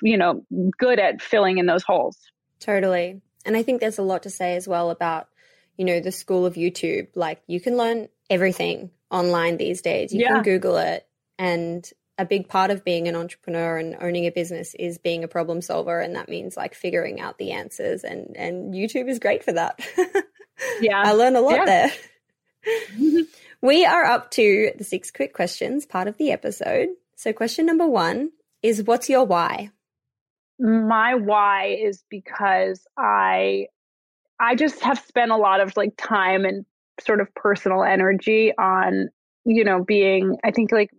you 0.02 0.16
know 0.16 0.44
good 0.78 0.98
at 0.98 1.22
filling 1.22 1.58
in 1.58 1.66
those 1.66 1.82
holes 1.82 2.16
totally 2.58 3.20
and 3.44 3.56
i 3.56 3.62
think 3.62 3.80
there's 3.80 3.98
a 3.98 4.02
lot 4.02 4.22
to 4.22 4.30
say 4.30 4.56
as 4.56 4.66
well 4.66 4.90
about 4.90 5.28
you 5.76 5.84
know 5.84 6.00
the 6.00 6.12
school 6.12 6.46
of 6.46 6.54
youtube 6.54 7.08
like 7.14 7.42
you 7.46 7.60
can 7.60 7.76
learn 7.76 8.08
everything 8.28 8.90
online 9.10 9.56
these 9.56 9.82
days. 9.82 10.12
You 10.14 10.20
yeah. 10.20 10.34
can 10.34 10.42
Google 10.42 10.76
it. 10.76 11.06
And 11.38 11.88
a 12.16 12.24
big 12.24 12.48
part 12.48 12.70
of 12.70 12.84
being 12.84 13.08
an 13.08 13.16
entrepreneur 13.16 13.78
and 13.78 13.96
owning 14.00 14.26
a 14.26 14.30
business 14.30 14.74
is 14.74 14.98
being 14.98 15.24
a 15.24 15.28
problem 15.28 15.62
solver. 15.62 16.00
And 16.00 16.14
that 16.16 16.28
means 16.28 16.56
like 16.56 16.74
figuring 16.74 17.20
out 17.20 17.38
the 17.38 17.52
answers. 17.52 18.04
And, 18.04 18.36
and 18.36 18.74
YouTube 18.74 19.08
is 19.08 19.18
great 19.18 19.42
for 19.42 19.52
that. 19.52 19.80
yeah. 20.80 21.02
I 21.02 21.12
learned 21.12 21.36
a 21.36 21.40
lot 21.40 21.56
yeah. 21.56 21.64
there. 21.64 21.92
Mm-hmm. 22.94 23.20
we 23.66 23.86
are 23.86 24.04
up 24.04 24.30
to 24.32 24.72
the 24.76 24.84
six 24.84 25.10
quick 25.10 25.32
questions 25.32 25.86
part 25.86 26.08
of 26.08 26.18
the 26.18 26.30
episode. 26.30 26.88
So, 27.16 27.32
question 27.32 27.66
number 27.66 27.86
one 27.86 28.30
is 28.62 28.82
what's 28.82 29.08
your 29.08 29.24
why? 29.24 29.70
My 30.60 31.14
why 31.14 31.78
is 31.82 32.04
because 32.10 32.86
I 32.98 33.66
I 34.40 34.54
just 34.54 34.80
have 34.82 34.98
spent 34.98 35.30
a 35.30 35.36
lot 35.36 35.60
of 35.60 35.76
like 35.76 35.92
time 35.98 36.44
and 36.44 36.64
sort 37.00 37.20
of 37.20 37.32
personal 37.34 37.84
energy 37.84 38.52
on, 38.58 39.08
you 39.44 39.62
know, 39.64 39.84
being, 39.84 40.36
I 40.44 40.50
think 40.50 40.72
like 40.72 40.90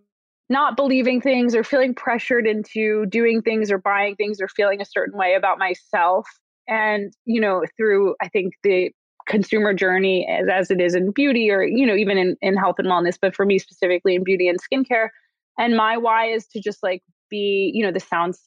not 0.50 0.76
believing 0.76 1.22
things 1.22 1.56
or 1.56 1.64
feeling 1.64 1.96
pressured 1.96 2.46
into 2.46 3.06
doing 3.08 3.42
things 3.42 3.72
or 3.72 3.80
buying 3.80 4.16
things 4.16 4.40
or 4.40 4.48
feeling 4.48 4.82
a 4.82 4.86
certain 4.86 5.18
way 5.18 5.34
about 5.34 5.58
myself. 5.58 6.28
And, 6.68 7.14
you 7.26 7.42
know, 7.42 7.64
through, 7.78 8.16
I 8.22 8.28
think 8.28 8.54
the 8.64 8.92
consumer 9.28 9.74
journey 9.74 10.28
as, 10.30 10.48
as 10.50 10.72
it 10.72 10.80
is 10.80 10.94
in 10.94 11.12
beauty 11.12 11.50
or, 11.50 11.64
you 11.64 11.86
know, 11.86 11.96
even 11.96 12.18
in, 12.18 12.38
in 12.42 12.58
health 12.58 12.76
and 12.78 12.88
wellness, 12.88 13.18
but 13.20 13.36
for 13.36 13.46
me 13.46 13.58
specifically 13.58 14.16
in 14.16 14.24
beauty 14.24 14.48
and 14.48 14.60
skincare. 14.62 15.10
And 15.58 15.76
my 15.76 15.98
why 15.98 16.28
is 16.28 16.46
to 16.48 16.62
just 16.62 16.84
like 16.84 17.02
be, 17.30 17.72
you 17.74 17.84
know, 17.84 17.92
this 17.92 18.08
sounds 18.08 18.40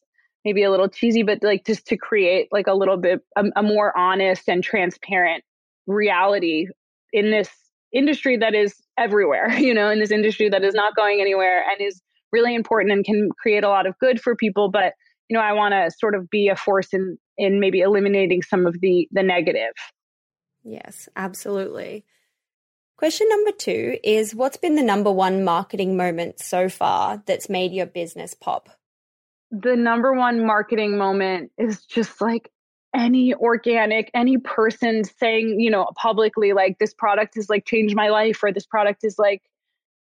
maybe 0.44 0.62
a 0.62 0.70
little 0.70 0.88
cheesy, 0.88 1.22
but 1.22 1.38
like 1.42 1.64
just 1.64 1.86
to 1.86 1.96
create 1.96 2.48
like 2.52 2.66
a 2.66 2.74
little 2.74 2.96
bit 2.96 3.20
a, 3.36 3.44
a 3.56 3.62
more 3.62 3.96
honest 3.96 4.48
and 4.48 4.62
transparent 4.62 5.42
reality 5.86 6.66
in 7.12 7.30
this 7.30 7.48
industry 7.92 8.36
that 8.38 8.54
is 8.54 8.74
everywhere, 8.98 9.52
you 9.58 9.74
know, 9.74 9.90
in 9.90 10.00
this 10.00 10.10
industry 10.10 10.48
that 10.48 10.64
is 10.64 10.74
not 10.74 10.94
going 10.96 11.20
anywhere 11.20 11.62
and 11.70 11.86
is 11.86 12.00
really 12.32 12.54
important 12.54 12.92
and 12.92 13.04
can 13.04 13.28
create 13.40 13.64
a 13.64 13.68
lot 13.68 13.86
of 13.86 13.98
good 13.98 14.20
for 14.20 14.34
people. 14.34 14.70
But, 14.70 14.94
you 15.28 15.36
know, 15.36 15.42
I 15.42 15.52
want 15.52 15.72
to 15.72 15.90
sort 15.96 16.14
of 16.14 16.28
be 16.28 16.48
a 16.48 16.56
force 16.56 16.88
in 16.92 17.16
in 17.36 17.58
maybe 17.58 17.80
eliminating 17.80 18.42
some 18.42 18.66
of 18.66 18.76
the 18.80 19.08
the 19.12 19.22
negative. 19.22 19.72
Yes, 20.62 21.08
absolutely. 21.16 22.04
Question 22.96 23.28
number 23.28 23.50
two 23.50 23.98
is 24.04 24.34
what's 24.34 24.56
been 24.56 24.76
the 24.76 24.82
number 24.82 25.10
one 25.10 25.44
marketing 25.44 25.96
moment 25.96 26.38
so 26.40 26.68
far 26.68 27.22
that's 27.26 27.48
made 27.48 27.72
your 27.72 27.86
business 27.86 28.34
pop? 28.34 28.70
The 29.60 29.76
number 29.76 30.12
one 30.12 30.44
marketing 30.44 30.98
moment 30.98 31.52
is 31.58 31.84
just 31.84 32.20
like 32.20 32.50
any 32.94 33.34
organic, 33.34 34.10
any 34.14 34.38
person 34.38 35.04
saying, 35.04 35.60
you 35.60 35.70
know, 35.70 35.88
publicly, 35.96 36.52
like, 36.52 36.78
this 36.78 36.94
product 36.94 37.34
has 37.36 37.48
like 37.48 37.64
changed 37.66 37.94
my 37.94 38.08
life, 38.08 38.42
or 38.42 38.52
this 38.52 38.66
product 38.66 39.04
is 39.04 39.18
like, 39.18 39.42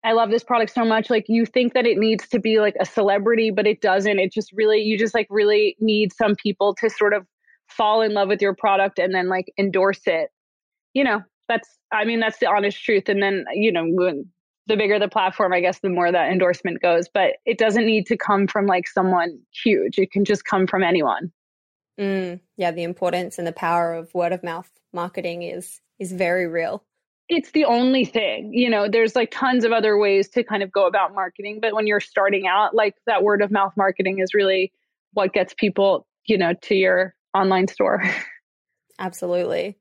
I 0.05 0.13
love 0.13 0.31
this 0.31 0.45
product 0.45 0.73
so 0.73 0.85
much. 0.85 1.11
Like, 1.11 1.27
you 1.29 1.47
think 1.47 1.75
that 1.75 1.87
it 1.87 1.99
needs 1.99 2.29
to 2.29 2.39
be 2.39 2.61
like 2.61 2.75
a 2.81 2.87
celebrity, 2.87 3.51
but 3.51 3.67
it 3.67 3.81
doesn't. 3.81 4.19
It 4.19 4.33
just 4.33 4.53
really, 4.53 4.79
you 4.79 4.99
just 4.99 5.15
like 5.15 5.27
really 5.31 5.77
need 5.81 6.13
some 6.13 6.37
people 6.37 6.75
to 6.77 6.89
sort 6.89 7.13
of 7.13 7.27
fall 7.69 8.03
in 8.03 8.15
love 8.15 8.29
with 8.29 8.41
your 8.41 8.55
product 8.55 8.99
and 8.99 9.15
then 9.15 9.29
like 9.29 9.53
endorse 9.59 10.01
it. 10.07 10.31
You 10.95 11.05
know, 11.05 11.23
that's, 11.49 11.69
I 11.93 12.05
mean, 12.05 12.21
that's 12.21 12.39
the 12.39 12.47
honest 12.47 12.83
truth. 12.83 13.09
And 13.09 13.23
then, 13.23 13.45
you 13.53 13.73
know, 13.73 13.85
the 14.71 14.77
bigger 14.77 14.99
the 14.99 15.09
platform, 15.09 15.53
I 15.53 15.61
guess, 15.61 15.81
the 15.81 15.91
more 15.91 16.11
that 16.11 16.33
endorsement 16.33 16.81
goes. 16.81 17.09
But 17.13 17.35
it 17.45 17.59
doesn't 17.59 17.85
need 17.85 18.07
to 18.07 18.17
come 18.17 18.47
from 18.47 18.67
like 18.67 18.89
someone 18.89 19.39
huge. 19.51 19.99
It 19.99 20.11
can 20.11 20.25
just 20.25 20.45
come 20.45 20.67
from 20.67 20.83
anyone. 20.83 21.33
Mm, 22.01 22.41
yeah, 22.57 22.71
the 22.71 22.85
importance 22.85 23.37
and 23.39 23.47
the 23.47 23.53
power 23.53 23.93
of 23.93 24.15
word 24.15 24.33
of 24.33 24.43
mouth 24.43 24.71
marketing 24.93 25.43
is 25.43 25.81
is 25.99 26.13
very 26.13 26.47
real. 26.47 26.83
It's 27.29 27.53
the 27.53 27.67
only 27.67 28.05
thing, 28.05 28.53
you 28.53 28.69
know, 28.69 28.89
there's 28.89 29.15
like 29.15 29.31
tons 29.31 29.65
of 29.65 29.71
other 29.71 29.97
ways 29.97 30.29
to 30.31 30.43
kind 30.43 30.65
of 30.65 30.73
go 30.73 30.87
about 30.87 31.15
marketing, 31.15 31.61
but 31.63 31.75
when 31.75 31.87
you're 31.87 32.01
starting 32.01 32.49
out, 32.49 32.75
like 32.75 32.97
that 33.07 33.23
word 33.23 33.41
of 33.41 33.53
mouth 33.53 33.73
marketing 33.77 34.19
is 34.19 34.35
really 34.35 34.73
what 35.13 35.33
gets 35.33 35.55
people, 35.55 36.09
you 36.27 36.37
know, 36.37 36.55
to 36.63 36.75
your 36.75 37.15
online 37.33 37.69
store. 37.69 38.03
Absolutely. 38.99 39.79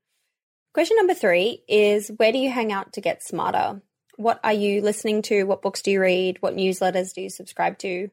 Question 0.74 0.98
number 0.98 1.16
3 1.16 1.64
is 1.68 2.12
where 2.18 2.32
do 2.32 2.38
you 2.38 2.52
hang 2.52 2.72
out 2.72 2.94
to 2.94 3.02
get 3.02 3.24
smarter? 3.24 3.82
What 4.20 4.42
are 4.44 4.52
you 4.52 4.82
listening 4.82 5.22
to? 5.24 5.44
What 5.46 5.62
books 5.62 5.82
do 5.82 5.92
you 5.92 6.02
read? 6.02 6.42
What 6.42 6.54
newsletters 6.54 7.14
do 7.14 7.22
you 7.22 7.30
subscribe 7.30 7.78
to? 7.80 8.10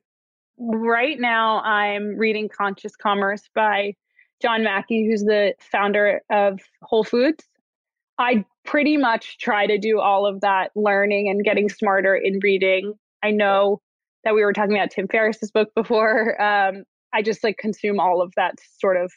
right 0.59 1.19
now 1.19 1.61
I'm 1.61 2.17
reading 2.17 2.49
Conscious 2.49 2.97
Commerce 2.97 3.43
by 3.55 3.95
John 4.41 4.63
Mackey, 4.63 5.07
who's 5.07 5.23
the 5.23 5.55
founder 5.59 6.23
of 6.31 6.61
Whole 6.83 7.05
Foods. 7.05 7.45
I 8.19 8.45
pretty 8.65 8.97
much 8.97 9.39
try 9.39 9.67
to 9.67 9.79
do 9.79 10.01
all 10.01 10.27
of 10.27 10.43
that 10.43 10.71
learning 10.75 11.29
and 11.29 11.45
getting 11.45 11.69
smarter 11.69 12.15
in 12.15 12.39
reading. 12.41 12.95
I 13.23 13.33
know 13.33 13.81
that 14.25 14.35
we 14.35 14.45
were 14.45 14.53
talking 14.53 14.77
about 14.77 14.93
Tim 14.93 15.09
Ferriss's 15.09 15.51
book 15.51 15.75
before. 15.75 16.41
Um, 16.47 16.85
I 17.13 17.23
just 17.23 17.43
like 17.43 17.57
consume 17.57 17.99
all 17.99 18.23
of 18.23 18.33
that 18.37 18.55
sort 18.79 18.97
of 18.97 19.13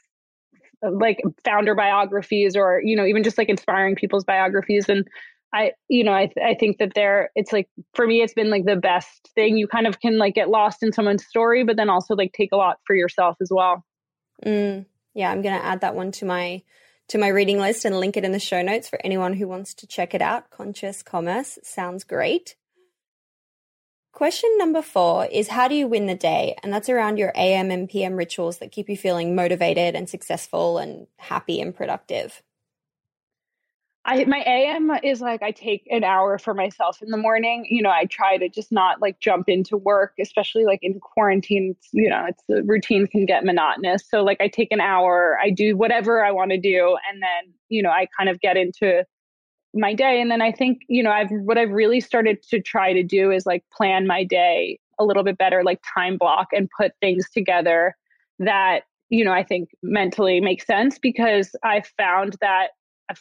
like 0.82 1.20
founder 1.44 1.76
biographies 1.76 2.56
or 2.56 2.82
you 2.84 2.96
know 2.96 3.06
even 3.06 3.24
just 3.24 3.38
like 3.38 3.50
inspiring 3.50 3.96
people's 3.96 4.24
biographies 4.24 4.88
and 4.88 5.06
I, 5.54 5.72
you 5.88 6.04
know, 6.04 6.14
I, 6.14 6.28
th- 6.28 6.46
I 6.46 6.54
think 6.54 6.78
that 6.78 6.94
there, 6.94 7.32
it's 7.36 7.52
like, 7.52 7.68
for 7.96 8.06
me, 8.06 8.22
it's 8.22 8.34
been 8.34 8.50
like 8.50 8.66
the 8.66 8.76
best 8.76 9.30
thing. 9.34 9.58
You 9.58 9.68
kind 9.68 9.88
of 9.88 10.00
can 10.00 10.18
like 10.18 10.36
get 10.36 10.50
lost 10.50 10.84
in 10.84 10.94
someone's 10.94 11.26
story, 11.26 11.64
but 11.64 11.76
then 11.76 11.90
also 11.90 12.16
like 12.16 12.34
take 12.34 12.52
a 12.52 12.56
lot 12.58 12.78
for 12.86 12.96
yourself 12.96 13.38
as 13.42 13.50
well. 13.52 13.84
Mm, 14.46 14.86
yeah. 15.16 15.32
I'm 15.32 15.42
going 15.42 15.60
to 15.60 15.66
add 15.66 15.82
that 15.82 15.96
one 15.96 16.12
to 16.14 16.26
my, 16.26 16.62
to 17.10 17.18
my 17.18 17.30
reading 17.30 17.58
list 17.58 17.84
and 17.86 18.00
link 18.00 18.16
it 18.16 18.26
in 18.26 18.32
the 18.32 18.40
show 18.40 18.62
notes 18.62 18.88
for 18.88 19.00
anyone 19.04 19.34
who 19.34 19.48
wants 19.48 19.74
to 19.76 19.88
check 19.88 20.14
it 20.14 20.22
out. 20.22 20.52
Conscious 20.52 21.02
Commerce 21.02 21.58
sounds 21.64 22.04
great. 22.04 22.56
Question 24.12 24.50
number 24.58 24.82
four 24.82 25.26
is 25.26 25.48
how 25.48 25.68
do 25.68 25.76
you 25.76 25.88
win 25.88 26.06
the 26.06 26.16
day? 26.16 26.56
And 26.62 26.74
that's 26.74 26.90
around 26.90 27.18
your 27.18 27.32
AM 27.36 27.72
and 27.72 27.88
PM 27.88 28.16
rituals 28.16 28.58
that 28.58 28.72
keep 28.72 28.90
you 28.90 28.98
feeling 28.98 29.36
motivated 29.36 29.96
and 29.96 30.10
successful 30.10 30.78
and 30.78 31.08
happy 31.18 31.62
and 31.62 31.76
productive. 31.76 32.42
I 34.10 34.26
my 34.26 34.40
AM 34.40 34.90
is 35.04 35.22
like 35.22 35.44
I 35.44 35.52
take 35.52 35.88
an 35.92 36.04
hour 36.04 36.40
for 36.40 36.56
myself 36.56 37.00
in 37.04 37.12
the 37.12 37.18
morning. 37.18 37.68
You 37.70 37.84
know, 37.84 37.92
I 37.92 38.06
try 38.06 38.38
to 38.38 38.50
just 38.50 38.72
not 38.72 39.00
like 39.02 39.20
jump 39.20 39.48
into 39.48 39.78
work, 39.78 40.14
especially 40.20 40.66
like 40.66 40.80
in 40.82 41.00
quarantine. 41.00 41.76
You 41.92 42.10
know, 42.10 42.26
it's 42.28 42.42
the 42.50 42.64
routine 42.64 43.06
can 43.06 43.28
get 43.28 43.46
monotonous. 43.46 44.04
So 44.10 44.24
like 44.24 44.42
I 44.42 44.48
take 44.48 44.72
an 44.72 44.82
hour, 44.82 45.38
I 45.40 45.52
do 45.52 45.78
whatever 45.78 46.26
I 46.26 46.32
want 46.32 46.50
to 46.52 46.60
do, 46.60 46.98
and 47.08 47.22
then 47.22 47.54
you 47.70 47.84
know 47.84 47.92
I 47.92 48.08
kind 48.18 48.30
of 48.30 48.42
get 48.42 48.58
into 48.58 49.06
my 49.76 49.94
day 49.94 50.20
and 50.20 50.32
then 50.32 50.42
i 50.42 50.52
think 50.52 50.80
you 50.88 51.04
know 51.04 51.12
i've 51.12 51.30
what 51.30 51.56
i've 51.56 51.70
really 51.70 52.00
started 52.00 52.42
to 52.42 52.60
try 52.60 52.92
to 52.92 53.04
do 53.04 53.30
is 53.30 53.46
like 53.46 53.64
plan 53.72 54.08
my 54.08 54.24
day 54.24 54.80
a 54.98 55.06
little 55.06 55.22
bit 55.22 55.38
better 55.38 55.64
like 55.64 55.80
time 55.94 56.18
block 56.18 56.48
and 56.54 56.68
put 56.76 56.92
things 57.02 57.30
together 57.30 57.96
that 58.40 58.80
you 59.10 59.24
know 59.24 59.32
i 59.32 59.44
think 59.44 59.70
mentally 59.84 60.42
makes 60.42 60.66
sense 60.66 60.98
because 60.98 61.56
i 61.64 61.84
found 62.00 62.36
that 62.42 62.70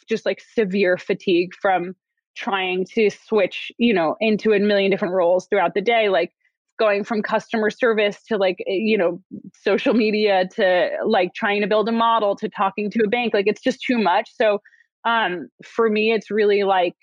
just 0.08 0.26
like 0.26 0.40
severe 0.54 0.96
fatigue 0.96 1.52
from 1.60 1.94
trying 2.36 2.84
to 2.94 3.10
switch 3.10 3.72
you 3.78 3.92
know 3.92 4.16
into 4.20 4.52
a 4.52 4.58
million 4.58 4.90
different 4.90 5.14
roles 5.14 5.46
throughout 5.48 5.74
the 5.74 5.80
day 5.80 6.08
like 6.08 6.32
going 6.78 7.02
from 7.02 7.20
customer 7.20 7.70
service 7.70 8.22
to 8.22 8.36
like 8.36 8.58
eh, 8.68 8.72
you 8.72 8.96
know 8.96 9.20
social 9.52 9.94
media 9.94 10.46
to 10.54 10.90
like 11.04 11.34
trying 11.34 11.60
to 11.60 11.66
build 11.66 11.88
a 11.88 11.92
model 11.92 12.36
to 12.36 12.48
talking 12.48 12.90
to 12.90 13.02
a 13.04 13.08
bank 13.08 13.34
like 13.34 13.46
it's 13.48 13.60
just 13.60 13.82
too 13.82 13.98
much 13.98 14.30
so 14.36 14.60
um, 15.04 15.48
for 15.64 15.88
me, 15.88 16.12
it's 16.12 16.30
really 16.30 16.64
like 16.64 16.94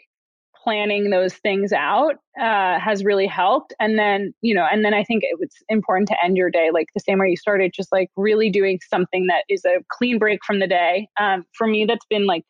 planning 0.63 1.11
those 1.11 1.35
things 1.35 1.71
out 1.71 2.15
uh, 2.41 2.79
has 2.79 3.03
really 3.03 3.27
helped. 3.27 3.73
And 3.79 3.99
then, 3.99 4.33
you 4.41 4.53
know, 4.55 4.65
and 4.71 4.83
then 4.83 4.93
I 4.93 5.03
think 5.03 5.23
it's 5.23 5.57
important 5.69 6.07
to 6.09 6.15
end 6.23 6.37
your 6.37 6.49
day 6.49 6.71
like 6.73 6.87
the 6.93 7.01
same 7.01 7.19
way 7.19 7.29
you 7.29 7.37
started, 7.37 7.71
just 7.73 7.91
like 7.91 8.09
really 8.15 8.49
doing 8.49 8.79
something 8.89 9.27
that 9.27 9.43
is 9.47 9.63
a 9.65 9.83
clean 9.91 10.17
break 10.17 10.39
from 10.43 10.59
the 10.59 10.67
day. 10.67 11.07
Um, 11.19 11.45
for 11.53 11.67
me, 11.67 11.85
that's 11.85 12.05
been 12.09 12.25
like 12.25 12.43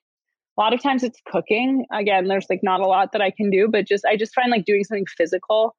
a 0.57 0.61
lot 0.61 0.73
of 0.73 0.81
times 0.81 1.03
it's 1.03 1.19
cooking. 1.27 1.85
Again, 1.91 2.27
there's 2.27 2.47
like 2.49 2.61
not 2.63 2.79
a 2.79 2.87
lot 2.87 3.11
that 3.11 3.21
I 3.21 3.31
can 3.31 3.49
do, 3.49 3.67
but 3.69 3.85
just 3.85 4.05
I 4.05 4.15
just 4.15 4.33
find 4.33 4.49
like 4.51 4.65
doing 4.65 4.83
something 4.83 5.05
physical 5.17 5.75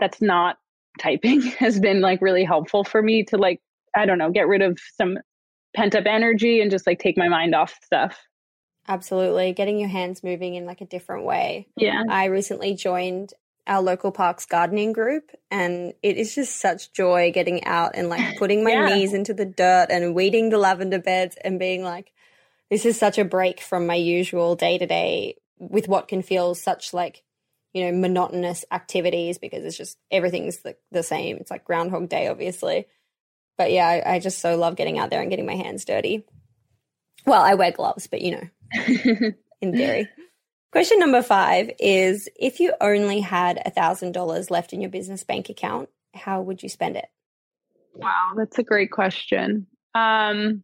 that's 0.00 0.20
not 0.22 0.56
typing 1.00 1.42
has 1.58 1.78
been 1.78 2.00
like 2.00 2.22
really 2.22 2.44
helpful 2.44 2.84
for 2.84 3.02
me 3.02 3.24
to 3.24 3.36
like, 3.36 3.60
I 3.94 4.06
don't 4.06 4.18
know, 4.18 4.30
get 4.30 4.48
rid 4.48 4.62
of 4.62 4.78
some 4.96 5.18
pent 5.74 5.94
up 5.94 6.04
energy 6.06 6.60
and 6.60 6.70
just 6.70 6.86
like 6.86 6.98
take 6.98 7.18
my 7.18 7.28
mind 7.28 7.54
off 7.54 7.74
stuff. 7.84 8.18
Absolutely. 8.88 9.52
Getting 9.52 9.78
your 9.78 9.88
hands 9.88 10.22
moving 10.22 10.54
in 10.54 10.64
like 10.64 10.80
a 10.80 10.86
different 10.86 11.24
way. 11.24 11.66
Yeah. 11.76 12.02
I 12.08 12.26
recently 12.26 12.74
joined 12.74 13.32
our 13.66 13.82
local 13.82 14.12
parks 14.12 14.46
gardening 14.46 14.92
group 14.92 15.32
and 15.50 15.92
it 16.02 16.16
is 16.16 16.36
just 16.36 16.60
such 16.60 16.92
joy 16.92 17.32
getting 17.34 17.64
out 17.64 17.92
and 17.94 18.08
like 18.08 18.36
putting 18.38 18.62
my 18.62 18.70
Yeah. 18.70 18.86
knees 18.86 19.12
into 19.12 19.34
the 19.34 19.44
dirt 19.44 19.88
and 19.90 20.14
weeding 20.14 20.50
the 20.50 20.58
lavender 20.58 21.00
beds 21.00 21.36
and 21.42 21.58
being 21.58 21.82
like 21.82 22.12
this 22.70 22.84
is 22.84 22.98
such 22.98 23.18
a 23.18 23.24
break 23.24 23.60
from 23.60 23.86
my 23.86 23.94
usual 23.94 24.56
day 24.56 24.78
to 24.78 24.86
day 24.86 25.36
with 25.58 25.88
what 25.88 26.08
can 26.08 26.22
feel 26.22 26.54
such 26.54 26.92
like 26.92 27.22
you 27.72 27.84
know 27.84 27.98
monotonous 27.98 28.64
activities 28.70 29.38
because 29.38 29.64
it's 29.64 29.76
just 29.76 29.98
everything's 30.10 30.58
the, 30.58 30.76
the 30.92 31.02
same 31.02 31.36
it's 31.38 31.50
like 31.50 31.64
groundhog 31.64 32.08
day 32.08 32.28
obviously 32.28 32.86
but 33.58 33.72
yeah 33.72 33.86
I, 33.86 34.14
I 34.14 34.18
just 34.18 34.38
so 34.38 34.56
love 34.56 34.76
getting 34.76 34.98
out 34.98 35.10
there 35.10 35.20
and 35.20 35.30
getting 35.30 35.46
my 35.46 35.56
hands 35.56 35.84
dirty 35.84 36.24
well 37.26 37.42
i 37.42 37.54
wear 37.54 37.72
gloves 37.72 38.06
but 38.06 38.20
you 38.20 38.32
know 38.32 38.48
in 39.60 39.72
theory. 39.72 40.08
Question 40.72 40.98
number 40.98 41.22
five 41.22 41.70
is 41.78 42.28
if 42.36 42.60
you 42.60 42.74
only 42.80 43.20
had 43.20 43.60
a 43.64 43.70
thousand 43.70 44.12
dollars 44.12 44.50
left 44.50 44.72
in 44.72 44.80
your 44.80 44.90
business 44.90 45.24
bank 45.24 45.48
account, 45.48 45.88
how 46.14 46.42
would 46.42 46.62
you 46.62 46.68
spend 46.68 46.96
it? 46.96 47.06
Wow, 47.94 48.32
that's 48.36 48.58
a 48.58 48.62
great 48.62 48.90
question. 48.90 49.66
Um, 49.94 50.62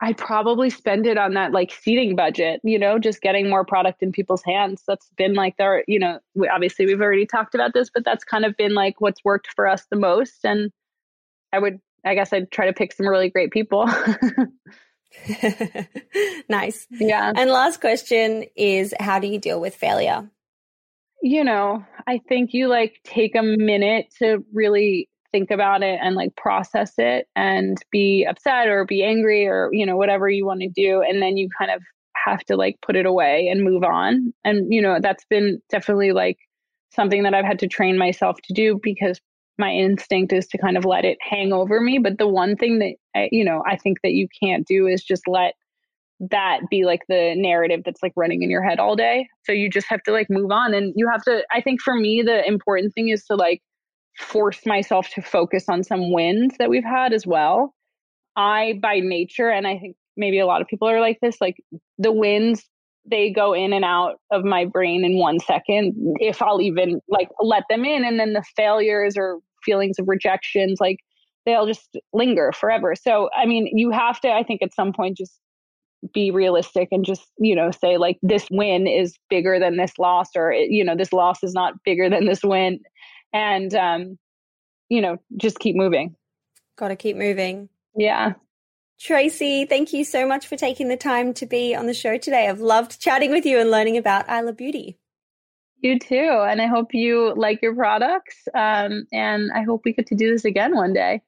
I'd 0.00 0.18
probably 0.18 0.68
spend 0.68 1.06
it 1.06 1.16
on 1.16 1.34
that 1.34 1.52
like 1.52 1.72
seeding 1.72 2.16
budget, 2.16 2.60
you 2.62 2.78
know, 2.78 2.98
just 2.98 3.22
getting 3.22 3.48
more 3.48 3.64
product 3.64 4.02
in 4.02 4.12
people's 4.12 4.42
hands. 4.44 4.82
That's 4.86 5.08
been 5.16 5.34
like 5.34 5.56
there, 5.56 5.84
you 5.88 5.98
know, 5.98 6.20
we, 6.34 6.48
obviously 6.48 6.84
we've 6.86 7.00
already 7.00 7.24
talked 7.24 7.54
about 7.54 7.72
this, 7.72 7.90
but 7.92 8.04
that's 8.04 8.24
kind 8.24 8.44
of 8.44 8.56
been 8.56 8.74
like 8.74 9.00
what's 9.00 9.24
worked 9.24 9.48
for 9.54 9.66
us 9.66 9.86
the 9.90 9.96
most. 9.96 10.44
And 10.44 10.70
I 11.52 11.58
would, 11.58 11.80
I 12.04 12.14
guess 12.14 12.32
I'd 12.32 12.50
try 12.50 12.66
to 12.66 12.74
pick 12.74 12.92
some 12.92 13.08
really 13.08 13.30
great 13.30 13.50
people. 13.50 13.88
nice. 16.48 16.86
Yeah. 16.90 17.32
And 17.34 17.50
last 17.50 17.80
question 17.80 18.44
is 18.54 18.92
how 19.00 19.18
do 19.18 19.28
you 19.28 19.38
deal 19.38 19.60
with 19.60 19.74
failure? 19.74 20.28
you 21.22 21.42
know, 21.44 21.84
I 22.06 22.20
think 22.28 22.52
you 22.52 22.68
like 22.68 23.00
take 23.04 23.34
a 23.34 23.42
minute 23.42 24.14
to 24.18 24.44
really 24.52 25.08
think 25.36 25.50
about 25.50 25.82
it 25.82 25.98
and 26.02 26.16
like 26.16 26.34
process 26.36 26.94
it 26.96 27.26
and 27.36 27.76
be 27.92 28.24
upset 28.24 28.68
or 28.68 28.86
be 28.86 29.04
angry 29.04 29.46
or, 29.46 29.68
you 29.70 29.84
know, 29.84 29.96
whatever 29.96 30.30
you 30.30 30.46
want 30.46 30.62
to 30.62 30.68
do. 30.68 31.02
And 31.02 31.20
then 31.20 31.36
you 31.36 31.50
kind 31.58 31.70
of 31.70 31.82
have 32.24 32.40
to 32.44 32.56
like 32.56 32.76
put 32.80 32.96
it 32.96 33.04
away 33.04 33.48
and 33.48 33.62
move 33.62 33.84
on. 33.84 34.32
And, 34.44 34.72
you 34.72 34.80
know, 34.80 34.98
that's 34.98 35.26
been 35.28 35.60
definitely 35.68 36.12
like 36.12 36.38
something 36.94 37.22
that 37.24 37.34
I've 37.34 37.44
had 37.44 37.58
to 37.58 37.68
train 37.68 37.98
myself 37.98 38.38
to 38.44 38.54
do 38.54 38.80
because 38.82 39.20
my 39.58 39.70
instinct 39.72 40.32
is 40.32 40.46
to 40.48 40.58
kind 40.58 40.78
of 40.78 40.86
let 40.86 41.04
it 41.04 41.18
hang 41.20 41.52
over 41.52 41.82
me. 41.82 41.98
But 41.98 42.16
the 42.16 42.28
one 42.28 42.56
thing 42.56 42.78
that, 42.78 42.94
I, 43.14 43.28
you 43.30 43.44
know, 43.44 43.62
I 43.66 43.76
think 43.76 43.98
that 44.02 44.12
you 44.12 44.28
can't 44.42 44.66
do 44.66 44.86
is 44.86 45.04
just 45.04 45.28
let 45.28 45.52
that 46.30 46.60
be 46.70 46.86
like 46.86 47.02
the 47.10 47.34
narrative 47.36 47.82
that's 47.84 48.02
like 48.02 48.14
running 48.16 48.42
in 48.42 48.48
your 48.48 48.62
head 48.62 48.78
all 48.78 48.96
day. 48.96 49.28
So 49.44 49.52
you 49.52 49.68
just 49.68 49.86
have 49.90 50.02
to 50.04 50.12
like 50.12 50.28
move 50.30 50.50
on. 50.50 50.72
And 50.72 50.94
you 50.96 51.06
have 51.10 51.22
to, 51.24 51.44
I 51.52 51.60
think 51.60 51.82
for 51.82 51.94
me, 51.94 52.22
the 52.22 52.42
important 52.48 52.94
thing 52.94 53.08
is 53.10 53.26
to 53.26 53.34
like 53.34 53.60
force 54.18 54.64
myself 54.66 55.08
to 55.10 55.22
focus 55.22 55.64
on 55.68 55.84
some 55.84 56.12
wins 56.12 56.54
that 56.58 56.70
we've 56.70 56.84
had 56.84 57.12
as 57.12 57.26
well. 57.26 57.74
I, 58.36 58.78
by 58.82 59.00
nature, 59.00 59.48
and 59.48 59.66
I 59.66 59.78
think 59.78 59.96
maybe 60.16 60.38
a 60.38 60.46
lot 60.46 60.60
of 60.60 60.68
people 60.68 60.88
are 60.88 61.00
like 61.00 61.18
this, 61.20 61.36
like 61.40 61.56
the 61.98 62.12
wins, 62.12 62.62
they 63.08 63.30
go 63.30 63.52
in 63.52 63.72
and 63.72 63.84
out 63.84 64.16
of 64.30 64.44
my 64.44 64.64
brain 64.64 65.04
in 65.04 65.18
one 65.18 65.38
second, 65.40 65.94
if 66.18 66.42
I'll 66.42 66.60
even 66.60 67.00
like 67.08 67.28
let 67.40 67.64
them 67.70 67.84
in. 67.84 68.04
And 68.04 68.18
then 68.18 68.32
the 68.32 68.44
failures 68.56 69.14
or 69.16 69.38
feelings 69.64 69.98
of 69.98 70.08
rejections, 70.08 70.78
like 70.80 70.98
they'll 71.44 71.66
just 71.66 71.96
linger 72.12 72.52
forever. 72.52 72.94
So, 72.94 73.30
I 73.36 73.46
mean, 73.46 73.70
you 73.72 73.90
have 73.90 74.20
to, 74.20 74.30
I 74.30 74.42
think 74.42 74.62
at 74.62 74.74
some 74.74 74.92
point, 74.92 75.16
just 75.16 75.38
be 76.12 76.30
realistic 76.30 76.88
and 76.90 77.04
just 77.04 77.32
you 77.38 77.54
know 77.54 77.70
say 77.70 77.96
like 77.96 78.18
this 78.22 78.46
win 78.50 78.86
is 78.86 79.14
bigger 79.28 79.58
than 79.58 79.76
this 79.76 79.98
loss 79.98 80.28
or 80.36 80.52
eh, 80.52 80.66
you 80.68 80.84
know 80.84 80.96
this 80.96 81.12
loss 81.12 81.42
is 81.42 81.54
not 81.54 81.74
bigger 81.84 82.08
than 82.08 82.26
this 82.26 82.42
win 82.44 82.78
and 83.32 83.74
um 83.74 84.18
you 84.88 85.00
know 85.00 85.18
just 85.36 85.58
keep 85.58 85.76
moving 85.76 86.14
Got 86.76 86.88
to 86.88 86.96
keep 86.96 87.16
moving. 87.16 87.68
yeah 87.96 88.34
Tracy, 88.98 89.66
thank 89.66 89.92
you 89.92 90.04
so 90.04 90.26
much 90.26 90.46
for 90.46 90.56
taking 90.56 90.88
the 90.88 90.96
time 90.96 91.34
to 91.34 91.44
be 91.44 91.74
on 91.74 91.84
the 91.84 91.92
show 91.92 92.16
today. 92.16 92.48
I've 92.48 92.60
loved 92.60 92.98
chatting 92.98 93.30
with 93.30 93.44
you 93.44 93.58
and 93.60 93.70
learning 93.70 93.98
about 93.98 94.26
Isla 94.30 94.54
Beauty. 94.54 94.98
you 95.82 95.98
too 95.98 96.44
and 96.48 96.62
i 96.62 96.66
hope 96.66 96.94
you 96.94 97.34
like 97.36 97.60
your 97.60 97.74
products 97.74 98.48
um 98.54 99.06
and 99.12 99.50
i 99.54 99.62
hope 99.62 99.82
we 99.84 99.92
get 99.92 100.06
to 100.06 100.14
do 100.14 100.30
this 100.32 100.44
again 100.46 100.74
one 100.74 100.92
day 100.94 101.20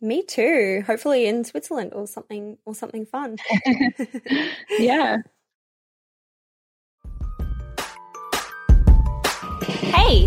Me 0.00 0.22
too. 0.22 0.84
Hopefully 0.86 1.26
in 1.26 1.42
Switzerland 1.42 1.92
or 1.92 2.06
something 2.06 2.56
or 2.64 2.72
something 2.72 3.04
fun. 3.04 3.36
yeah 4.78 5.16
Hey, 9.96 10.26